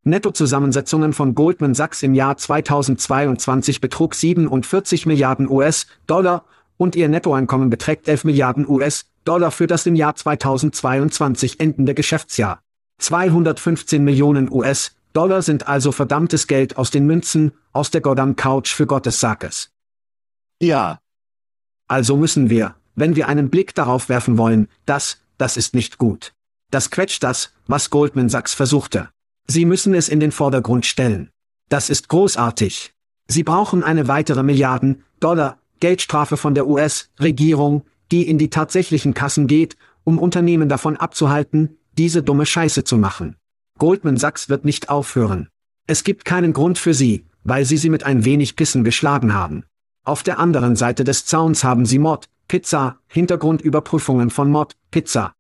Nettozusammensetzungen 0.04 1.14
von 1.14 1.34
Goldman 1.34 1.76
Sachs 1.76 2.04
im 2.04 2.14
Jahr 2.14 2.36
2022 2.36 3.80
betrug 3.80 4.16
47 4.16 5.06
Milliarden 5.06 5.50
US-Dollar 5.50 6.44
und 6.76 6.98
ihr 6.98 7.08
Nettoeinkommen 7.08 7.70
beträgt 7.70 8.10
11 8.10 8.26
Milliarden 8.26 8.68
US-Dollar 8.68 9.50
für 9.50 9.68
das 9.68 9.86
im 9.86 9.96
Jahr 9.96 10.14
2022 10.14 11.62
endende 11.62 11.94
Geschäftsjahr. 11.94 12.62
215 12.98 14.04
Millionen 14.04 14.52
US-Dollar 14.52 15.03
sind 15.42 15.68
also 15.68 15.92
verdammtes 15.92 16.48
Geld 16.48 16.78
aus 16.78 16.92
den 16.92 17.06
Münzen, 17.06 17.52
aus 17.72 17.92
der 17.92 18.02
Goddam 18.02 18.36
Couch 18.36 18.74
für 18.74 18.88
Gottes 18.88 19.20
Sackes. 19.20 19.72
Ja. 20.60 21.00
Also 21.88 22.18
müssen 22.18 22.50
wir, 22.50 22.76
wenn 22.96 23.16
wir 23.16 23.28
einen 23.28 23.50
Blick 23.50 23.76
darauf 23.76 24.10
werfen 24.10 24.38
wollen, 24.38 24.68
das, 24.86 25.18
das 25.38 25.58
ist 25.58 25.76
nicht 25.76 25.98
gut. 25.98 26.34
Das 26.72 26.90
quetscht 26.90 27.24
das, 27.24 27.54
was 27.68 27.90
Goldman 27.90 28.30
Sachs 28.30 28.54
versuchte. 28.54 29.10
Sie 29.48 29.66
müssen 29.66 29.94
es 29.94 30.10
in 30.10 30.20
den 30.20 30.32
Vordergrund 30.32 30.86
stellen. 30.86 31.30
Das 31.70 31.90
ist 31.90 32.10
großartig. 32.10 32.94
Sie 33.28 33.44
brauchen 33.44 33.84
eine 33.84 34.08
weitere 34.08 34.44
Milliarden 34.44 35.04
Dollar 35.20 35.60
Geldstrafe 35.80 36.38
von 36.38 36.56
der 36.56 36.68
US-Regierung, 36.68 37.84
die 38.12 38.28
in 38.28 38.38
die 38.38 38.50
tatsächlichen 38.50 39.14
Kassen 39.14 39.48
geht, 39.48 39.76
um 40.04 40.18
Unternehmen 40.18 40.70
davon 40.70 40.98
abzuhalten, 40.98 41.78
diese 41.98 42.24
dumme 42.24 42.46
Scheiße 42.46 42.84
zu 42.84 42.98
machen. 42.98 43.36
Goldman 43.80 44.18
Sachs 44.18 44.50
wird 44.50 44.66
nicht 44.66 44.90
aufhören. 44.90 45.50
Es 45.88 46.04
gibt 46.04 46.26
keinen 46.26 46.54
Grund 46.54 46.78
für 46.78 46.94
sie, 46.94 47.26
weil 47.44 47.66
sie 47.66 47.78
sie 47.78 47.90
mit 47.90 48.04
ein 48.04 48.26
wenig 48.26 48.56
Kissen 48.56 48.84
geschlagen 48.84 49.34
haben. 49.34 49.66
Auf 50.04 50.24
der 50.24 50.40
anderen 50.40 50.76
Seite 50.76 51.04
des 51.04 51.26
Zauns 51.26 51.64
haben 51.64 51.86
sie 51.86 52.00
Mod, 52.00 52.30
Pizza, 52.48 53.00
Hintergrundüberprüfungen 53.08 54.30
von 54.30 54.50
Mod, 54.50 54.74
Pizza, 54.92 55.34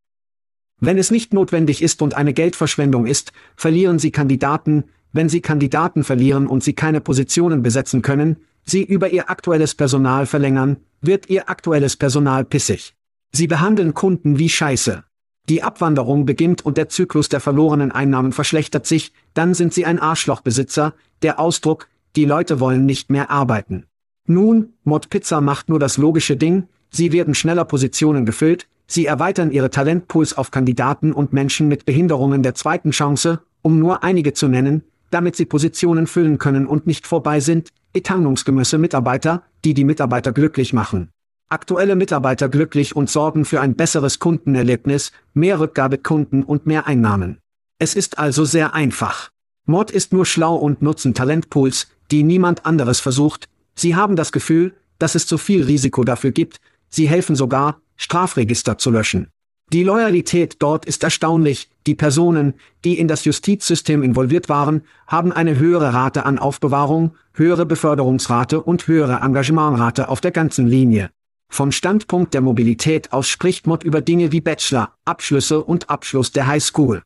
wenn 0.85 0.97
es 0.97 1.11
nicht 1.11 1.33
notwendig 1.33 1.81
ist 1.81 2.01
und 2.01 2.13
eine 2.13 2.33
Geldverschwendung 2.33 3.05
ist, 3.05 3.31
verlieren 3.55 3.99
Sie 3.99 4.11
Kandidaten, 4.11 4.83
wenn 5.13 5.29
Sie 5.29 5.39
Kandidaten 5.39 6.03
verlieren 6.03 6.45
und 6.45 6.61
Sie 6.61 6.73
keine 6.73 6.99
Positionen 6.99 7.63
besetzen 7.63 8.01
können, 8.01 8.35
Sie 8.65 8.83
über 8.83 9.09
Ihr 9.09 9.29
aktuelles 9.29 9.75
Personal 9.75 10.25
verlängern, 10.25 10.75
wird 10.99 11.29
Ihr 11.29 11.49
aktuelles 11.49 11.95
Personal 11.95 12.43
pissig. 12.43 12.95
Sie 13.31 13.47
behandeln 13.47 13.93
Kunden 13.93 14.39
wie 14.39 14.49
Scheiße. 14.49 15.05
Die 15.49 15.61
Abwanderung 15.61 16.25
beginnt 16.25 16.65
und 16.65 16.77
der 16.77 16.89
Zyklus 16.89 17.27
der 17.27 17.41
verlorenen 17.41 17.91
Einnahmen 17.91 18.31
verschlechtert 18.31 18.87
sich, 18.87 19.11
dann 19.33 19.53
sind 19.53 19.73
Sie 19.73 19.85
ein 19.85 19.99
Arschlochbesitzer, 19.99 20.93
der 21.21 21.39
Ausdruck, 21.39 21.89
die 22.15 22.25
Leute 22.25 22.59
wollen 22.59 22.85
nicht 22.85 23.09
mehr 23.09 23.29
arbeiten. 23.29 23.85
Nun, 24.25 24.73
Mod 24.83 25.09
Pizza 25.09 25.41
macht 25.41 25.67
nur 25.67 25.79
das 25.79 25.97
logische 25.97 26.37
Ding, 26.37 26.67
sie 26.89 27.11
werden 27.11 27.35
schneller 27.35 27.65
Positionen 27.65 28.25
gefüllt, 28.25 28.67
Sie 28.85 29.05
erweitern 29.05 29.51
ihre 29.51 29.69
Talentpools 29.69 30.37
auf 30.37 30.51
Kandidaten 30.51 31.13
und 31.13 31.33
Menschen 31.33 31.67
mit 31.67 31.85
Behinderungen 31.85 32.43
der 32.43 32.53
zweiten 32.53 32.91
Chance, 32.91 33.39
um 33.61 33.79
nur 33.79 34.03
einige 34.03 34.33
zu 34.33 34.47
nennen, 34.47 34.83
damit 35.09 35.35
sie 35.35 35.45
Positionen 35.45 36.05
füllen 36.05 36.37
können 36.37 36.67
und 36.67 36.85
nicht 36.85 37.07
vorbei 37.07 37.39
sind, 37.39 37.69
eternungsgemäße 37.93 38.77
Mitarbeiter, 38.77 39.43
die 39.63 39.73
die 39.73 39.85
Mitarbeiter 39.85 40.31
glücklich 40.31 40.73
machen. 40.73 41.09
Aktuelle 41.53 41.95
Mitarbeiter 41.95 42.49
glücklich 42.49 42.95
und 42.95 43.11
sorgen 43.11 43.45
für 43.45 43.61
ein 43.61 43.75
besseres 43.75 44.17
Kundenerlebnis, 44.17 45.11
mehr 45.35 45.59
Rückgabekunden 45.59 46.41
und 46.41 46.65
mehr 46.65 46.87
Einnahmen. 46.87 47.37
Es 47.77 47.93
ist 47.93 48.17
also 48.17 48.43
sehr 48.43 48.73
einfach. 48.73 49.29
Mord 49.67 49.91
ist 49.91 50.13
nur 50.13 50.25
schlau 50.25 50.55
und 50.55 50.81
nutzen 50.81 51.13
Talentpools, 51.13 51.89
die 52.09 52.23
niemand 52.23 52.65
anderes 52.65 52.99
versucht. 52.99 53.49
Sie 53.75 53.95
haben 53.95 54.15
das 54.15 54.31
Gefühl, 54.31 54.73
dass 54.97 55.13
es 55.13 55.27
zu 55.27 55.37
viel 55.37 55.63
Risiko 55.63 56.03
dafür 56.03 56.31
gibt. 56.31 56.59
Sie 56.89 57.07
helfen 57.07 57.35
sogar, 57.35 57.81
Strafregister 57.97 58.79
zu 58.79 58.89
löschen. 58.89 59.27
Die 59.71 59.83
Loyalität 59.83 60.55
dort 60.57 60.85
ist 60.85 61.03
erstaunlich, 61.03 61.69
die 61.85 61.93
Personen, 61.93 62.55
die 62.83 62.97
in 62.97 63.07
das 63.07 63.25
Justizsystem 63.25 64.01
involviert 64.01 64.49
waren, 64.49 64.81
haben 65.05 65.31
eine 65.31 65.59
höhere 65.59 65.93
Rate 65.93 66.25
an 66.25 66.39
Aufbewahrung, 66.39 67.13
höhere 67.35 67.67
Beförderungsrate 67.67 68.59
und 68.59 68.87
höhere 68.87 69.19
Engagementrate 69.21 70.09
auf 70.09 70.19
der 70.19 70.31
ganzen 70.31 70.65
Linie. 70.65 71.11
Vom 71.53 71.71
Standpunkt 71.71 72.33
der 72.33 72.41
Mobilität 72.41 73.13
aus 73.13 73.29
spricht 73.29 73.67
Mod 73.67 73.83
über 73.83 74.01
Dinge 74.01 74.31
wie 74.31 74.41
Bachelor, 74.41 74.95
Abschlüsse 75.05 75.63
und 75.63 75.87
Abschluss 75.87 76.31
der 76.31 76.47
High 76.47 76.63
School. 76.63 77.03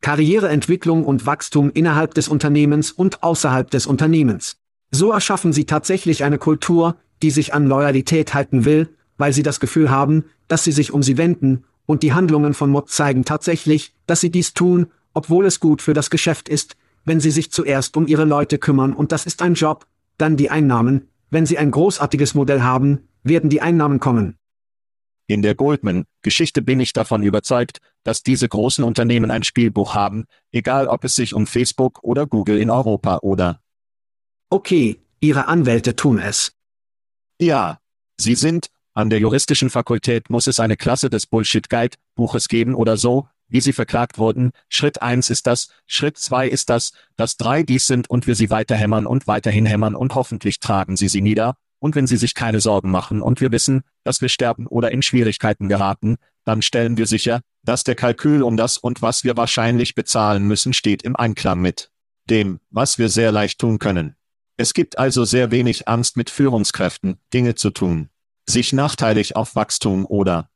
Karriereentwicklung 0.00 1.04
und 1.04 1.26
Wachstum 1.26 1.70
innerhalb 1.72 2.12
des 2.14 2.26
Unternehmens 2.26 2.90
und 2.90 3.22
außerhalb 3.22 3.70
des 3.70 3.86
Unternehmens. 3.86 4.56
So 4.90 5.12
erschaffen 5.12 5.52
sie 5.52 5.64
tatsächlich 5.64 6.24
eine 6.24 6.38
Kultur, 6.38 6.96
die 7.22 7.30
sich 7.30 7.54
an 7.54 7.68
Loyalität 7.68 8.34
halten 8.34 8.64
will, 8.64 8.88
weil 9.16 9.32
sie 9.32 9.44
das 9.44 9.60
Gefühl 9.60 9.90
haben, 9.90 10.24
dass 10.48 10.64
sie 10.64 10.72
sich 10.72 10.92
um 10.92 11.04
sie 11.04 11.16
wenden, 11.16 11.62
und 11.86 12.02
die 12.02 12.14
Handlungen 12.14 12.54
von 12.54 12.68
Mod 12.68 12.90
zeigen 12.90 13.24
tatsächlich, 13.24 13.94
dass 14.08 14.20
sie 14.20 14.32
dies 14.32 14.54
tun, 14.54 14.88
obwohl 15.14 15.46
es 15.46 15.60
gut 15.60 15.82
für 15.82 15.94
das 15.94 16.10
Geschäft 16.10 16.48
ist, 16.48 16.74
wenn 17.04 17.20
sie 17.20 17.30
sich 17.30 17.52
zuerst 17.52 17.96
um 17.96 18.08
ihre 18.08 18.24
Leute 18.24 18.58
kümmern 18.58 18.92
und 18.92 19.12
das 19.12 19.24
ist 19.24 19.40
ein 19.40 19.54
Job, 19.54 19.86
dann 20.18 20.36
die 20.36 20.50
Einnahmen, 20.50 21.06
wenn 21.30 21.46
sie 21.46 21.58
ein 21.58 21.70
großartiges 21.70 22.34
Modell 22.34 22.62
haben, 22.62 23.06
werden 23.22 23.50
die 23.50 23.60
Einnahmen 23.60 24.00
kommen. 24.00 24.38
In 25.26 25.42
der 25.42 25.54
Goldman-Geschichte 25.54 26.62
bin 26.62 26.80
ich 26.80 26.92
davon 26.92 27.22
überzeugt, 27.22 27.78
dass 28.02 28.22
diese 28.22 28.48
großen 28.48 28.84
Unternehmen 28.84 29.30
ein 29.30 29.44
Spielbuch 29.44 29.94
haben, 29.94 30.26
egal 30.50 30.88
ob 30.88 31.04
es 31.04 31.14
sich 31.14 31.34
um 31.34 31.46
Facebook 31.46 32.02
oder 32.02 32.26
Google 32.26 32.58
in 32.58 32.70
Europa 32.70 33.18
oder. 33.22 33.60
Okay, 34.50 35.02
Ihre 35.22 35.46
Anwälte 35.46 35.94
tun 35.94 36.18
es. 36.18 36.52
Ja, 37.40 37.78
sie 38.18 38.34
sind, 38.34 38.70
an 38.92 39.08
der 39.08 39.20
juristischen 39.20 39.70
Fakultät 39.70 40.30
muss 40.30 40.48
es 40.48 40.58
eine 40.58 40.76
Klasse 40.76 41.10
des 41.10 41.26
Bullshit 41.28 41.70
Guide 41.70 41.96
Buches 42.16 42.48
geben 42.48 42.74
oder 42.74 42.96
so, 42.96 43.28
wie 43.46 43.60
sie 43.60 43.72
verklagt 43.72 44.18
wurden. 44.18 44.50
Schritt 44.68 45.00
eins 45.00 45.30
ist 45.30 45.46
das, 45.46 45.68
Schritt 45.86 46.18
zwei 46.18 46.48
ist 46.48 46.70
das, 46.70 46.90
dass 47.16 47.36
drei 47.36 47.62
dies 47.62 47.86
sind 47.86 48.10
und 48.10 48.26
wir 48.26 48.34
sie 48.34 48.50
weiter 48.50 48.74
hämmern 48.74 49.06
und 49.06 49.28
weiterhin 49.28 49.64
hämmern 49.64 49.94
und 49.94 50.16
hoffentlich 50.16 50.58
tragen 50.58 50.96
sie 50.96 51.08
sie 51.08 51.22
nieder. 51.22 51.56
Und 51.82 51.96
wenn 51.96 52.06
sie 52.06 52.16
sich 52.16 52.34
keine 52.34 52.60
Sorgen 52.60 52.90
machen 52.90 53.22
und 53.22 53.40
wir 53.40 53.50
wissen, 53.50 53.82
dass 54.04 54.20
wir 54.20 54.28
sterben 54.28 54.66
oder 54.68 54.92
in 54.92 55.02
Schwierigkeiten 55.02 55.68
geraten, 55.68 56.16
dann 56.44 56.62
stellen 56.62 56.96
wir 56.96 57.06
sicher, 57.06 57.40
dass 57.64 57.82
der 57.82 57.96
Kalkül 57.96 58.42
um 58.42 58.56
das 58.56 58.78
und 58.78 59.02
was 59.02 59.24
wir 59.24 59.36
wahrscheinlich 59.36 59.94
bezahlen 59.94 60.44
müssen 60.46 60.72
steht 60.72 61.02
im 61.02 61.16
Einklang 61.16 61.60
mit 61.60 61.90
dem, 62.30 62.60
was 62.70 62.98
wir 62.98 63.08
sehr 63.08 63.32
leicht 63.32 63.58
tun 63.58 63.78
können. 63.78 64.14
Es 64.56 64.74
gibt 64.74 64.98
also 64.98 65.24
sehr 65.24 65.50
wenig 65.50 65.88
Angst 65.88 66.16
mit 66.16 66.30
Führungskräften, 66.30 67.18
Dinge 67.32 67.56
zu 67.56 67.70
tun 67.70 68.10
sich 68.48 68.72
nachteilig 68.72 69.36
auf 69.36 69.54
Wachstum 69.54 70.06
oder. 70.06 70.48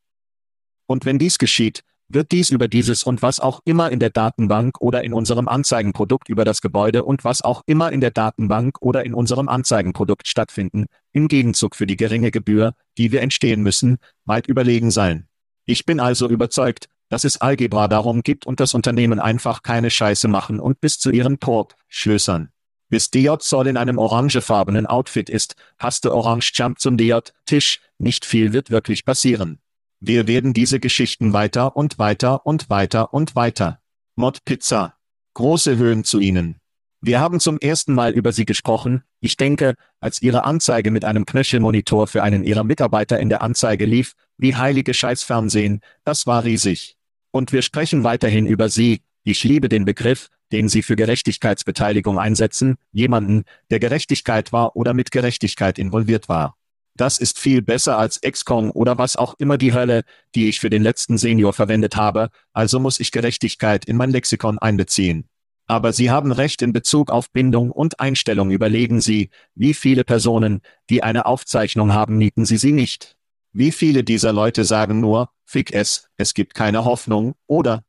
Und 0.86 1.04
wenn 1.04 1.18
dies 1.18 1.38
geschieht, 1.38 1.82
wird 2.08 2.32
dies 2.32 2.50
über 2.50 2.68
dieses 2.68 3.02
und 3.02 3.22
was 3.22 3.40
auch 3.40 3.60
immer 3.64 3.90
in 3.90 3.98
der 3.98 4.10
Datenbank 4.10 4.80
oder 4.80 5.02
in 5.02 5.12
unserem 5.12 5.48
Anzeigenprodukt 5.48 6.28
über 6.28 6.44
das 6.44 6.60
Gebäude 6.60 7.04
und 7.04 7.24
was 7.24 7.42
auch 7.42 7.62
immer 7.66 7.92
in 7.92 8.00
der 8.00 8.10
Datenbank 8.10 8.80
oder 8.80 9.04
in 9.04 9.14
unserem 9.14 9.48
Anzeigenprodukt 9.48 10.28
stattfinden, 10.28 10.86
im 11.12 11.28
Gegenzug 11.28 11.74
für 11.76 11.86
die 11.86 11.96
geringe 11.96 12.30
Gebühr, 12.30 12.74
die 12.98 13.12
wir 13.12 13.22
entstehen 13.22 13.62
müssen, 13.62 13.98
weit 14.24 14.46
überlegen 14.46 14.90
sein. 14.90 15.28
Ich 15.64 15.84
bin 15.84 16.00
also 16.00 16.28
überzeugt, 16.28 16.88
dass 17.08 17.24
es 17.24 17.40
Algebra 17.40 17.88
darum 17.88 18.22
gibt 18.22 18.46
und 18.46 18.60
das 18.60 18.74
Unternehmen 18.74 19.20
einfach 19.20 19.62
keine 19.62 19.90
Scheiße 19.90 20.28
machen 20.28 20.60
und 20.60 20.80
bis 20.80 20.98
zu 20.98 21.10
ihren 21.10 21.38
Port 21.38 21.76
schlösern. 21.88 22.50
Bis 22.88 23.10
Diot 23.10 23.42
Zoll 23.42 23.66
in 23.66 23.76
einem 23.76 23.98
orangefarbenen 23.98 24.86
Outfit 24.86 25.28
ist, 25.28 25.56
du 26.02 26.12
Orange 26.12 26.52
Jump 26.54 26.78
zum 26.78 26.96
Diot 26.96 27.32
Tisch, 27.44 27.80
nicht 27.98 28.24
viel 28.24 28.52
wird 28.52 28.70
wirklich 28.70 29.04
passieren. 29.04 29.58
Wir 30.00 30.26
werden 30.26 30.52
diese 30.52 30.78
Geschichten 30.78 31.32
weiter 31.32 31.74
und 31.74 31.98
weiter 31.98 32.44
und 32.44 32.68
weiter 32.68 33.14
und 33.14 33.34
weiter. 33.34 33.80
Mod 34.14 34.44
Pizza. 34.44 34.94
Große 35.32 35.78
Höhen 35.78 36.04
zu 36.04 36.20
ihnen. 36.20 36.56
Wir 37.00 37.20
haben 37.20 37.40
zum 37.40 37.58
ersten 37.58 37.94
Mal 37.94 38.12
über 38.12 38.32
sie 38.32 38.44
gesprochen, 38.44 39.04
ich 39.20 39.36
denke, 39.36 39.74
als 40.00 40.20
ihre 40.20 40.44
Anzeige 40.44 40.90
mit 40.90 41.04
einem 41.04 41.24
Knöchelmonitor 41.24 42.06
für 42.08 42.22
einen 42.22 42.44
ihrer 42.44 42.64
Mitarbeiter 42.64 43.18
in 43.18 43.28
der 43.28 43.42
Anzeige 43.42 43.86
lief, 43.86 44.12
wie 44.36 44.54
heilige 44.54 44.92
Scheißfernsehen, 44.92 45.80
das 46.04 46.26
war 46.26 46.44
riesig. 46.44 46.96
Und 47.30 47.52
wir 47.52 47.62
sprechen 47.62 48.04
weiterhin 48.04 48.46
über 48.46 48.68
sie, 48.68 49.02
ich 49.24 49.44
liebe 49.44 49.68
den 49.68 49.84
Begriff, 49.84 50.28
den 50.52 50.68
sie 50.68 50.82
für 50.82 50.96
Gerechtigkeitsbeteiligung 50.96 52.18
einsetzen, 52.18 52.76
jemanden, 52.92 53.44
der 53.70 53.80
Gerechtigkeit 53.80 54.52
war 54.52 54.76
oder 54.76 54.94
mit 54.94 55.10
Gerechtigkeit 55.10 55.78
involviert 55.78 56.28
war. 56.28 56.56
Das 56.96 57.18
ist 57.18 57.38
viel 57.38 57.60
besser 57.60 57.98
als 57.98 58.20
XCOM 58.22 58.70
oder 58.70 58.96
was 58.96 59.16
auch 59.16 59.34
immer 59.38 59.58
die 59.58 59.74
Hölle, 59.74 60.02
die 60.34 60.48
ich 60.48 60.60
für 60.60 60.70
den 60.70 60.82
letzten 60.82 61.18
Senior 61.18 61.52
verwendet 61.52 61.96
habe, 61.96 62.30
also 62.54 62.80
muss 62.80 63.00
ich 63.00 63.12
Gerechtigkeit 63.12 63.84
in 63.84 63.96
mein 63.96 64.10
Lexikon 64.10 64.58
einbeziehen. 64.58 65.28
Aber 65.66 65.92
Sie 65.92 66.10
haben 66.10 66.32
recht 66.32 66.62
in 66.62 66.72
Bezug 66.72 67.10
auf 67.10 67.30
Bindung 67.32 67.70
und 67.70 68.00
Einstellung. 68.00 68.50
Überlegen 68.50 69.00
Sie, 69.00 69.30
wie 69.54 69.74
viele 69.74 70.04
Personen, 70.04 70.62
die 70.88 71.02
eine 71.02 71.26
Aufzeichnung 71.26 71.92
haben, 71.92 72.16
mieten 72.16 72.46
Sie 72.46 72.56
sie 72.56 72.72
nicht. 72.72 73.16
Wie 73.52 73.72
viele 73.72 74.04
dieser 74.04 74.32
Leute 74.32 74.64
sagen 74.64 75.00
nur, 75.00 75.30
fick 75.44 75.72
es, 75.72 76.08
es 76.16 76.34
gibt 76.34 76.54
keine 76.54 76.84
Hoffnung, 76.84 77.34
oder? 77.46 77.84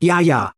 Ja, 0.00 0.20
ja. 0.20 0.52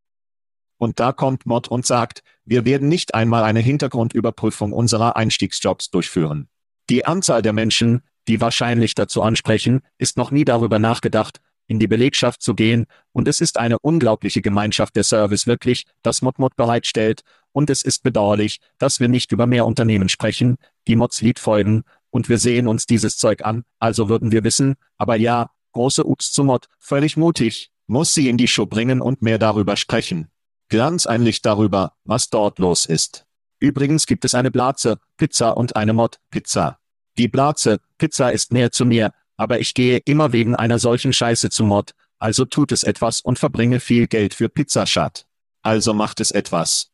Und 0.78 1.00
da 1.00 1.12
kommt 1.12 1.44
Mod 1.44 1.68
und 1.68 1.84
sagt, 1.84 2.22
wir 2.44 2.64
werden 2.64 2.88
nicht 2.88 3.14
einmal 3.14 3.42
eine 3.42 3.60
Hintergrundüberprüfung 3.60 4.72
unserer 4.72 5.16
Einstiegsjobs 5.16 5.90
durchführen. 5.90 6.48
Die 6.90 7.04
Anzahl 7.04 7.42
der 7.42 7.52
Menschen, 7.52 8.02
die 8.28 8.40
wahrscheinlich 8.40 8.94
dazu 8.94 9.22
ansprechen, 9.22 9.80
ist 9.98 10.16
noch 10.16 10.30
nie 10.30 10.44
darüber 10.44 10.78
nachgedacht, 10.78 11.40
in 11.66 11.78
die 11.78 11.86
Belegschaft 11.86 12.42
zu 12.42 12.54
gehen, 12.54 12.86
und 13.12 13.28
es 13.28 13.40
ist 13.40 13.58
eine 13.58 13.78
unglaubliche 13.78 14.40
Gemeinschaft 14.40 14.96
der 14.96 15.04
Service 15.04 15.46
wirklich, 15.46 15.84
das 16.02 16.22
ModMod 16.22 16.56
bereitstellt, 16.56 17.22
und 17.52 17.68
es 17.68 17.82
ist 17.82 18.02
bedauerlich, 18.02 18.60
dass 18.78 19.00
wir 19.00 19.08
nicht 19.08 19.32
über 19.32 19.46
mehr 19.46 19.66
Unternehmen 19.66 20.08
sprechen, 20.08 20.56
die 20.86 20.96
Mods 20.96 21.20
Lied 21.20 21.38
folgen, 21.38 21.84
und 22.10 22.30
wir 22.30 22.38
sehen 22.38 22.68
uns 22.68 22.86
dieses 22.86 23.18
Zeug 23.18 23.44
an, 23.44 23.64
also 23.78 24.08
würden 24.08 24.32
wir 24.32 24.44
wissen, 24.44 24.76
aber 24.96 25.16
ja, 25.16 25.50
große 25.72 26.04
Ups 26.04 26.32
zu 26.32 26.42
Mod, 26.42 26.68
völlig 26.78 27.18
mutig, 27.18 27.70
muss 27.86 28.14
sie 28.14 28.30
in 28.30 28.38
die 28.38 28.48
Show 28.48 28.64
bringen 28.64 29.02
und 29.02 29.20
mehr 29.20 29.38
darüber 29.38 29.76
sprechen. 29.76 30.28
Glanz 30.68 31.06
ein 31.06 31.22
Licht 31.22 31.44
darüber, 31.44 31.94
was 32.04 32.30
dort 32.30 32.58
los 32.58 32.86
ist. 32.86 33.27
Übrigens 33.60 34.06
gibt 34.06 34.24
es 34.24 34.34
eine 34.34 34.50
Blaze, 34.50 34.98
Pizza 35.16 35.56
und 35.56 35.76
eine 35.76 35.92
Mod, 35.92 36.18
Pizza. 36.30 36.78
Die 37.16 37.28
Blaze, 37.28 37.80
Pizza 37.98 38.30
ist 38.32 38.52
näher 38.52 38.70
zu 38.70 38.84
mir, 38.84 39.12
aber 39.36 39.58
ich 39.58 39.74
gehe 39.74 39.98
immer 40.04 40.32
wegen 40.32 40.54
einer 40.54 40.78
solchen 40.78 41.12
Scheiße 41.12 41.50
zu 41.50 41.64
Mod, 41.64 41.92
also 42.18 42.44
tut 42.44 42.72
es 42.72 42.82
etwas 42.82 43.20
und 43.20 43.38
verbringe 43.38 43.80
viel 43.80 44.06
Geld 44.06 44.34
für 44.34 44.48
Pizzaschat. 44.48 45.26
Also 45.62 45.94
macht 45.94 46.20
es 46.20 46.30
etwas. 46.30 46.90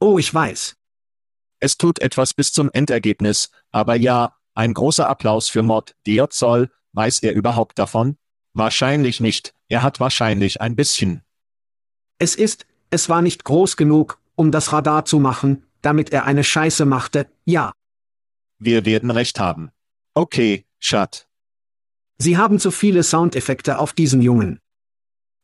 Oh, 0.00 0.18
ich 0.18 0.32
weiß. 0.32 0.76
Es 1.60 1.78
tut 1.78 1.98
etwas 2.00 2.34
bis 2.34 2.52
zum 2.52 2.70
Endergebnis, 2.72 3.50
aber 3.70 3.94
ja, 3.94 4.36
ein 4.54 4.74
großer 4.74 5.08
Applaus 5.08 5.48
für 5.48 5.62
Mod, 5.62 5.94
DJ 6.06 6.24
Zoll, 6.30 6.70
weiß 6.92 7.20
er 7.20 7.34
überhaupt 7.34 7.78
davon? 7.78 8.16
Wahrscheinlich 8.52 9.20
nicht, 9.20 9.54
er 9.68 9.82
hat 9.82 10.00
wahrscheinlich 10.00 10.60
ein 10.60 10.76
bisschen. 10.76 11.22
Es 12.18 12.34
ist, 12.34 12.66
es 12.90 13.08
war 13.08 13.22
nicht 13.22 13.44
groß 13.44 13.76
genug, 13.76 14.20
um 14.36 14.50
das 14.50 14.72
Radar 14.72 15.04
zu 15.04 15.18
machen, 15.18 15.66
damit 15.84 16.12
er 16.12 16.24
eine 16.24 16.44
Scheiße 16.44 16.84
machte, 16.84 17.28
ja. 17.44 17.72
Wir 18.58 18.84
werden 18.84 19.10
recht 19.10 19.38
haben. 19.38 19.70
Okay, 20.14 20.64
Schat. 20.78 21.28
Sie 22.18 22.36
haben 22.36 22.58
zu 22.58 22.70
viele 22.70 23.02
Soundeffekte 23.02 23.78
auf 23.78 23.92
diesen 23.92 24.22
Jungen. 24.22 24.60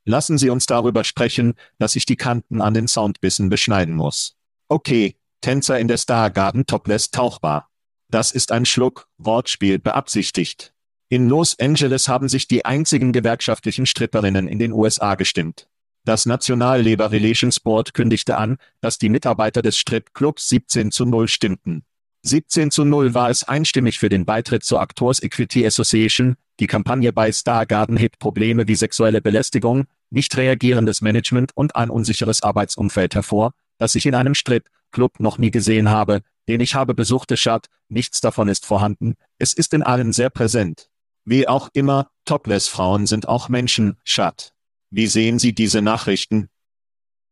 Lassen 0.04 0.38
Sie 0.38 0.50
uns 0.50 0.66
darüber 0.66 1.04
sprechen, 1.04 1.54
dass 1.78 1.96
ich 1.96 2.06
die 2.06 2.16
Kanten 2.16 2.60
an 2.60 2.74
den 2.74 2.88
Soundbissen 2.88 3.48
beschneiden 3.48 3.94
muss. 3.94 4.36
Okay, 4.68 5.16
Tänzer 5.40 5.78
in 5.78 5.88
der 5.88 5.98
Star 5.98 6.30
Garden 6.30 6.66
Topless 6.66 7.10
tauchbar. 7.10 7.68
Das 8.08 8.32
ist 8.32 8.52
ein 8.52 8.66
Schluck, 8.66 9.08
Wortspiel 9.18 9.78
beabsichtigt. 9.78 10.74
In 11.08 11.28
Los 11.28 11.58
Angeles 11.58 12.08
haben 12.08 12.28
sich 12.28 12.48
die 12.48 12.64
einzigen 12.64 13.12
gewerkschaftlichen 13.12 13.86
Stripperinnen 13.86 14.48
in 14.48 14.58
den 14.58 14.72
USA 14.72 15.14
gestimmt. 15.14 15.68
Das 16.04 16.24
National 16.24 16.82
Labor 16.82 17.10
Relations 17.10 17.60
Board 17.60 17.92
kündigte 17.92 18.38
an, 18.38 18.56
dass 18.80 18.98
die 18.98 19.10
Mitarbeiter 19.10 19.62
des 19.62 19.76
Stripclubs 19.76 20.48
17 20.48 20.90
zu 20.92 21.04
0 21.04 21.28
stimmten. 21.28 21.84
17 22.22 22.70
zu 22.70 22.84
0 22.84 23.14
war 23.14 23.30
es 23.30 23.44
einstimmig 23.44 23.98
für 23.98 24.08
den 24.08 24.26
Beitritt 24.26 24.62
zur 24.62 24.82
Actors 24.82 25.22
Equity 25.22 25.66
Association, 25.66 26.36
die 26.58 26.66
Kampagne 26.66 27.12
bei 27.12 27.32
Star 27.32 27.64
Garden 27.64 27.96
hebt 27.96 28.18
Probleme 28.18 28.68
wie 28.68 28.74
sexuelle 28.74 29.22
Belästigung, 29.22 29.86
nicht 30.10 30.36
reagierendes 30.36 31.00
Management 31.00 31.52
und 31.54 31.76
ein 31.76 31.88
unsicheres 31.88 32.42
Arbeitsumfeld 32.42 33.14
hervor, 33.14 33.52
das 33.78 33.94
ich 33.94 34.04
in 34.04 34.14
einem 34.14 34.34
Strip-Club 34.34 35.20
noch 35.20 35.38
nie 35.38 35.50
gesehen 35.50 35.88
habe, 35.88 36.20
den 36.48 36.60
ich 36.60 36.74
habe 36.74 36.94
besuchte 36.94 37.38
Schad, 37.38 37.68
nichts 37.88 38.20
davon 38.20 38.48
ist 38.48 38.66
vorhanden, 38.66 39.14
es 39.38 39.54
ist 39.54 39.72
in 39.72 39.82
allen 39.82 40.12
sehr 40.12 40.28
präsent. 40.28 40.90
Wie 41.24 41.48
auch 41.48 41.70
immer, 41.72 42.10
Topless-Frauen 42.26 43.06
sind 43.06 43.28
auch 43.28 43.48
Menschen, 43.48 43.96
Schad. 44.04 44.52
Wie 44.90 45.06
sehen 45.06 45.38
Sie 45.38 45.54
diese 45.54 45.82
Nachrichten? 45.82 46.48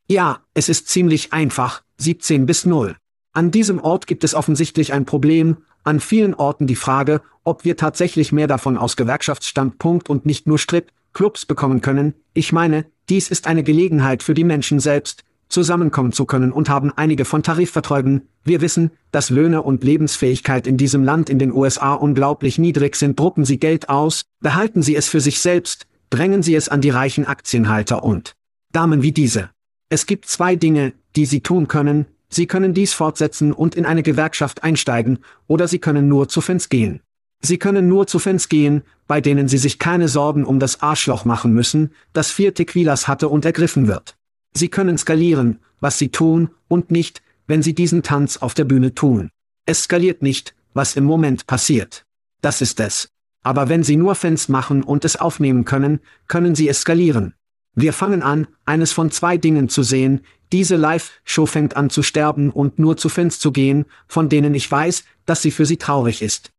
Ja, 0.07 0.41
es 0.55 0.69
ist 0.69 0.89
ziemlich 0.89 1.33
einfach, 1.33 1.83
17 1.99 2.47
bis 2.47 2.65
0. 2.65 2.97
An 3.33 3.51
diesem 3.51 3.81
Ort 3.81 4.07
gibt 4.07 4.23
es 4.23 4.35
offensichtlich 4.35 4.93
ein 4.93 5.05
Problem, 5.05 5.59
an 5.83 5.99
vielen 5.99 6.35
Orten 6.35 6.69
die 6.69 6.77
Frage, 6.77 7.21
ob 7.43 7.65
wir 7.65 7.77
tatsächlich 7.77 8.31
mehr 8.31 8.47
davon 8.47 8.77
aus 8.77 8.97
Gewerkschaftsstandpunkt 8.97 10.09
und 10.09 10.25
nicht 10.25 10.47
nur 10.47 10.59
Strip-Clubs 10.59 11.47
bekommen 11.47 11.81
können. 11.81 12.15
Ich 12.33 12.53
meine, 12.53 12.87
dies 13.09 13.29
ist 13.29 13.49
eine 13.49 13.65
Gelegenheit 13.65 14.23
für 14.23 14.35
die 14.35 14.45
Menschen 14.45 14.79
selbst, 14.79 15.25
zusammenkommen 15.49 16.13
zu 16.13 16.27
können 16.27 16.53
und 16.53 16.69
haben 16.69 16.93
einige 16.95 17.25
von 17.25 17.43
Tarifverträgen. 17.43 18.29
Wir 18.45 18.61
wissen, 18.61 18.93
dass 19.11 19.31
Löhne 19.31 19.63
und 19.63 19.83
Lebensfähigkeit 19.83 20.67
in 20.67 20.77
diesem 20.77 21.03
Land 21.03 21.29
in 21.29 21.39
den 21.39 21.53
USA 21.53 21.95
unglaublich 21.95 22.59
niedrig 22.59 22.95
sind. 22.95 23.19
Drucken 23.19 23.45
Sie 23.45 23.59
Geld 23.59 23.89
aus, 23.89 24.27
behalten 24.41 24.83
Sie 24.83 24.95
es 24.95 25.09
für 25.09 25.21
sich 25.21 25.41
selbst, 25.41 25.87
drängen 26.11 26.43
Sie 26.43 26.55
es 26.55 26.69
an 26.69 26.81
die 26.81 26.91
reichen 26.91 27.27
Aktienhalter 27.27 28.03
und 28.03 28.35
Damen 28.73 29.03
wie 29.03 29.13
diese. 29.13 29.51
Es 29.89 30.07
gibt 30.07 30.27
zwei 30.27 30.57
Dinge, 30.57 30.93
die 31.17 31.27
Sie 31.27 31.41
tun 31.41 31.69
können, 31.69 32.07
Sie 32.29 32.47
können 32.47 32.75
dies 32.75 32.93
fortsetzen 32.93 33.53
und 33.53 33.75
in 33.75 33.87
eine 33.87 34.03
Gewerkschaft 34.03 34.63
einsteigen, 34.63 35.21
oder 35.47 35.67
Sie 35.67 35.79
können 35.79 36.09
nur 36.09 36.29
zu 36.29 36.41
Fans 36.41 36.69
gehen. 36.69 37.01
Sie 37.41 37.59
können 37.59 37.89
nur 37.89 38.07
zu 38.07 38.19
Fans 38.19 38.49
gehen, 38.49 38.83
bei 39.07 39.21
denen 39.21 39.49
Sie 39.49 39.59
sich 39.59 39.79
keine 39.79 40.09
Sorgen 40.09 40.45
um 40.45 40.59
das 40.59 40.83
Arschloch 40.83 41.25
machen 41.25 41.53
müssen, 41.53 41.93
das 42.13 42.31
vier 42.31 42.53
Tequilas 42.53 43.09
hatte 43.09 43.29
und 43.29 43.45
ergriffen 43.45 43.87
wird. 43.87 44.17
Sie 44.55 44.69
können 44.69 44.99
skalieren, 44.99 45.61
was 45.81 45.99
Sie 45.99 46.11
tun, 46.11 46.51
und 46.69 46.91
nicht, 46.91 47.23
wenn 47.47 47.63
Sie 47.63 47.75
diesen 47.75 48.03
Tanz 48.03 48.37
auf 48.37 48.55
der 48.55 48.65
Bühne 48.65 48.95
tun. 48.95 49.31
Es 49.65 49.85
skaliert 49.85 50.21
nicht, 50.21 50.55
was 50.75 50.97
im 50.97 51.05
Moment 51.05 51.47
passiert. 51.47 52.05
Das 52.43 52.61
ist 52.61 52.81
es. 52.81 53.09
Aber 53.43 53.69
wenn 53.69 53.83
Sie 53.83 53.97
nur 53.97 54.15
Fans 54.15 54.49
machen 54.49 54.83
und 54.83 55.05
es 55.05 55.17
aufnehmen 55.17 55.65
können, 55.65 56.01
können 56.27 56.55
Sie 56.55 56.69
es 56.69 56.81
skalieren. 56.81 57.35
Wir 57.75 57.93
fangen 57.93 58.23
an, 58.23 58.49
eines 58.65 58.93
von 58.93 59.11
zwei 59.11 59.37
Dingen 59.37 59.69
zu 59.69 59.83
sehen, 59.83 60.25
diese 60.53 60.77
Live-Show 60.77 61.47
fängt 61.47 61.77
an 61.77 61.91
zu 61.91 62.03
sterben 62.03 62.51
und 62.51 62.79
nur 62.79 62.97
zu 62.97 63.09
Fans 63.09 63.39
zu 63.39 63.53
gehen, 63.53 63.85
von 64.07 64.29
denen 64.29 64.55
ich 64.55 64.71
weiß, 64.71 65.05
dass 65.27 65.43
sie 65.43 65.51
für 65.51 65.67
sie 65.67 65.77
traurig 65.77 66.23
ist. 66.23 66.51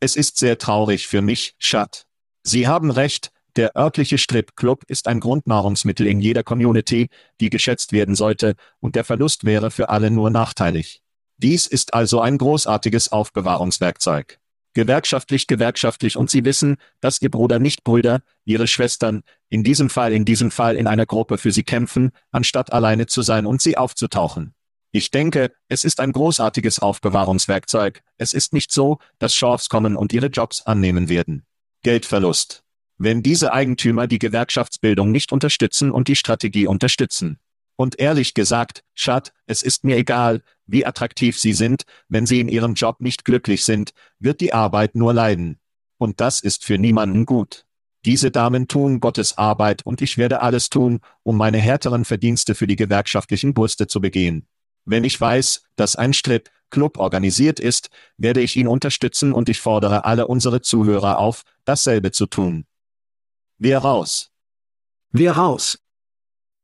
Es 0.00 0.16
ist 0.16 0.36
sehr 0.36 0.58
traurig 0.58 1.06
für 1.06 1.22
mich, 1.22 1.54
Schat. 1.58 2.06
Sie 2.42 2.66
haben 2.66 2.90
recht, 2.90 3.30
der 3.56 3.76
örtliche 3.76 4.18
Stripclub 4.18 4.82
ist 4.88 5.06
ein 5.06 5.20
Grundnahrungsmittel 5.20 6.06
in 6.06 6.20
jeder 6.20 6.42
Community, 6.42 7.08
die 7.40 7.50
geschätzt 7.50 7.92
werden 7.92 8.16
sollte, 8.16 8.56
und 8.80 8.96
der 8.96 9.04
Verlust 9.04 9.44
wäre 9.44 9.70
für 9.70 9.88
alle 9.88 10.10
nur 10.10 10.28
nachteilig. 10.30 11.00
Dies 11.38 11.66
ist 11.66 11.94
also 11.94 12.20
ein 12.20 12.36
großartiges 12.36 13.12
Aufbewahrungswerkzeug. 13.12 14.40
Gewerkschaftlich, 14.74 15.46
gewerkschaftlich 15.46 16.16
und 16.16 16.30
Sie 16.30 16.44
wissen, 16.44 16.76
dass 17.00 17.22
Ihr 17.22 17.30
Bruder 17.30 17.58
nicht 17.58 17.84
Brüder, 17.84 18.22
Ihre 18.44 18.66
Schwestern, 18.66 19.22
in 19.48 19.64
diesem 19.64 19.88
Fall, 19.88 20.12
in 20.12 20.24
diesem 20.24 20.50
Fall 20.50 20.76
in 20.76 20.86
einer 20.86 21.06
Gruppe 21.06 21.38
für 21.38 21.52
Sie 21.52 21.62
kämpfen, 21.62 22.10
anstatt 22.32 22.72
alleine 22.72 23.06
zu 23.06 23.22
sein 23.22 23.46
und 23.46 23.62
Sie 23.62 23.76
aufzutauchen. 23.76 24.54
Ich 24.90 25.10
denke, 25.10 25.52
es 25.68 25.84
ist 25.84 25.98
ein 25.98 26.12
großartiges 26.12 26.78
Aufbewahrungswerkzeug. 26.78 28.02
Es 28.16 28.32
ist 28.32 28.52
nicht 28.52 28.70
so, 28.70 28.98
dass 29.18 29.34
Chefs 29.34 29.68
kommen 29.68 29.96
und 29.96 30.12
ihre 30.12 30.26
Jobs 30.26 30.62
annehmen 30.62 31.08
werden. 31.08 31.44
Geldverlust. 31.82 32.62
Wenn 32.96 33.22
diese 33.22 33.52
Eigentümer 33.52 34.06
die 34.06 34.20
Gewerkschaftsbildung 34.20 35.10
nicht 35.10 35.32
unterstützen 35.32 35.90
und 35.90 36.06
die 36.06 36.14
Strategie 36.14 36.68
unterstützen. 36.68 37.40
Und 37.76 37.98
ehrlich 37.98 38.34
gesagt, 38.34 38.84
Schad, 38.94 39.32
es 39.46 39.62
ist 39.62 39.84
mir 39.84 39.96
egal, 39.96 40.42
wie 40.66 40.86
attraktiv 40.86 41.38
Sie 41.38 41.52
sind, 41.52 41.84
wenn 42.08 42.26
Sie 42.26 42.40
in 42.40 42.48
Ihrem 42.48 42.74
Job 42.74 43.00
nicht 43.00 43.24
glücklich 43.24 43.64
sind, 43.64 43.92
wird 44.18 44.40
die 44.40 44.52
Arbeit 44.52 44.94
nur 44.94 45.12
leiden. 45.12 45.58
Und 45.98 46.20
das 46.20 46.40
ist 46.40 46.64
für 46.64 46.78
niemanden 46.78 47.26
gut. 47.26 47.66
Diese 48.04 48.30
Damen 48.30 48.68
tun 48.68 49.00
Gottes 49.00 49.38
Arbeit 49.38 49.84
und 49.86 50.02
ich 50.02 50.18
werde 50.18 50.42
alles 50.42 50.68
tun, 50.68 51.00
um 51.22 51.36
meine 51.36 51.58
härteren 51.58 52.04
Verdienste 52.04 52.54
für 52.54 52.66
die 52.66 52.76
gewerkschaftlichen 52.76 53.54
Brüste 53.54 53.86
zu 53.86 54.00
begehen. 54.00 54.46
Wenn 54.84 55.04
ich 55.04 55.18
weiß, 55.18 55.62
dass 55.76 55.96
ein 55.96 56.12
Strip 56.12 56.50
Club 56.70 56.98
organisiert 56.98 57.60
ist, 57.60 57.88
werde 58.18 58.40
ich 58.40 58.56
ihn 58.56 58.66
unterstützen 58.68 59.32
und 59.32 59.48
ich 59.48 59.60
fordere 59.60 60.04
alle 60.04 60.26
unsere 60.26 60.60
Zuhörer 60.60 61.18
auf, 61.18 61.42
dasselbe 61.64 62.10
zu 62.10 62.26
tun. 62.26 62.66
Wir 63.58 63.78
raus. 63.78 64.32
Wir 65.10 65.32
raus. 65.32 65.78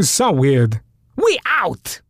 So 0.00 0.32
weird. 0.32 0.80
We 1.16 1.38
out! 1.46 2.00